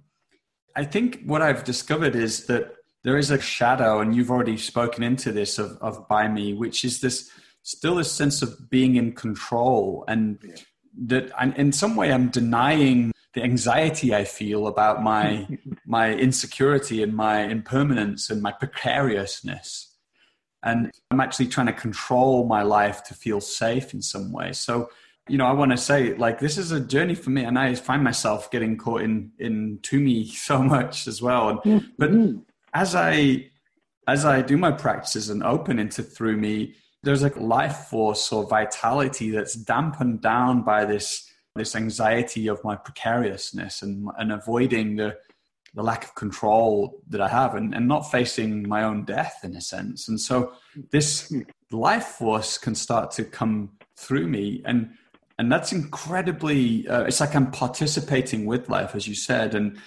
I 0.76 0.84
think 0.84 1.22
what 1.26 1.42
I've 1.42 1.64
discovered 1.64 2.14
is 2.14 2.46
that 2.48 2.76
there 3.06 3.18
is 3.18 3.32
a 3.32 3.40
shadow, 3.40 4.02
and 4.02 4.14
you've 4.14 4.30
already 4.30 4.58
spoken 4.58 5.02
into 5.02 5.32
this 5.32 5.58
of 5.60 5.78
of 5.80 6.06
by 6.10 6.28
me, 6.28 6.54
which 6.54 6.84
is 6.84 7.00
this 7.00 7.32
still 7.62 8.00
a 8.00 8.04
sense 8.04 8.42
of 8.42 8.70
being 8.70 8.98
in 8.98 9.14
control, 9.14 10.04
and 10.10 10.40
that 11.08 11.32
and 11.40 11.56
in 11.56 11.72
some 11.72 11.96
way 11.96 12.12
I'm 12.12 12.28
denying 12.28 13.14
the 13.34 13.44
anxiety 13.44 14.14
I 14.14 14.24
feel 14.24 14.68
about 14.68 15.04
my 15.04 15.48
my 15.86 16.14
insecurity 16.14 17.04
and 17.04 17.16
my 17.16 17.42
impermanence 17.42 18.30
and 18.30 18.42
my 18.42 18.52
precariousness. 18.52 19.90
And 20.64 20.92
I'm 21.12 21.20
actually 21.20 21.48
trying 21.48 21.68
to 21.68 21.74
control 21.74 22.48
my 22.48 22.62
life 22.62 23.04
to 23.06 23.14
feel 23.14 23.42
safe 23.42 23.94
in 23.94 24.02
some 24.02 24.32
way. 24.32 24.54
So, 24.54 24.90
you 25.28 25.38
know, 25.38 25.46
I 25.46 25.52
want 25.52 25.72
to 25.72 25.78
say 25.78 26.14
like 26.14 26.40
this 26.40 26.58
is 26.58 26.72
a 26.72 26.80
journey 26.80 27.16
for 27.16 27.32
me, 27.32 27.44
and 27.44 27.60
I 27.60 27.76
find 27.76 28.04
myself 28.04 28.50
getting 28.52 28.78
caught 28.78 29.02
in 29.02 29.32
in 29.40 29.80
to 29.84 30.00
me 30.00 30.28
so 30.50 30.62
much 30.62 31.08
as 31.08 31.22
well. 31.22 31.50
And, 31.50 31.60
mm-hmm. 31.60 31.88
but 31.98 32.12
as 32.74 32.96
I 32.96 33.50
as 34.08 34.26
I 34.26 34.42
do 34.42 34.58
my 34.58 34.72
practices 34.72 35.30
and 35.30 35.44
open 35.44 35.80
into 35.80 36.04
through 36.04 36.38
me, 36.38 36.76
there's 37.04 37.24
like 37.24 37.38
life 37.38 37.88
force 37.88 38.32
or 38.32 38.48
vitality 38.48 39.32
that's 39.32 39.54
dampened 39.54 40.22
down 40.22 40.64
by 40.64 40.86
this 40.86 41.30
this 41.56 41.76
anxiety 41.76 42.48
of 42.48 42.64
my 42.64 42.76
precariousness 42.76 43.82
and, 43.82 44.10
and 44.18 44.32
avoiding 44.32 44.96
the, 44.96 45.18
the 45.76 45.84
lack 45.84 46.04
of 46.04 46.16
control 46.16 47.00
that 47.10 47.22
I 47.22 47.28
have 47.28 47.56
and, 47.56 47.74
and 47.76 47.88
not 47.88 48.10
facing 48.12 48.68
my 48.68 48.84
own 48.84 49.06
death 49.06 49.40
in 49.44 49.56
a 49.56 49.62
sense. 49.62 50.08
And 50.08 50.20
so 50.20 50.54
this 50.92 51.34
life 51.72 52.06
force 52.06 52.58
can 52.58 52.76
start 52.76 53.12
to 53.12 53.24
come 53.24 53.72
through 53.96 54.28
me. 54.28 54.62
And 54.66 54.92
and 55.40 55.52
that's 55.52 55.72
incredibly 55.72 56.88
uh, 56.88 57.04
it's 57.04 57.20
like 57.20 57.36
i'm 57.36 57.50
participating 57.50 58.46
with 58.46 58.70
life 58.70 58.96
as 58.96 59.08
you 59.08 59.16
said 59.16 59.56
and 59.56 59.80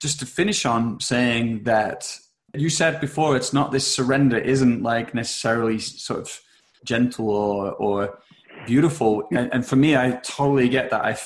just 0.00 0.20
to 0.20 0.26
finish 0.26 0.64
on 0.64 1.00
saying 1.00 1.64
that 1.64 2.16
you 2.54 2.70
said 2.70 3.00
before 3.00 3.36
it's 3.36 3.52
not 3.52 3.72
this 3.72 3.92
surrender 3.92 4.38
isn't 4.38 4.82
like 4.82 5.12
necessarily 5.12 5.78
sort 5.78 6.20
of 6.20 6.40
gentle 6.84 7.28
or 7.28 7.72
or 7.72 8.18
beautiful. 8.66 9.26
And, 9.30 9.52
and 9.52 9.66
for 9.66 9.76
me 9.76 9.96
i 9.96 10.12
totally 10.22 10.68
get 10.68 10.90
that. 10.90 11.04
I 11.04 11.16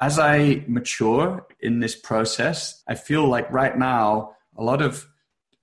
as 0.00 0.18
i 0.18 0.62
mature 0.66 1.46
in 1.60 1.80
this 1.80 1.96
process 1.96 2.82
i 2.88 2.94
feel 2.94 3.26
like 3.26 3.50
right 3.50 3.76
now 3.76 4.32
a 4.56 4.62
lot 4.62 4.80
of 4.80 5.06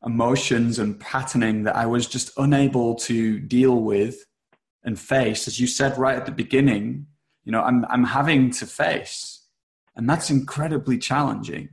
emotions 0.05 0.78
and 0.78 0.99
patterning 0.99 1.63
that 1.63 1.76
i 1.76 1.86
was 1.86 2.05
just 2.05 2.32
unable 2.38 2.95
to 2.95 3.39
deal 3.39 3.78
with 3.82 4.26
and 4.84 4.99
face 4.99 5.47
as 5.47 5.59
you 5.59 5.67
said 5.67 5.97
right 5.97 6.17
at 6.17 6.26
the 6.26 6.32
beginning 6.32 7.07
you 7.43 7.51
know 7.51 7.61
i'm 7.61 7.86
i'm 7.89 8.03
having 8.03 8.51
to 8.51 8.65
face. 8.65 9.32
And 9.97 10.09
that's 10.09 10.30
incredibly 10.30 10.97
challenging. 10.97 11.69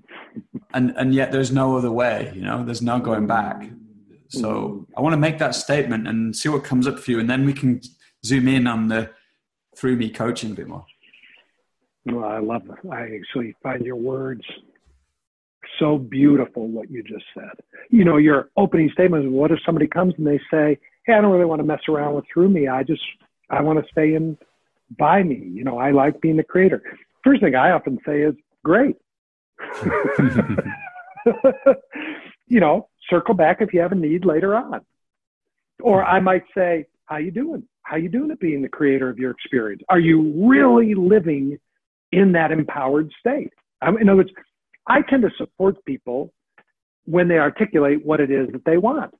And 0.72 0.94
and 0.96 1.12
yet 1.12 1.32
there's 1.32 1.50
no 1.50 1.76
other 1.76 1.90
way 1.90 2.32
you 2.34 2.42
know 2.42 2.64
there's 2.64 2.82
no 2.82 3.00
going 3.00 3.26
back. 3.26 3.68
So 4.28 4.86
i 4.96 5.00
want 5.00 5.12
to 5.14 5.18
make 5.26 5.38
that 5.38 5.54
statement 5.54 6.06
and 6.08 6.34
see 6.34 6.48
what 6.48 6.64
comes 6.64 6.86
up 6.86 6.98
for 7.00 7.10
you 7.10 7.18
and 7.20 7.28
then 7.28 7.44
we 7.44 7.52
can 7.52 7.80
zoom 8.24 8.46
in 8.46 8.66
on 8.66 8.88
the 8.88 9.10
through 9.76 9.96
me 9.96 10.10
coaching 10.10 10.52
a 10.52 10.54
bit 10.54 10.68
more. 10.68 10.84
Well 12.06 12.24
i 12.24 12.38
love 12.38 12.62
it. 12.68 12.88
I 12.90 13.02
actually 13.16 13.54
find 13.62 13.84
your 13.84 13.96
words 13.96 14.42
so 15.78 15.96
beautiful 15.98 16.68
what 16.68 16.90
you 16.90 17.02
just 17.02 17.24
said. 17.34 17.52
You 17.90 18.04
know 18.04 18.16
your 18.16 18.50
opening 18.56 18.90
statement 18.92 19.24
is 19.24 19.30
what 19.30 19.50
if 19.50 19.58
somebody 19.64 19.86
comes 19.86 20.14
and 20.18 20.26
they 20.26 20.40
say 20.50 20.78
hey 21.06 21.14
i 21.14 21.20
don't 21.20 21.32
really 21.32 21.44
want 21.44 21.60
to 21.60 21.66
mess 21.66 21.82
around 21.88 22.14
with 22.14 22.24
through 22.32 22.48
me. 22.48 22.68
I 22.68 22.82
just 22.82 23.02
i 23.50 23.62
want 23.62 23.84
to 23.84 23.90
stay 23.92 24.14
in 24.14 24.36
by 24.98 25.22
me 25.22 25.48
you 25.52 25.64
know 25.64 25.78
i 25.78 25.90
like 25.90 26.20
being 26.20 26.36
the 26.36 26.44
creator. 26.44 26.82
First 27.24 27.42
thing 27.42 27.54
i 27.54 27.70
often 27.70 27.98
say 28.04 28.22
is 28.22 28.34
great. 28.64 28.96
You 32.52 32.60
know, 32.60 32.90
circle 33.08 33.32
back 33.32 33.62
if 33.62 33.72
you 33.72 33.80
have 33.80 33.92
a 33.92 33.94
need 33.94 34.26
later 34.26 34.54
on. 34.54 34.82
Or 35.80 36.04
I 36.04 36.20
might 36.20 36.44
say, 36.54 36.84
how 37.06 37.16
you 37.16 37.30
doing? 37.30 37.62
How 37.84 37.96
you 37.96 38.08
doing 38.08 38.30
at 38.30 38.40
being 38.40 38.62
the 38.62 38.68
creator 38.68 39.08
of 39.08 39.18
your 39.18 39.30
experience? 39.30 39.82
Are 39.88 39.98
you 39.98 40.48
really 40.48 40.94
living 40.94 41.58
in 42.12 42.32
that 42.32 42.52
empowered 42.52 43.10
state? 43.18 43.52
I 43.80 43.90
mean, 43.90 44.02
in 44.02 44.08
other 44.08 44.18
words, 44.18 44.30
I 44.86 45.02
tend 45.02 45.22
to 45.22 45.30
support 45.36 45.84
people 45.84 46.32
when 47.04 47.28
they 47.28 47.38
articulate 47.38 48.04
what 48.04 48.20
it 48.20 48.30
is 48.30 48.48
that 48.52 48.64
they 48.64 48.78
want. 48.78 49.12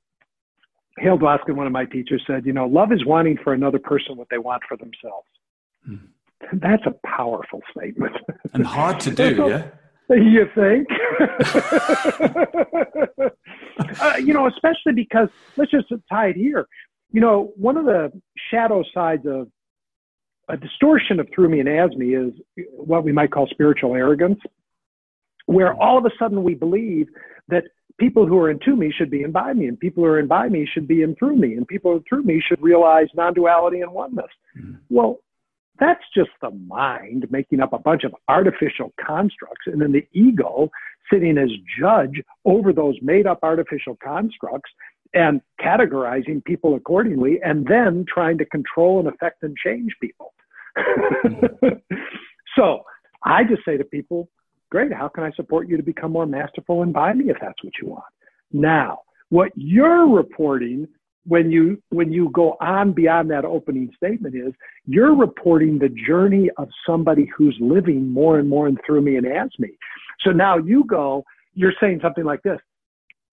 Hale 0.97 1.17
Dwoskin, 1.17 1.55
one 1.55 1.67
of 1.67 1.73
my 1.73 1.85
teachers, 1.85 2.23
said, 2.27 2.45
you 2.45 2.53
know, 2.53 2.65
love 2.65 2.91
is 2.91 3.05
wanting 3.05 3.37
for 3.43 3.53
another 3.53 3.79
person 3.79 4.15
what 4.15 4.27
they 4.29 4.37
want 4.37 4.61
for 4.67 4.77
themselves. 4.77 5.27
Mm. 5.89 6.07
That's 6.61 6.83
a 6.85 6.93
powerful 7.07 7.61
statement. 7.75 8.15
And 8.53 8.65
hard 8.65 8.99
to 9.01 9.11
do, 9.11 9.35
so, 9.35 9.47
yeah? 9.47 9.67
You 10.09 10.47
think? 10.53 10.87
uh, 13.99 14.17
you 14.17 14.33
know, 14.33 14.47
especially 14.47 14.93
because 14.93 15.29
let's 15.57 15.71
just 15.71 15.87
tie 16.09 16.27
it 16.27 16.35
here. 16.35 16.67
You 17.11 17.21
know, 17.21 17.53
one 17.55 17.77
of 17.77 17.85
the 17.85 18.11
shadow 18.53 18.83
sides 18.93 19.25
of 19.25 19.47
a 20.49 20.57
distortion 20.57 21.19
of 21.19 21.27
through 21.33 21.49
me 21.49 21.59
and 21.59 21.69
as 21.69 21.95
me 21.97 22.15
is 22.15 22.33
what 22.71 23.03
we 23.03 23.11
might 23.11 23.31
call 23.31 23.47
spiritual 23.47 23.95
arrogance, 23.95 24.39
where 25.45 25.73
all 25.73 25.97
of 25.97 26.05
a 26.05 26.11
sudden 26.19 26.43
we 26.43 26.53
believe 26.53 27.07
that 27.47 27.63
people 27.97 28.27
who 28.27 28.37
are 28.37 28.49
in 28.49 28.59
to 28.59 28.75
me 28.75 28.91
should 28.95 29.09
be 29.09 29.23
in 29.23 29.31
by 29.31 29.53
me, 29.53 29.67
and 29.67 29.79
people 29.79 30.03
who 30.03 30.09
are 30.09 30.19
in 30.19 30.27
by 30.27 30.49
me 30.49 30.67
should 30.71 30.87
be 30.87 31.01
in 31.01 31.15
through 31.15 31.35
me, 31.35 31.53
and 31.53 31.67
people 31.67 31.91
who 31.91 31.97
are 31.97 32.03
through 32.07 32.23
me 32.23 32.41
should 32.45 32.61
realize 32.61 33.07
non 33.13 33.33
duality 33.33 33.81
and 33.81 33.91
oneness. 33.91 34.31
Mm. 34.57 34.79
Well, 34.89 35.19
that's 35.79 36.03
just 36.15 36.29
the 36.41 36.51
mind 36.51 37.25
making 37.31 37.59
up 37.59 37.73
a 37.73 37.79
bunch 37.79 38.03
of 38.03 38.13
artificial 38.27 38.93
constructs, 39.03 39.65
and 39.67 39.81
then 39.81 39.91
the 39.91 40.05
ego 40.13 40.69
sitting 41.11 41.37
as 41.37 41.49
judge 41.79 42.21
over 42.45 42.73
those 42.73 42.95
made 43.01 43.27
up 43.27 43.39
artificial 43.43 43.97
constructs 44.03 44.71
and 45.13 45.41
categorizing 45.61 46.43
people 46.43 46.75
accordingly, 46.75 47.39
and 47.43 47.65
then 47.67 48.05
trying 48.07 48.37
to 48.39 48.45
control 48.45 48.99
and 48.99 49.07
affect 49.07 49.43
and 49.43 49.55
change 49.57 49.91
people. 50.01 50.33
so 52.57 52.83
I 53.23 53.43
just 53.43 53.63
say 53.65 53.77
to 53.77 53.83
people, 53.83 54.29
great, 54.69 54.91
how 54.91 55.07
can 55.07 55.23
I 55.23 55.31
support 55.35 55.69
you 55.69 55.77
to 55.77 55.83
become 55.83 56.11
more 56.11 56.25
masterful 56.25 56.81
and 56.81 56.91
by 56.93 57.13
me 57.13 57.29
if 57.29 57.37
that's 57.39 57.63
what 57.63 57.73
you 57.81 57.89
want? 57.89 58.03
Now, 58.51 59.01
what 59.29 59.51
you're 59.55 60.07
reporting 60.07 60.87
when 61.25 61.51
you 61.51 61.81
when 61.89 62.11
you 62.11 62.29
go 62.31 62.57
on 62.59 62.91
beyond 62.91 63.29
that 63.31 63.45
opening 63.45 63.89
statement 63.95 64.35
is 64.35 64.53
you're 64.85 65.15
reporting 65.15 65.79
the 65.79 65.89
journey 66.05 66.49
of 66.57 66.67
somebody 66.85 67.29
who's 67.35 67.55
living 67.61 68.09
more 68.09 68.39
and 68.39 68.49
more 68.49 68.67
and 68.67 68.77
through 68.85 69.01
me 69.01 69.15
and 69.15 69.25
as 69.25 69.49
me 69.57 69.69
so 70.19 70.31
now 70.31 70.57
you 70.57 70.83
go 70.85 71.23
you're 71.53 71.73
saying 71.79 71.99
something 72.01 72.25
like 72.25 72.43
this 72.43 72.59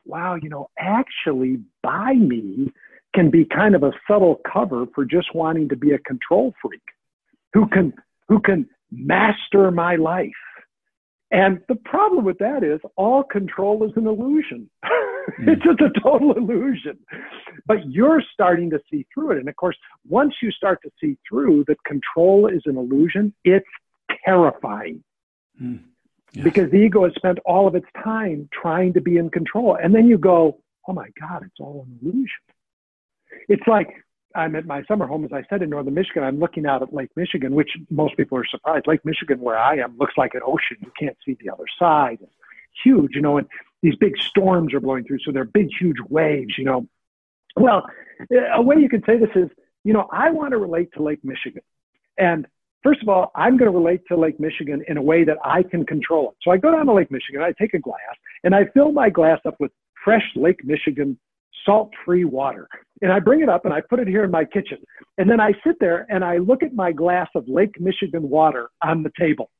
wow 0.04 0.36
you 0.40 0.48
know 0.48 0.68
actually 0.78 1.58
by 1.82 2.14
me 2.14 2.72
can 3.14 3.30
be 3.30 3.44
kind 3.44 3.74
of 3.74 3.82
a 3.82 3.92
subtle 4.08 4.40
cover 4.50 4.86
for 4.94 5.04
just 5.04 5.34
wanting 5.34 5.68
to 5.68 5.76
be 5.76 5.92
a 5.92 5.98
control 5.98 6.54
freak 6.62 6.82
who 7.52 7.66
can 7.68 7.92
who 8.28 8.40
can 8.40 8.68
master 8.90 9.70
my 9.70 9.96
life 9.96 10.30
and 11.32 11.60
the 11.68 11.76
problem 11.76 12.24
with 12.24 12.38
that 12.38 12.64
is 12.64 12.80
all 12.96 13.22
control 13.22 13.84
is 13.84 13.92
an 13.96 14.06
illusion. 14.06 14.68
It's 15.38 15.62
just 15.62 15.80
a 15.80 15.90
total 16.02 16.32
illusion. 16.32 16.98
But 17.66 17.88
you're 17.88 18.22
starting 18.32 18.68
to 18.70 18.80
see 18.90 19.06
through 19.14 19.32
it. 19.32 19.38
And 19.38 19.48
of 19.48 19.54
course, 19.54 19.76
once 20.08 20.34
you 20.42 20.50
start 20.50 20.80
to 20.82 20.90
see 21.00 21.16
through 21.28 21.66
that 21.68 21.76
control 21.84 22.48
is 22.48 22.62
an 22.64 22.76
illusion, 22.76 23.32
it's 23.44 23.66
terrifying. 24.24 25.04
Mm. 25.62 25.82
Because 26.32 26.70
the 26.70 26.76
ego 26.76 27.04
has 27.04 27.14
spent 27.14 27.38
all 27.44 27.66
of 27.66 27.74
its 27.74 27.86
time 28.02 28.48
trying 28.52 28.92
to 28.94 29.00
be 29.00 29.16
in 29.16 29.30
control. 29.30 29.76
And 29.82 29.94
then 29.94 30.06
you 30.06 30.16
go, 30.18 30.60
oh 30.86 30.92
my 30.92 31.08
God, 31.20 31.42
it's 31.44 31.58
all 31.58 31.86
an 31.86 31.98
illusion. 32.02 32.28
It's 33.48 33.66
like 33.66 33.88
I'm 34.34 34.54
at 34.54 34.64
my 34.66 34.82
summer 34.84 35.06
home, 35.06 35.24
as 35.24 35.32
I 35.32 35.42
said, 35.50 35.62
in 35.62 35.70
northern 35.70 35.94
Michigan. 35.94 36.22
I'm 36.22 36.38
looking 36.38 36.66
out 36.66 36.82
at 36.82 36.92
Lake 36.92 37.10
Michigan, 37.16 37.54
which 37.54 37.70
most 37.90 38.16
people 38.16 38.38
are 38.38 38.46
surprised. 38.46 38.86
Lake 38.86 39.04
Michigan, 39.04 39.40
where 39.40 39.58
I 39.58 39.76
am, 39.76 39.96
looks 39.98 40.14
like 40.16 40.34
an 40.34 40.40
ocean. 40.44 40.76
You 40.80 40.92
can't 40.98 41.16
see 41.24 41.36
the 41.40 41.50
other 41.50 41.64
side. 41.78 42.18
It's 42.20 42.32
huge, 42.84 43.14
you 43.14 43.22
know, 43.22 43.38
and 43.38 43.48
these 43.82 43.96
big 43.96 44.16
storms 44.18 44.72
are 44.72 44.80
blowing 44.80 45.04
through, 45.04 45.18
so 45.20 45.32
they're 45.32 45.44
big, 45.44 45.68
huge 45.78 45.96
waves, 46.08 46.56
you 46.56 46.64
know. 46.64 46.86
Well, 47.56 47.86
a 48.54 48.62
way 48.62 48.76
you 48.76 48.88
could 48.88 49.04
say 49.04 49.16
this 49.18 49.30
is, 49.34 49.50
you 49.82 49.92
know, 49.92 50.08
I 50.12 50.30
want 50.30 50.52
to 50.52 50.58
relate 50.58 50.92
to 50.92 51.02
Lake 51.02 51.24
Michigan. 51.24 51.62
And 52.16 52.46
first 52.82 53.02
of 53.02 53.08
all, 53.08 53.30
I'm 53.34 53.56
going 53.56 53.70
to 53.70 53.76
relate 53.76 54.02
to 54.08 54.16
Lake 54.16 54.38
Michigan 54.40 54.82
in 54.88 54.96
a 54.96 55.02
way 55.02 55.24
that 55.24 55.38
I 55.44 55.62
can 55.62 55.84
control 55.84 56.30
it. 56.30 56.36
So 56.42 56.50
I 56.50 56.56
go 56.56 56.72
down 56.72 56.86
to 56.86 56.92
Lake 56.92 57.10
Michigan, 57.10 57.42
I 57.42 57.52
take 57.60 57.74
a 57.74 57.78
glass, 57.78 58.16
and 58.44 58.54
I 58.54 58.64
fill 58.74 58.92
my 58.92 59.10
glass 59.10 59.40
up 59.46 59.54
with 59.60 59.72
fresh 60.04 60.24
Lake 60.36 60.64
Michigan 60.64 61.18
salt 61.64 61.90
free 62.04 62.24
water. 62.24 62.68
And 63.02 63.12
I 63.12 63.18
bring 63.18 63.40
it 63.40 63.48
up 63.48 63.64
and 63.64 63.74
I 63.74 63.80
put 63.80 63.98
it 63.98 64.08
here 64.08 64.24
in 64.24 64.30
my 64.30 64.44
kitchen. 64.44 64.78
And 65.18 65.28
then 65.28 65.40
I 65.40 65.52
sit 65.64 65.76
there 65.80 66.06
and 66.10 66.24
I 66.24 66.38
look 66.38 66.62
at 66.62 66.74
my 66.74 66.92
glass 66.92 67.28
of 67.34 67.48
Lake 67.48 67.80
Michigan 67.80 68.28
water 68.28 68.68
on 68.82 69.02
the 69.02 69.10
table. 69.18 69.50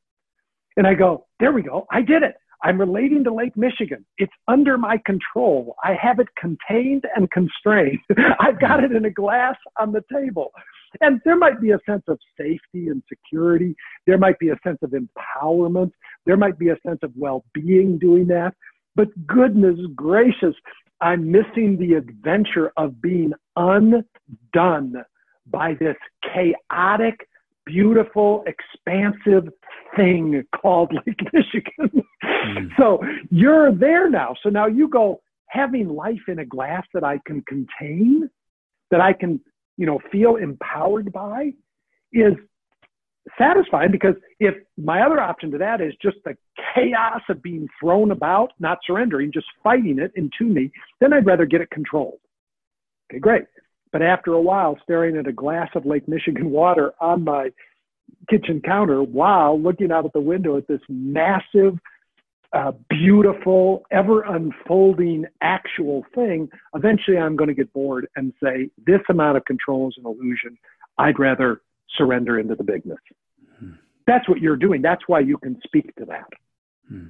And 0.77 0.87
I 0.87 0.95
go, 0.95 1.27
there 1.41 1.53
we 1.53 1.62
go. 1.62 1.87
I 1.91 2.03
did 2.03 2.23
it. 2.23 2.37
I'm 2.62 2.79
relating 2.79 3.25
to 3.25 3.33
Lake 3.33 3.57
Michigan. 3.57 4.05
It's 4.18 4.33
under 4.47 4.77
my 4.77 4.99
control. 5.07 5.75
I 5.83 5.95
have 6.01 6.18
it 6.21 6.29
contained 6.39 7.05
and 7.16 7.31
constrained. 7.31 8.01
I've 8.41 8.61
got 8.61 8.85
it 8.85 8.93
in 8.93 9.07
a 9.07 9.11
glass 9.11 9.57
on 9.79 9.93
the 9.93 10.03
table. 10.12 10.51
And 11.01 11.20
there 11.24 11.36
might 11.36 11.61
be 11.61 11.70
a 11.70 11.78
sense 11.88 12.03
of 12.09 12.18
safety 12.36 12.88
and 12.88 13.03
security. 13.09 13.74
There 14.07 14.18
might 14.18 14.38
be 14.38 14.51
a 14.51 14.59
sense 14.64 14.78
of 14.82 14.93
empowerment. 14.93 15.93
There 16.26 16.36
might 16.36 16.59
be 16.59 16.70
a 16.70 16.76
sense 16.86 16.99
of 17.03 17.12
well 17.16 17.45
being 17.55 17.99
doing 17.99 18.26
that. 18.28 18.55
But 18.97 19.09
goodness 19.26 19.78
gracious, 19.95 20.55
I'm 21.01 21.30
missing 21.30 21.76
the 21.78 21.95
adventure 21.95 22.72
of 22.76 23.01
being 23.01 23.32
undone 23.57 25.05
by 25.47 25.74
this 25.74 25.97
chaotic, 26.34 27.26
beautiful, 27.64 28.45
expansive 28.47 29.49
thing 29.97 30.43
called 30.61 30.93
Lake 31.07 31.20
Michigan. 31.32 32.03
Mm. 32.24 32.68
so 32.76 33.01
you're 33.30 33.74
there 33.74 34.11
now. 34.11 34.34
So 34.43 34.51
now 34.51 34.66
you 34.66 34.88
go 34.88 35.20
having 35.47 35.88
life 35.88 36.28
in 36.28 36.38
a 36.38 36.45
glass 36.45 36.84
that 36.95 37.05
I 37.05 37.18
can 37.26 37.43
contain, 37.43 38.28
that 38.91 39.01
I 39.01 39.12
can, 39.12 39.41
you 39.77 39.87
know, 39.87 39.99
feel 40.11 40.37
empowered 40.37 41.12
by 41.12 41.53
is 42.12 42.35
satisfying 43.39 43.91
because 43.91 44.14
if 44.39 44.55
my 44.77 45.03
other 45.03 45.21
option 45.21 45.51
to 45.53 45.59
that 45.59 45.81
is 45.81 45.93
just 46.03 46.16
the 46.25 46.37
chaos 46.75 47.21
of 47.29 47.43
being 47.43 47.68
thrown 47.79 48.11
about, 48.11 48.53
not 48.59 48.79
surrendering, 48.87 49.31
just 49.33 49.47
fighting 49.62 49.99
it 49.99 50.12
into 50.16 50.53
me, 50.53 50.71
then 51.01 51.12
I'd 51.12 51.27
rather 51.27 51.47
get 51.47 51.61
it 51.61 51.71
controlled. 51.71 52.18
Okay, 53.11 53.21
great. 53.21 53.45
But 53.93 54.03
after 54.03 54.33
a 54.33 54.41
while, 54.41 54.79
staring 54.83 55.16
at 55.16 55.27
a 55.27 55.33
glass 55.33 55.68
of 55.75 55.85
Lake 55.85 56.09
Michigan 56.09 56.51
water 56.51 56.93
on 57.01 57.25
my 57.25 57.51
kitchen 58.29 58.61
counter 58.64 59.03
while 59.03 59.61
looking 59.61 59.93
out 59.93 60.05
at 60.05 60.12
the 60.12 60.21
window 60.21 60.57
at 60.57 60.66
this 60.66 60.81
massive, 60.89 61.79
uh, 62.53 62.72
beautiful, 62.88 63.84
ever 63.90 64.22
unfolding 64.22 65.24
actual 65.40 66.05
thing, 66.14 66.48
eventually 66.74 67.16
I'm 67.16 67.36
going 67.36 67.48
to 67.48 67.55
get 67.55 67.72
bored 67.72 68.09
and 68.16 68.32
say, 68.42 68.70
this 68.84 69.01
amount 69.09 69.36
of 69.36 69.44
control 69.44 69.88
is 69.88 69.94
an 69.98 70.07
illusion. 70.07 70.59
I'd 70.98 71.18
rather 71.18 71.62
surrender 71.96 72.38
into 72.38 72.55
the 72.55 72.64
bigness. 72.64 72.98
that's 74.07 74.28
what 74.28 74.40
you're 74.40 74.57
doing. 74.57 74.82
That's 74.82 75.03
why 75.07 75.20
you 75.20 75.38
can 75.38 75.61
speak 75.64 75.94
to 75.96 76.05
that. 76.07 76.28
Hmm. 76.88 77.07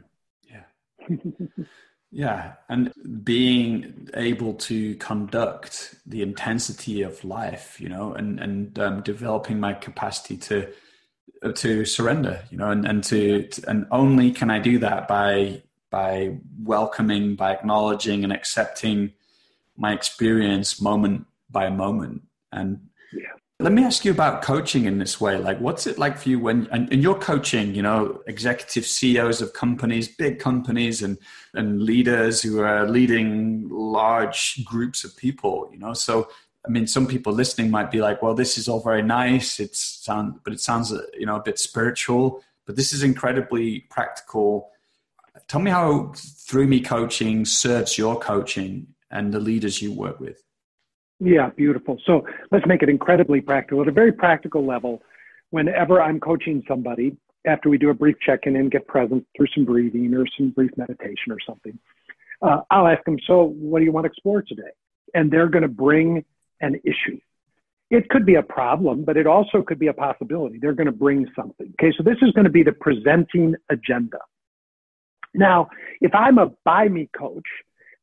Yeah. 0.51 1.17
yeah. 2.11 2.53
And 2.69 2.93
being 3.25 4.09
able 4.15 4.55
to 4.55 4.95
conduct 4.97 5.95
the 6.07 6.21
intensity 6.21 7.01
of 7.01 7.25
life, 7.25 7.81
you 7.81 7.89
know, 7.89 8.13
and, 8.13 8.39
and 8.39 8.79
um, 8.79 9.03
developing 9.03 9.59
my 9.59 9.73
capacity 9.73 10.37
to, 10.37 10.69
to 11.55 11.85
surrender, 11.85 12.43
you 12.51 12.59
know, 12.59 12.71
and, 12.71 12.87
and 12.87 13.03
to, 13.05 13.45
to, 13.45 13.71
and 13.71 13.87
only 13.91 14.31
can 14.31 14.51
I 14.51 14.59
do 14.59 14.79
that 14.79 15.09
by, 15.09 15.63
by 15.91 16.37
welcoming, 16.63 17.37
by 17.37 17.53
acknowledging 17.53 18.25
and 18.25 18.33
accepting 18.33 19.13
my 19.77 19.93
experience 19.93 20.81
moment 20.81 21.27
by 21.51 21.71
moment. 21.71 22.23
And 22.53 22.89
yeah. 23.13 23.31
Let 23.59 23.73
me 23.73 23.85
ask 23.85 24.07
you 24.07 24.11
about 24.11 24.41
coaching 24.41 24.87
in 24.87 24.99
this 24.99 25.21
way. 25.21 25.37
Like, 25.37 25.61
what's 25.61 25.87
it 25.87 25.99
like 25.99 26.17
for 26.17 26.31
you 26.31 26.39
when, 26.39 26.67
and, 26.73 26.91
and 26.91 27.03
you're 27.03 27.19
coaching, 27.19 27.75
you 27.75 27.83
know, 27.83 28.23
executive 28.27 28.87
CEOs 28.87 29.43
of 29.43 29.53
companies, 29.53 30.09
big 30.09 30.39
companies, 30.39 31.03
and 31.03 31.19
and 31.53 31.83
leaders 31.83 32.41
who 32.41 32.61
are 32.61 32.89
leading 32.89 33.69
large 33.69 34.65
groups 34.65 35.05
of 35.05 35.15
people, 35.17 35.69
you 35.71 35.79
know. 35.79 35.93
So, 35.93 36.29
I 36.67 36.71
mean, 36.71 36.87
some 36.87 37.07
people 37.07 37.33
listening 37.33 37.71
might 37.71 37.91
be 37.91 38.01
like, 38.01 38.23
"Well, 38.23 38.35
this 38.35 38.59
is 38.59 38.69
all 38.69 38.81
very 38.81 39.03
nice. 39.03 39.61
It's 39.61 39.81
sound, 39.81 40.41
but 40.45 40.53
it 40.53 40.61
sounds, 40.61 40.93
you 41.19 41.27
know, 41.27 41.37
a 41.37 41.43
bit 41.43 41.59
spiritual. 41.59 42.43
But 42.67 42.77
this 42.77 42.93
is 42.93 43.03
incredibly 43.03 43.81
practical." 43.91 44.71
Tell 45.49 45.61
me 45.61 45.71
how 45.71 46.13
through 46.15 46.69
me 46.69 46.81
coaching 46.81 47.45
serves 47.45 47.97
your 47.97 48.19
coaching 48.19 48.89
and 49.11 49.33
the 49.33 49.41
leaders 49.41 49.81
you 49.83 49.93
work 49.93 50.21
with. 50.21 50.43
Yeah, 51.19 51.51
beautiful. 51.51 51.99
So 52.07 52.27
let's 52.51 52.67
make 52.67 52.83
it 52.83 52.89
incredibly 52.89 53.41
practical. 53.41 53.83
At 53.83 53.89
a 53.89 53.93
very 53.93 54.13
practical 54.13 54.65
level, 54.65 55.03
whenever 55.51 56.01
I'm 56.01 56.19
coaching 56.19 56.63
somebody, 56.67 57.17
after 57.47 57.69
we 57.69 57.79
do 57.79 57.91
a 57.91 57.95
brief 57.95 58.17
check 58.25 58.41
in 58.45 58.57
and 58.57 58.71
get 58.71 58.87
present 58.87 59.27
through 59.37 59.49
some 59.55 59.65
breathing 59.65 60.15
or 60.15 60.27
some 60.37 60.51
brief 60.51 60.71
meditation 60.77 61.31
or 61.31 61.39
something, 61.47 61.79
uh, 62.43 62.61
I'll 62.71 62.87
ask 62.87 63.05
them, 63.05 63.19
So, 63.27 63.45
what 63.45 63.81
do 63.81 63.85
you 63.85 63.93
want 63.93 64.05
to 64.05 64.11
explore 64.11 64.43
today? 64.43 64.71
And 65.15 65.31
they're 65.31 65.49
going 65.49 65.63
to 65.63 65.69
bring 65.69 66.25
an 66.61 66.77
issue. 66.85 67.19
It 67.91 68.09
could 68.09 68.25
be 68.25 68.37
a 68.37 68.43
problem, 68.43 69.05
but 69.05 69.17
it 69.17 69.27
also 69.27 69.63
could 69.63 69.79
be 69.79 69.89
a 69.89 69.93
possibility. 69.93 70.59
They're 70.61 70.75
going 70.75 70.87
to 70.87 70.93
bring 70.93 71.27
something. 71.35 71.73
Okay, 71.81 71.93
so 71.97 72.05
this 72.05 72.19
is 72.23 72.31
going 72.33 72.45
to 72.45 72.51
be 72.51 72.63
the 72.63 72.73
presenting 72.73 73.55
agenda. 73.69 74.19
Now, 75.35 75.69
if 76.01 76.15
I'm 76.15 76.39
a 76.39 76.51
by 76.65 76.89
me 76.89 77.09
coach, 77.17 77.47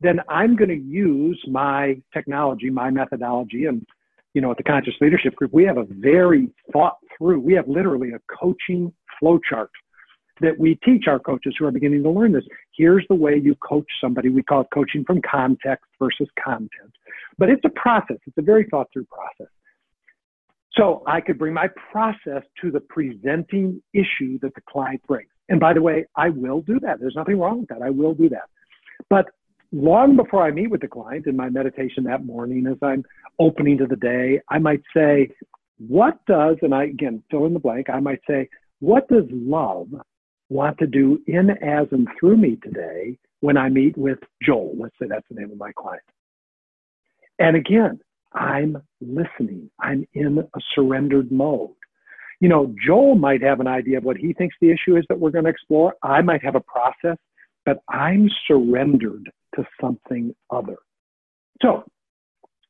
then 0.02 0.20
I'm 0.30 0.56
going 0.56 0.70
to 0.70 0.76
use 0.76 1.42
my 1.50 2.02
technology, 2.14 2.70
my 2.70 2.92
methodology, 2.92 3.66
and 3.66 3.86
you 4.34 4.42
know, 4.42 4.52
at 4.52 4.58
the 4.58 4.64
Conscious 4.64 4.94
Leadership 5.02 5.36
Group, 5.36 5.52
we 5.52 5.64
have 5.64 5.78
a 5.78 5.88
very 5.90 6.48
thought 6.72 6.98
through. 7.18 7.40
We 7.40 7.54
have 7.54 7.68
literally 7.68 8.12
a 8.12 8.20
coaching 8.40 8.94
flowchart 9.20 9.70
that 10.42 10.60
we 10.60 10.76
teach 10.86 11.06
our 11.08 11.18
coaches 11.18 11.56
who 11.58 11.66
are 11.66 11.72
beginning 11.72 12.04
to 12.04 12.10
learn 12.12 12.34
this. 12.34 12.44
Here's 12.76 13.04
the 13.10 13.16
way 13.16 13.42
you 13.44 13.56
coach 13.56 13.88
somebody. 14.00 14.30
We 14.30 14.44
call 14.44 14.62
it 14.62 14.68
coaching 14.72 15.04
from 15.06 15.22
context 15.28 15.86
versus 15.98 16.28
content. 16.44 16.94
But 17.38 17.50
it's 17.50 17.64
a 17.66 17.70
process. 17.70 18.18
It's 18.26 18.38
a 18.38 18.42
very 18.42 18.66
thought 18.70 18.88
through 18.92 19.06
process. 19.06 19.52
So 20.74 21.04
I 21.08 21.22
could 21.22 21.40
bring 21.40 21.54
my 21.54 21.68
process 21.92 22.44
to 22.62 22.72
the 22.72 22.80
presenting 22.80 23.82
issue 23.94 24.38
that 24.42 24.54
the 24.54 24.62
client 24.70 25.02
brings. 25.08 25.30
And 25.50 25.60
by 25.60 25.74
the 25.74 25.82
way, 25.82 26.06
I 26.16 26.30
will 26.30 26.62
do 26.62 26.80
that. 26.82 27.00
There's 27.00 27.16
nothing 27.16 27.40
wrong 27.40 27.62
with 27.62 27.70
that. 27.70 27.82
I 27.82 27.90
will 27.90 28.14
do 28.14 28.30
that. 28.30 28.50
But 29.10 29.26
long 29.72 30.16
before 30.16 30.46
I 30.46 30.52
meet 30.52 30.70
with 30.70 30.82
the 30.82 30.88
client 30.88 31.26
in 31.26 31.36
my 31.36 31.50
meditation 31.50 32.04
that 32.04 32.26
morning, 32.26 32.68
as 32.68 32.78
I'm 32.82 33.04
opening 33.40 33.78
to 33.80 33.88
the 33.88 33.96
day, 33.96 34.42
I 34.50 34.60
might 34.60 34.82
say, 34.96 35.30
what 35.80 36.24
does, 36.26 36.58
and 36.62 36.74
I 36.74 36.86
again 36.86 37.24
fill 37.30 37.46
in 37.46 37.54
the 37.54 37.60
blank, 37.60 37.90
I 37.90 38.00
might 38.00 38.22
say, 38.28 38.50
what 38.80 39.08
does 39.08 39.26
love 39.32 39.88
want 40.50 40.78
to 40.80 40.88
do 40.88 41.20
in, 41.28 41.50
as, 41.50 41.88
and 41.92 42.08
through 42.20 42.38
me 42.38 42.58
today 42.64 43.18
when 43.40 43.58
I 43.58 43.70
meet 43.70 43.98
with 43.98 44.20
Joel? 44.44 44.76
Let's 44.78 44.96
say 45.02 45.08
that's 45.08 45.26
the 45.30 45.40
name 45.40 45.52
of 45.52 45.58
my 45.58 45.72
client. 45.74 46.04
And 47.40 47.56
again, 47.56 48.00
I'm 48.34 48.78
listening. 49.02 49.70
I'm 49.80 50.08
in 50.14 50.40
a 50.40 50.60
surrendered 50.74 51.32
mode. 51.32 51.72
You 52.40 52.50
know, 52.50 52.74
Joel 52.86 53.16
might 53.16 53.42
have 53.42 53.60
an 53.60 53.68
idea 53.68 53.98
of 53.98 54.04
what 54.04 54.18
he 54.18 54.34
thinks 54.34 54.56
the 54.62 54.72
issue 54.72 54.96
is 54.96 55.06
that 55.10 55.20
we're 55.20 55.32
going 55.32 55.46
to 55.46 55.50
explore. 55.50 55.96
I 56.04 56.22
might 56.22 56.44
have 56.44 56.56
a 56.56 56.62
process, 56.62 57.18
but 57.66 57.80
I'm 57.90 58.30
surrendered 58.48 59.30
to 59.56 59.66
something 59.82 60.36
other. 60.52 60.78
So 61.62 61.84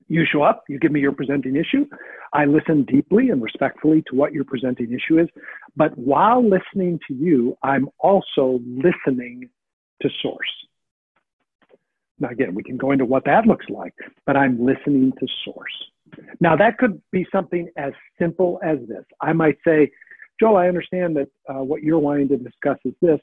you 0.08 0.24
show 0.32 0.42
up, 0.42 0.64
you 0.70 0.80
give 0.80 0.92
me 0.92 1.02
your 1.02 1.12
presenting 1.12 1.58
issue. 1.58 1.86
I 2.34 2.46
listen 2.46 2.86
deeply 2.86 3.30
and 3.30 3.42
respectfully 3.42 4.04
to 4.10 4.16
what 4.16 4.32
your 4.32 4.46
presenting 4.46 4.94
issue 4.94 5.20
is. 5.20 5.28
But 5.76 5.98
while 5.98 6.48
listening 6.48 7.00
to 7.08 7.14
you, 7.14 7.58
I'm 7.62 7.90
also 8.00 8.60
listening 8.66 9.50
to 10.02 10.10
source. 10.22 10.48
Now, 12.20 12.30
again, 12.30 12.56
we 12.56 12.64
can 12.64 12.78
go 12.78 12.92
into 12.92 13.06
what 13.06 13.26
that 13.26 13.46
looks 13.46 13.66
like, 13.70 13.94
but 14.26 14.36
I'm 14.36 14.64
listening 14.64 15.14
to 15.20 15.28
source. 15.46 15.74
Now, 16.40 16.56
that 16.56 16.78
could 16.78 17.02
be 17.12 17.28
something 17.32 17.70
as 17.78 17.94
simple 18.20 18.60
as 18.64 18.78
this. 18.88 19.04
I 19.22 19.34
might 19.34 19.58
say, 19.66 19.92
Joel, 20.40 20.58
I 20.58 20.68
understand 20.68 21.16
that 21.18 21.30
uh, 21.50 21.64
what 21.64 21.84
you're 21.84 22.00
wanting 22.00 22.30
to 22.30 22.38
discuss 22.38 22.78
is 22.86 22.94
this 23.02 23.20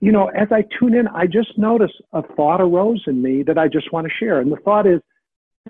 you 0.00 0.12
know, 0.12 0.28
as 0.28 0.48
I 0.52 0.64
tune 0.78 0.94
in, 0.94 1.08
I 1.08 1.26
just 1.26 1.58
notice 1.58 1.90
a 2.12 2.22
thought 2.34 2.60
arose 2.60 3.02
in 3.06 3.20
me 3.20 3.42
that 3.44 3.58
I 3.58 3.66
just 3.66 3.92
want 3.92 4.06
to 4.06 4.12
share. 4.18 4.40
And 4.40 4.52
the 4.52 4.56
thought 4.56 4.86
is, 4.86 5.00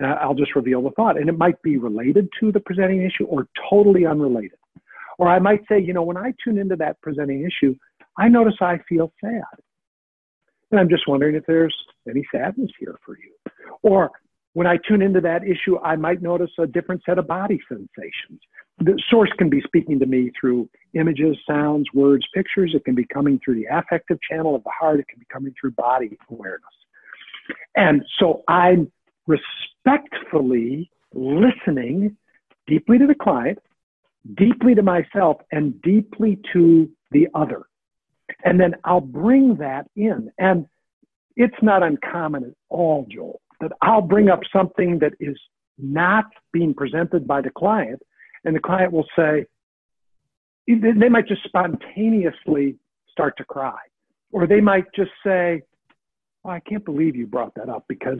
I'll 0.01 0.35
just 0.35 0.55
reveal 0.55 0.81
the 0.83 0.91
thought. 0.91 1.17
And 1.17 1.27
it 1.27 1.37
might 1.37 1.61
be 1.61 1.77
related 1.77 2.29
to 2.39 2.51
the 2.51 2.59
presenting 2.59 3.01
issue 3.01 3.25
or 3.25 3.47
totally 3.69 4.05
unrelated. 4.05 4.57
Or 5.17 5.27
I 5.27 5.39
might 5.39 5.61
say, 5.67 5.81
you 5.81 5.93
know, 5.93 6.03
when 6.03 6.15
I 6.15 6.33
tune 6.43 6.57
into 6.57 6.75
that 6.77 7.01
presenting 7.01 7.43
issue, 7.43 7.75
I 8.17 8.29
notice 8.29 8.53
I 8.61 8.79
feel 8.87 9.11
sad. 9.19 9.43
And 10.71 10.79
I'm 10.79 10.89
just 10.89 11.07
wondering 11.07 11.35
if 11.35 11.45
there's 11.47 11.75
any 12.07 12.23
sadness 12.31 12.71
here 12.79 12.97
for 13.05 13.17
you. 13.17 13.33
Or 13.81 14.11
when 14.53 14.67
I 14.67 14.77
tune 14.87 15.01
into 15.01 15.21
that 15.21 15.43
issue, 15.43 15.79
I 15.79 15.95
might 15.95 16.21
notice 16.21 16.51
a 16.59 16.67
different 16.67 17.01
set 17.05 17.17
of 17.17 17.27
body 17.27 17.59
sensations 17.67 18.41
the 18.79 19.01
source 19.09 19.29
can 19.37 19.49
be 19.49 19.61
speaking 19.65 19.99
to 19.99 20.05
me 20.05 20.31
through 20.39 20.69
images, 20.93 21.37
sounds, 21.47 21.87
words, 21.93 22.25
pictures. 22.33 22.71
It 22.73 22.85
can 22.85 22.95
be 22.95 23.05
coming 23.05 23.39
through 23.43 23.55
the 23.55 23.67
affective 23.71 24.17
channel 24.29 24.55
of 24.55 24.63
the 24.63 24.71
heart. 24.77 24.99
It 24.99 25.07
can 25.07 25.19
be 25.19 25.25
coming 25.31 25.53
through 25.59 25.71
body 25.71 26.17
awareness. 26.29 26.63
And 27.75 28.03
so 28.19 28.43
I'm 28.47 28.91
respectfully 29.27 30.89
listening 31.13 32.15
deeply 32.67 32.97
to 32.99 33.07
the 33.07 33.15
client, 33.15 33.59
deeply 34.35 34.75
to 34.75 34.83
myself, 34.83 35.37
and 35.51 35.81
deeply 35.81 36.39
to 36.53 36.89
the 37.11 37.27
other. 37.33 37.63
And 38.43 38.59
then 38.59 38.75
I'll 38.83 39.01
bring 39.01 39.55
that 39.55 39.87
in. 39.95 40.31
And 40.37 40.65
it's 41.35 41.61
not 41.61 41.83
uncommon 41.83 42.43
at 42.45 42.53
all, 42.69 43.05
Joel, 43.09 43.41
that 43.61 43.71
I'll 43.81 44.01
bring 44.01 44.29
up 44.29 44.41
something 44.51 44.99
that 44.99 45.13
is 45.19 45.37
not 45.77 46.25
being 46.51 46.73
presented 46.73 47.27
by 47.27 47.41
the 47.41 47.49
client 47.49 48.01
and 48.45 48.55
the 48.55 48.59
client 48.59 48.91
will 48.91 49.07
say, 49.15 49.45
they 50.67 51.09
might 51.09 51.27
just 51.27 51.43
spontaneously 51.43 52.77
start 53.11 53.35
to 53.37 53.43
cry, 53.43 53.79
or 54.31 54.45
they 54.45 54.61
might 54.61 54.85
just 54.95 55.11
say, 55.25 55.63
oh, 56.45 56.49
I 56.49 56.59
can't 56.59 56.85
believe 56.85 57.15
you 57.15 57.25
brought 57.25 57.55
that 57.55 57.69
up 57.69 57.85
because, 57.89 58.19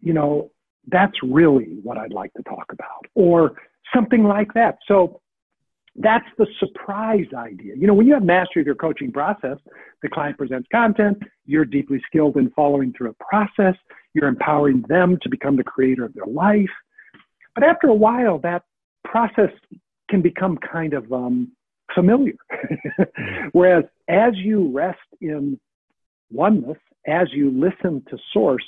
you 0.00 0.12
know, 0.14 0.50
that's 0.88 1.12
really 1.22 1.78
what 1.82 1.98
I'd 1.98 2.12
like 2.12 2.32
to 2.34 2.42
talk 2.44 2.72
about, 2.72 3.06
or 3.14 3.52
something 3.94 4.24
like 4.24 4.54
that. 4.54 4.78
So 4.88 5.20
that's 5.96 6.26
the 6.38 6.46
surprise 6.58 7.26
idea. 7.36 7.74
You 7.76 7.86
know, 7.86 7.94
when 7.94 8.06
you 8.06 8.14
have 8.14 8.24
mastery 8.24 8.62
of 8.62 8.66
your 8.66 8.74
coaching 8.74 9.12
process, 9.12 9.58
the 10.02 10.08
client 10.08 10.36
presents 10.36 10.68
content, 10.72 11.18
you're 11.46 11.64
deeply 11.64 12.02
skilled 12.06 12.36
in 12.36 12.50
following 12.50 12.92
through 12.92 13.10
a 13.10 13.24
process, 13.24 13.76
you're 14.12 14.28
empowering 14.28 14.84
them 14.88 15.18
to 15.22 15.28
become 15.28 15.56
the 15.56 15.64
creator 15.64 16.04
of 16.04 16.12
their 16.14 16.26
life. 16.26 16.70
But 17.54 17.64
after 17.64 17.88
a 17.88 17.94
while, 17.94 18.38
that 18.38 18.62
process 19.04 19.50
can 20.10 20.20
become 20.20 20.58
kind 20.58 20.94
of 20.94 21.12
um, 21.12 21.52
familiar. 21.94 22.36
Whereas 23.52 23.84
as 24.08 24.34
you 24.36 24.70
rest 24.72 24.98
in 25.20 25.60
oneness, 26.30 26.78
as 27.06 27.28
you 27.32 27.50
listen 27.50 28.02
to 28.10 28.18
source, 28.32 28.64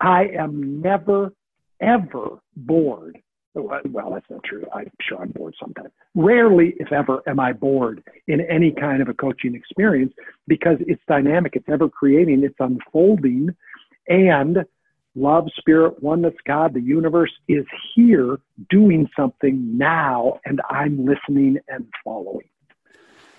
I 0.00 0.26
am 0.38 0.80
never, 0.80 1.32
ever 1.80 2.40
bored. 2.56 3.18
Well, 3.54 4.10
that's 4.12 4.30
not 4.30 4.44
true. 4.44 4.64
I'm 4.72 4.90
sure 5.00 5.20
I'm 5.20 5.30
bored 5.30 5.54
sometimes. 5.60 5.90
Rarely, 6.14 6.74
if 6.78 6.92
ever, 6.92 7.22
am 7.26 7.40
I 7.40 7.52
bored 7.52 8.04
in 8.28 8.40
any 8.42 8.70
kind 8.70 9.02
of 9.02 9.08
a 9.08 9.14
coaching 9.14 9.54
experience 9.54 10.12
because 10.46 10.76
it's 10.80 11.02
dynamic, 11.08 11.56
it's 11.56 11.68
ever 11.68 11.88
creating, 11.88 12.44
it's 12.44 12.54
unfolding, 12.60 13.48
and 14.08 14.58
love, 15.14 15.48
spirit, 15.56 16.00
oneness, 16.02 16.34
God, 16.46 16.74
the 16.74 16.80
universe 16.80 17.32
is 17.48 17.64
here 17.94 18.38
doing 18.70 19.08
something 19.16 19.76
now, 19.76 20.38
and 20.44 20.60
I'm 20.70 21.04
listening 21.04 21.58
and 21.68 21.86
following. 22.04 22.48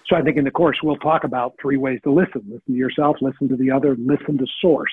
So 0.08 0.16
I 0.16 0.22
think 0.22 0.38
in 0.38 0.44
the 0.44 0.52
course 0.52 0.80
we'll 0.84 0.98
talk 0.98 1.24
about 1.24 1.54
three 1.62 1.78
ways 1.78 2.00
to 2.04 2.12
listen: 2.12 2.42
listen 2.48 2.74
to 2.74 2.74
yourself, 2.74 3.18
listen 3.22 3.48
to 3.48 3.56
the 3.56 3.72
other, 3.72 3.96
listen 3.98 4.38
to 4.40 4.48
source. 4.60 4.92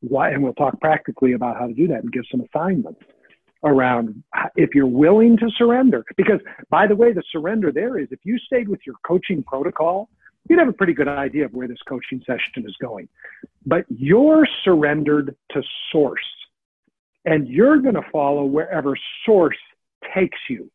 Why, 0.00 0.30
and 0.30 0.42
we'll 0.42 0.54
talk 0.54 0.78
practically 0.80 1.32
about 1.32 1.56
how 1.58 1.66
to 1.66 1.72
do 1.72 1.88
that 1.88 2.02
and 2.02 2.12
give 2.12 2.24
some 2.30 2.42
assignments. 2.42 3.00
Around 3.64 4.22
if 4.56 4.70
you're 4.74 4.86
willing 4.86 5.36
to 5.38 5.50
surrender. 5.56 6.04
Because, 6.16 6.40
by 6.70 6.86
the 6.86 6.96
way, 6.96 7.12
the 7.12 7.22
surrender 7.30 7.72
there 7.72 7.98
is 7.98 8.08
if 8.10 8.20
you 8.24 8.38
stayed 8.38 8.68
with 8.68 8.80
your 8.86 8.96
coaching 9.06 9.42
protocol, 9.42 10.08
you'd 10.48 10.58
have 10.58 10.68
a 10.68 10.72
pretty 10.72 10.94
good 10.94 11.08
idea 11.08 11.44
of 11.44 11.52
where 11.52 11.68
this 11.68 11.78
coaching 11.88 12.22
session 12.26 12.64
is 12.66 12.74
going. 12.80 13.08
But 13.66 13.84
you're 13.88 14.46
surrendered 14.64 15.36
to 15.52 15.62
source, 15.92 16.20
and 17.24 17.46
you're 17.48 17.78
going 17.78 17.94
to 17.94 18.06
follow 18.10 18.44
wherever 18.44 18.96
source 19.26 19.58
takes 20.14 20.38
you. 20.48 20.70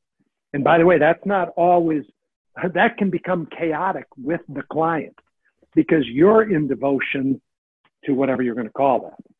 And 0.53 0.63
by 0.63 0.77
the 0.77 0.85
way, 0.85 0.99
that's 0.99 1.25
not 1.25 1.49
always, 1.57 2.03
that 2.73 2.97
can 2.97 3.09
become 3.09 3.47
chaotic 3.57 4.05
with 4.17 4.41
the 4.47 4.63
client 4.71 5.17
because 5.73 6.05
you're 6.07 6.49
in 6.49 6.67
devotion 6.67 7.41
to 8.05 8.13
whatever 8.13 8.41
you're 8.41 8.55
going 8.55 8.67
to 8.67 8.73
call 8.73 9.01
that. 9.01 9.34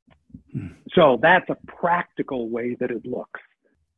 So 0.94 1.20
that's 1.22 1.50
a 1.50 1.58
practical 1.68 2.50
way 2.50 2.76
that 2.80 2.92
it 2.92 3.06
looks. 3.06 3.42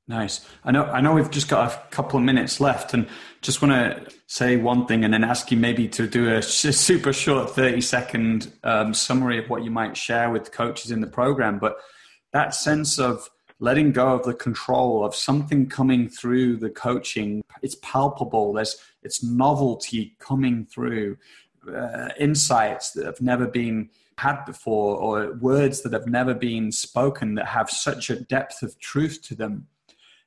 Nice. 0.10 0.48
I 0.64 0.72
know. 0.72 0.86
I 0.86 1.02
know 1.02 1.14
we've 1.14 1.30
just 1.30 1.50
got 1.50 1.70
a 1.70 1.90
couple 1.90 2.18
of 2.18 2.24
minutes 2.24 2.62
left, 2.62 2.94
and 2.94 3.08
just 3.42 3.62
want 3.62 3.74
to 3.74 4.16
say 4.28 4.56
one 4.56 4.86
thing, 4.86 5.04
and 5.04 5.14
then 5.14 5.26
ask 5.26 5.52
you 5.52 5.58
maybe 5.58 5.90
to 5.90 6.08
do 6.08 6.34
a 6.34 6.42
super 6.42 7.12
short 7.12 7.50
thirty-second 7.50 8.54
um, 8.64 8.94
summary 8.94 9.38
of 9.38 9.50
what 9.50 9.66
you 9.66 9.72
might 9.72 9.98
share 9.98 10.30
with 10.30 10.54
coaches 10.54 10.92
in 10.92 11.02
the 11.02 11.08
program. 11.08 11.60
But 11.60 11.76
that 12.32 12.56
sense 12.56 12.98
of 13.00 13.30
letting 13.60 13.92
go 13.92 14.14
of 14.14 14.24
the 14.24 14.34
control 14.34 15.04
of 15.04 15.14
something 15.14 15.68
coming 15.68 16.08
through 16.08 16.56
the 16.56 16.70
coaching, 16.70 17.44
it's 17.62 17.76
palpable. 17.82 18.54
There's 18.54 18.78
it's 19.04 19.22
novelty 19.22 20.16
coming 20.20 20.66
through, 20.66 21.18
uh, 21.68 22.10
insights 22.18 22.92
that 22.92 23.06
have 23.06 23.20
never 23.20 23.46
been 23.46 23.90
had 24.18 24.44
before, 24.46 24.98
or 24.98 25.34
words 25.34 25.82
that 25.84 25.94
have 25.94 26.08
never 26.08 26.34
been 26.34 26.72
spoken 26.72 27.36
that 27.36 27.48
have 27.48 27.70
such 27.70 28.10
a 28.10 28.20
depth 28.20 28.64
of 28.64 28.80
truth 28.80 29.22
to 29.24 29.36
them 29.36 29.68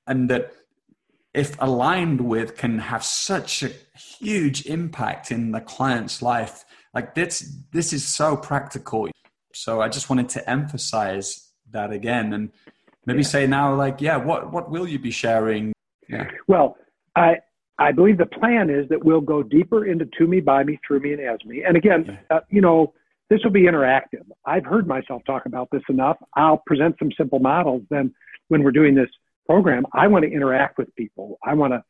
and 0.07 0.29
that 0.31 0.53
if 1.33 1.57
aligned 1.61 2.21
with 2.21 2.57
can 2.57 2.79
have 2.79 3.05
such 3.05 3.63
a 3.63 3.71
huge 3.97 4.67
impact 4.67 5.31
in 5.31 5.53
the 5.53 5.61
client's 5.61 6.21
life 6.23 6.65
like 6.93 7.15
this 7.15 7.57
this 7.73 7.93
is 7.93 8.05
so 8.05 8.37
practical 8.37 9.09
so 9.55 9.81
i 9.81 9.89
just 9.89 10.11
wanted 10.11 10.29
to 10.29 10.51
emphasize 10.51 11.53
that 11.71 11.93
again 11.93 12.33
and 12.33 12.51
maybe 13.07 13.21
yeah. 13.21 13.29
say 13.29 13.47
now 13.47 13.75
like 13.75 14.01
yeah 14.01 14.17
what 14.17 14.53
what 14.53 14.71
will 14.71 14.89
you 14.89 14.99
be 14.99 15.11
sharing 15.11 15.73
yeah 16.09 16.29
well 16.49 16.77
i 17.15 17.37
i 17.79 17.93
believe 17.93 18.19
the 18.19 18.27
plan 18.27 18.69
is 18.69 18.89
that 18.89 19.05
we'll 19.05 19.21
go 19.21 19.43
deeper 19.43 19.87
into 19.87 20.07
to 20.19 20.27
me 20.27 20.41
by 20.41 20.65
me 20.65 20.79
through 20.85 20.99
me 20.99 21.13
and 21.13 21.21
as 21.23 21.39
me 21.45 21.63
and 21.63 21.77
again 21.77 22.05
yeah. 22.07 22.37
uh, 22.37 22.41
you 22.51 22.61
know 22.61 22.93
this 23.31 23.41
will 23.43 23.51
be 23.51 23.63
interactive 23.63 24.27
i've 24.45 24.65
heard 24.65 24.87
myself 24.87 25.23
talk 25.25 25.47
about 25.47 25.69
this 25.73 25.83
enough 25.89 26.19
i'll 26.37 26.63
present 26.67 26.95
some 26.99 27.11
simple 27.17 27.39
models 27.39 27.83
then 27.91 28.13
when 28.49 28.63
we're 28.63 28.73
doing 28.73 28.95
this 28.95 29.09
program, 29.51 29.85
I 29.93 30.07
want 30.07 30.25
to 30.25 30.31
interact 30.31 30.79
with 30.79 30.95
people. 30.95 31.37
I 31.45 31.55
want 31.55 31.73
to 31.73 31.83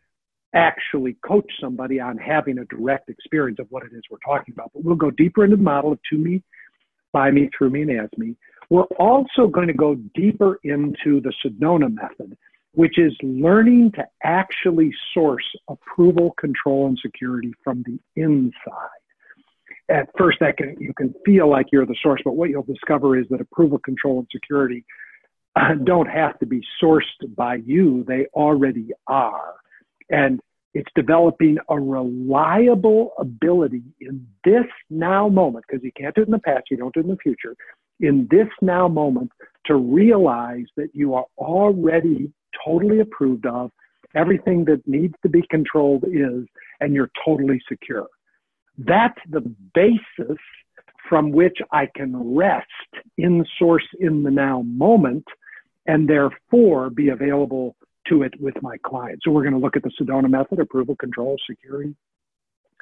actually 0.55 1.17
coach 1.27 1.45
somebody 1.61 2.01
on 2.01 2.17
having 2.17 2.59
a 2.59 2.65
direct 2.65 3.11
experience 3.11 3.59
of 3.59 3.67
what 3.69 3.83
it 3.83 3.93
is 3.93 4.03
we're 4.11 4.17
talking 4.25 4.55
about. 4.55 4.71
But 4.73 4.83
we'll 4.83 4.97
go 4.97 5.11
deeper 5.11 5.45
into 5.45 5.57
the 5.57 5.63
model 5.63 5.93
of 5.93 5.99
to 6.11 6.17
me, 6.17 6.43
by 7.13 7.31
me, 7.31 7.51
through 7.57 7.71
me, 7.71 7.83
and 7.83 7.91
as 7.91 8.09
me. 8.17 8.35
We're 8.71 8.85
also 8.99 9.47
going 9.47 9.67
to 9.67 9.75
go 9.75 9.97
deeper 10.15 10.59
into 10.65 11.21
the 11.21 11.35
Sedona 11.45 11.93
method, 11.93 12.35
which 12.73 12.99
is 12.99 13.13
learning 13.23 13.93
to 13.97 14.07
actually 14.23 14.91
source 15.13 15.45
approval, 15.69 16.35
control, 16.41 16.87
and 16.87 16.99
security 17.03 17.53
from 17.63 17.85
the 17.85 17.99
inside. 18.17 19.00
At 19.91 20.09
first, 20.17 20.39
that 20.41 20.57
can, 20.57 20.77
you 20.79 20.95
can 20.95 21.13
feel 21.25 21.51
like 21.51 21.67
you're 21.73 21.87
the 21.87 21.97
source, 22.01 22.21
but 22.25 22.37
what 22.37 22.49
you'll 22.51 22.63
discover 22.63 23.19
is 23.19 23.27
that 23.31 23.41
approval, 23.41 23.79
control, 23.79 24.21
and 24.21 24.29
security 24.31 24.85
uh, 25.57 25.75
don't 25.85 26.07
have 26.07 26.39
to 26.39 26.47
be 26.47 26.63
sourced 26.81 27.03
by 27.37 27.57
you, 27.57 28.05
they 28.07 28.27
already 28.35 28.91
are. 29.09 29.55
And 30.09 30.39
it's 30.75 30.91
developing 30.95 31.59
a 31.69 31.79
reliable 31.81 33.13
ability 33.19 33.83
in 34.01 34.25
this 34.45 34.65
now 34.89 35.29
moment, 35.29 35.65
because 35.67 35.83
you 35.83 35.91
can't 36.01 36.15
do 36.15 36.23
it 36.23 36.27
in 36.27 36.31
the 36.31 36.39
past, 36.39 36.65
you 36.71 36.77
don't 36.77 36.95
do 36.95 37.01
it 37.01 37.07
in 37.07 37.11
the 37.11 37.17
future, 37.17 37.57
in 37.99 38.29
this 38.31 38.47
now 38.63 38.87
moment 38.87 39.33
to 39.67 39.75
realize 39.75 40.67
that 40.77 40.91
you 40.95 41.15
are 41.15 41.27
already 41.37 42.33
totally 42.65 43.01
approved 43.01 43.47
of, 43.47 43.73
everything 44.15 44.65
that 44.67 44.87
needs 44.87 45.15
to 45.23 45.29
be 45.29 45.43
controlled 45.51 46.05
is, 46.05 46.47
and 46.81 46.95
you're 46.95 47.11
totally 47.25 47.61
secure. 47.69 48.07
That's 48.79 49.19
the 49.29 49.41
basis 49.75 50.39
from 51.09 51.33
which 51.33 51.59
I 51.73 51.87
can 51.95 52.35
rest 52.35 52.67
in 53.19 53.45
source 53.59 53.87
in 53.99 54.23
the 54.23 54.31
now 54.31 54.63
moment 54.63 55.25
and 55.87 56.09
therefore 56.09 56.91
be 56.91 57.09
available 57.09 57.75
to 58.09 58.23
it 58.23 58.41
with 58.41 58.55
my 58.63 58.77
client. 58.79 59.21
So 59.25 59.31
we're 59.31 59.43
going 59.43 59.55
to 59.55 59.59
look 59.59 59.77
at 59.77 59.83
the 59.83 59.91
Sedona 60.01 60.31
method, 60.31 60.61
approval, 60.61 60.97
control, 60.97 61.37
security. 61.49 61.95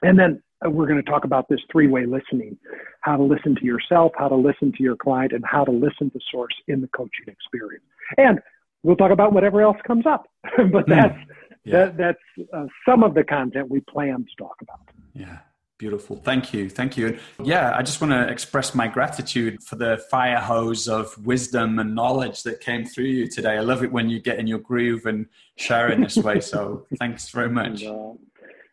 And 0.03 0.19
then 0.19 0.43
uh, 0.65 0.71
we're 0.71 0.87
going 0.87 1.03
to 1.03 1.11
talk 1.11 1.25
about 1.25 1.49
this 1.49 1.61
three-way 1.71 2.07
listening, 2.07 2.57
how 3.01 3.17
to 3.17 3.23
listen 3.23 3.55
to 3.57 3.65
yourself, 3.65 4.13
how 4.17 4.29
to 4.29 4.37
listen 4.37 4.73
to 4.73 4.83
your 4.83 4.97
client, 4.97 5.33
and 5.33 5.45
how 5.45 5.65
to 5.65 5.71
listen 5.71 6.11
to 6.11 6.21
source 6.31 6.55
in 6.69 6.81
the 6.81 6.89
coaching 6.89 7.27
experience. 7.27 7.85
And 8.17 8.41
we'll 8.83 8.97
talk 8.97 9.11
about 9.11 9.33
whatever 9.33 9.63
else 9.63 9.77
comes 9.87 10.07
up, 10.07 10.29
but 10.57 10.85
hmm. 10.85 10.91
that's, 10.91 11.19
yeah. 11.65 11.73
that, 11.73 11.97
that's 11.97 12.49
uh, 12.53 12.67
some 12.87 13.03
of 13.03 13.15
the 13.15 13.25
content 13.25 13.71
we 13.71 13.81
plan 13.81 14.25
to 14.25 14.45
talk 14.45 14.57
about. 14.61 14.81
Yeah. 15.15 15.39
Beautiful. 15.79 16.17
Thank 16.17 16.53
you. 16.53 16.69
Thank 16.69 16.97
you. 16.97 17.19
Yeah, 17.43 17.73
I 17.77 17.83
just 17.83 18.01
want 18.01 18.13
to 18.13 18.29
express 18.29 18.75
my 18.75 18.89
gratitude 18.89 19.63
for 19.63 19.77
the 19.77 20.05
fire 20.11 20.41
hose 20.41 20.89
of 20.89 21.17
wisdom 21.25 21.79
and 21.79 21.95
knowledge 21.95 22.43
that 22.43 22.61
came 22.61 22.85
through 22.85 23.05
you 23.05 23.29
today. 23.29 23.57
I 23.57 23.61
love 23.61 23.85
it 23.85 23.93
when 23.93 24.11
you 24.11 24.19
get 24.19 24.41
in 24.41 24.49
your 24.49 24.59
groove 24.59 25.07
and 25.07 25.27
share 25.55 25.89
in 25.93 26.01
this 26.01 26.17
way. 26.17 26.41
So 26.41 26.85
thanks 26.99 27.29
very 27.29 27.49
much. 27.49 27.83
And, 27.83 27.97
uh, 27.97 28.15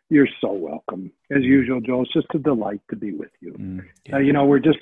you're 0.10 0.28
so 0.42 0.52
welcome. 0.52 1.12
As 1.30 1.44
usual, 1.44 1.80
Joe, 1.80 2.02
it's 2.02 2.12
just 2.12 2.26
a 2.34 2.40
delight 2.40 2.82
to 2.90 2.96
be 2.96 3.12
with 3.14 3.32
you. 3.40 3.54
Mm, 3.54 3.86
yeah. 4.08 4.16
uh, 4.16 4.20
you 4.20 4.34
know, 4.34 4.46
we're 4.46 4.58
just, 4.58 4.80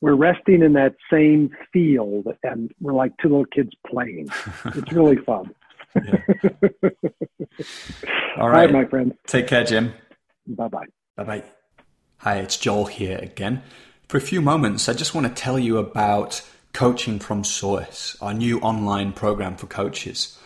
we're 0.00 0.14
resting 0.14 0.62
in 0.62 0.74
that 0.74 0.94
same 1.12 1.50
field 1.72 2.28
and 2.44 2.72
we're 2.80 2.92
like 2.92 3.12
two 3.20 3.30
little 3.30 3.46
kids 3.46 3.70
playing. 3.84 4.28
It's 4.66 4.92
really 4.92 5.16
fun. 5.16 5.52
All 8.38 8.48
right, 8.48 8.70
my 8.70 8.84
friend. 8.84 9.14
Take 9.26 9.48
care, 9.48 9.64
Jim. 9.64 9.92
Bye 10.46 10.68
bye. 10.68 10.86
Bye 11.16 11.24
bye. 11.24 11.42
Hi, 12.24 12.36
it's 12.36 12.56
Joel 12.56 12.86
here 12.86 13.18
again. 13.18 13.62
For 14.08 14.16
a 14.16 14.22
few 14.22 14.40
moments, 14.40 14.88
I 14.88 14.94
just 14.94 15.14
want 15.14 15.26
to 15.26 15.42
tell 15.42 15.58
you 15.58 15.76
about 15.76 16.40
Coaching 16.72 17.18
from 17.18 17.44
Source, 17.44 18.16
our 18.18 18.32
new 18.32 18.60
online 18.60 19.12
program 19.12 19.56
for 19.56 19.66
coaches. 19.66 20.38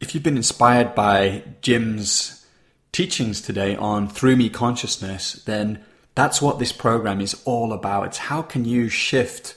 If 0.00 0.14
you've 0.14 0.24
been 0.24 0.38
inspired 0.38 0.94
by 0.94 1.42
Jim's 1.60 2.46
teachings 2.92 3.42
today 3.42 3.76
on 3.76 4.08
Through 4.08 4.36
Me 4.36 4.48
Consciousness, 4.48 5.34
then 5.44 5.84
that's 6.14 6.40
what 6.40 6.58
this 6.58 6.72
program 6.72 7.20
is 7.20 7.42
all 7.44 7.74
about. 7.74 8.06
It's 8.06 8.16
how 8.16 8.40
can 8.40 8.64
you 8.64 8.88
shift 8.88 9.54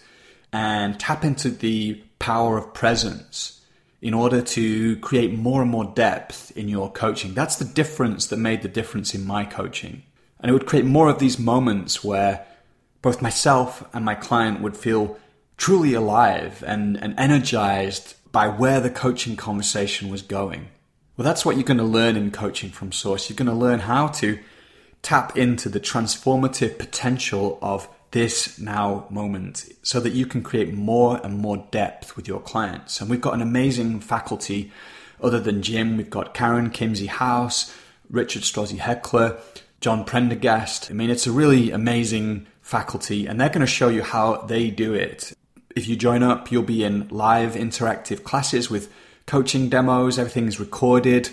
and 0.52 1.00
tap 1.00 1.24
into 1.24 1.50
the 1.50 2.04
power 2.20 2.58
of 2.58 2.74
presence 2.74 3.62
in 4.02 4.14
order 4.14 4.42
to 4.42 4.98
create 4.98 5.32
more 5.32 5.62
and 5.62 5.72
more 5.72 5.86
depth 5.86 6.52
in 6.58 6.68
your 6.68 6.92
coaching. 6.92 7.34
That's 7.34 7.56
the 7.56 7.64
difference 7.64 8.28
that 8.28 8.40
made 8.40 8.62
the 8.62 8.68
difference 8.68 9.16
in 9.16 9.26
my 9.26 9.46
coaching. 9.46 10.04
And 10.46 10.52
it 10.52 10.54
would 10.54 10.68
create 10.68 10.86
more 10.86 11.10
of 11.10 11.18
these 11.18 11.40
moments 11.40 12.04
where 12.04 12.46
both 13.02 13.20
myself 13.20 13.84
and 13.96 14.06
my 14.06 14.14
client 14.14 14.62
would 14.62 14.78
feel 14.78 15.18
truly 15.58 15.96
alive 15.96 16.64
and, 16.68 17.02
and 17.02 17.16
energized 17.18 18.14
by 18.32 18.50
where 18.50 18.80
the 18.80 18.92
coaching 18.92 19.36
conversation 19.38 20.08
was 20.08 20.22
going. 20.22 20.68
Well, 21.18 21.26
that's 21.26 21.46
what 21.46 21.56
you're 21.56 21.66
going 21.66 21.80
to 21.80 21.84
learn 21.84 22.16
in 22.16 22.30
coaching 22.30 22.70
from 22.70 22.92
source. 22.92 23.28
You're 23.28 23.36
going 23.38 23.48
to 23.48 23.56
learn 23.56 23.80
how 23.80 24.10
to 24.10 24.38
tap 25.02 25.36
into 25.36 25.68
the 25.68 25.80
transformative 25.80 26.78
potential 26.78 27.58
of 27.64 27.88
this 28.12 28.60
now 28.60 29.08
moment 29.10 29.68
so 29.82 30.00
that 30.00 30.14
you 30.14 30.28
can 30.28 30.44
create 30.44 30.76
more 30.76 31.20
and 31.24 31.40
more 31.40 31.66
depth 31.72 32.16
with 32.16 32.28
your 32.28 32.40
clients. 32.40 33.02
And 33.02 33.10
we've 33.10 33.20
got 33.20 33.34
an 33.34 33.42
amazing 33.42 34.00
faculty 34.00 34.72
other 35.20 35.40
than 35.40 35.64
Jim. 35.64 35.98
We've 35.98 36.08
got 36.08 36.36
Karen 36.36 36.70
Kimsey 36.70 37.08
House, 37.08 37.76
Richard 38.12 38.44
Strozzi 38.44 38.78
Heckler, 38.78 39.40
John 39.86 40.04
Prendergast. 40.04 40.90
I 40.90 40.96
mean, 40.96 41.12
it's 41.12 41.28
a 41.28 41.32
really 41.32 41.70
amazing 41.70 42.48
faculty, 42.64 43.28
and 43.28 43.40
they're 43.40 43.50
going 43.50 43.62
to 43.62 43.68
show 43.68 43.88
you 43.88 44.02
how 44.02 44.38
they 44.38 44.72
do 44.72 44.96
it. 44.96 45.34
If 45.76 45.88
you 45.88 45.96
join 45.96 46.24
up, 46.24 46.52
you'll 46.52 46.64
be 46.64 46.84
in 46.84 47.08
live 47.10 47.54
interactive 47.54 48.24
classes 48.24 48.68
with 48.68 48.92
coaching 49.28 49.70
demos. 49.70 50.18
Everything's 50.18 50.60
recorded, 50.60 51.30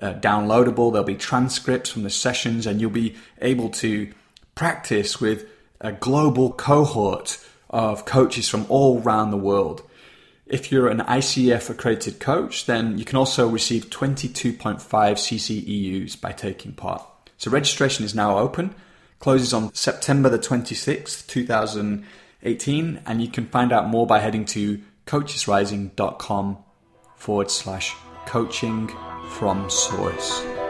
uh, 0.00 0.14
downloadable. 0.14 0.90
There'll 0.90 1.04
be 1.04 1.14
transcripts 1.14 1.90
from 1.90 2.02
the 2.02 2.10
sessions, 2.10 2.66
and 2.66 2.80
you'll 2.80 2.90
be 2.90 3.14
able 3.40 3.68
to 3.68 4.12
practice 4.56 5.20
with 5.20 5.46
a 5.80 5.92
global 5.92 6.50
cohort 6.50 7.38
of 7.70 8.04
coaches 8.04 8.48
from 8.48 8.66
all 8.68 9.00
around 9.00 9.30
the 9.30 9.36
world. 9.36 9.88
If 10.44 10.72
you're 10.72 10.88
an 10.88 11.02
ICF 11.02 11.70
accredited 11.70 12.18
coach, 12.18 12.66
then 12.66 12.98
you 12.98 13.04
can 13.04 13.16
also 13.16 13.46
receive 13.46 13.90
22.5 13.90 14.80
CCEUs 14.80 16.20
by 16.20 16.32
taking 16.32 16.72
part. 16.72 17.06
So 17.42 17.50
registration 17.50 18.04
is 18.04 18.14
now 18.14 18.38
open, 18.38 18.72
closes 19.18 19.52
on 19.52 19.74
September 19.74 20.28
the 20.28 20.38
26th, 20.38 21.26
2018, 21.26 23.00
and 23.04 23.20
you 23.20 23.26
can 23.26 23.46
find 23.46 23.72
out 23.72 23.88
more 23.88 24.06
by 24.06 24.20
heading 24.20 24.44
to 24.44 24.80
coachesrising.com 25.08 26.58
forward 27.16 27.50
slash 27.50 27.96
coaching 28.26 28.92
from 29.30 29.68
source. 29.68 30.61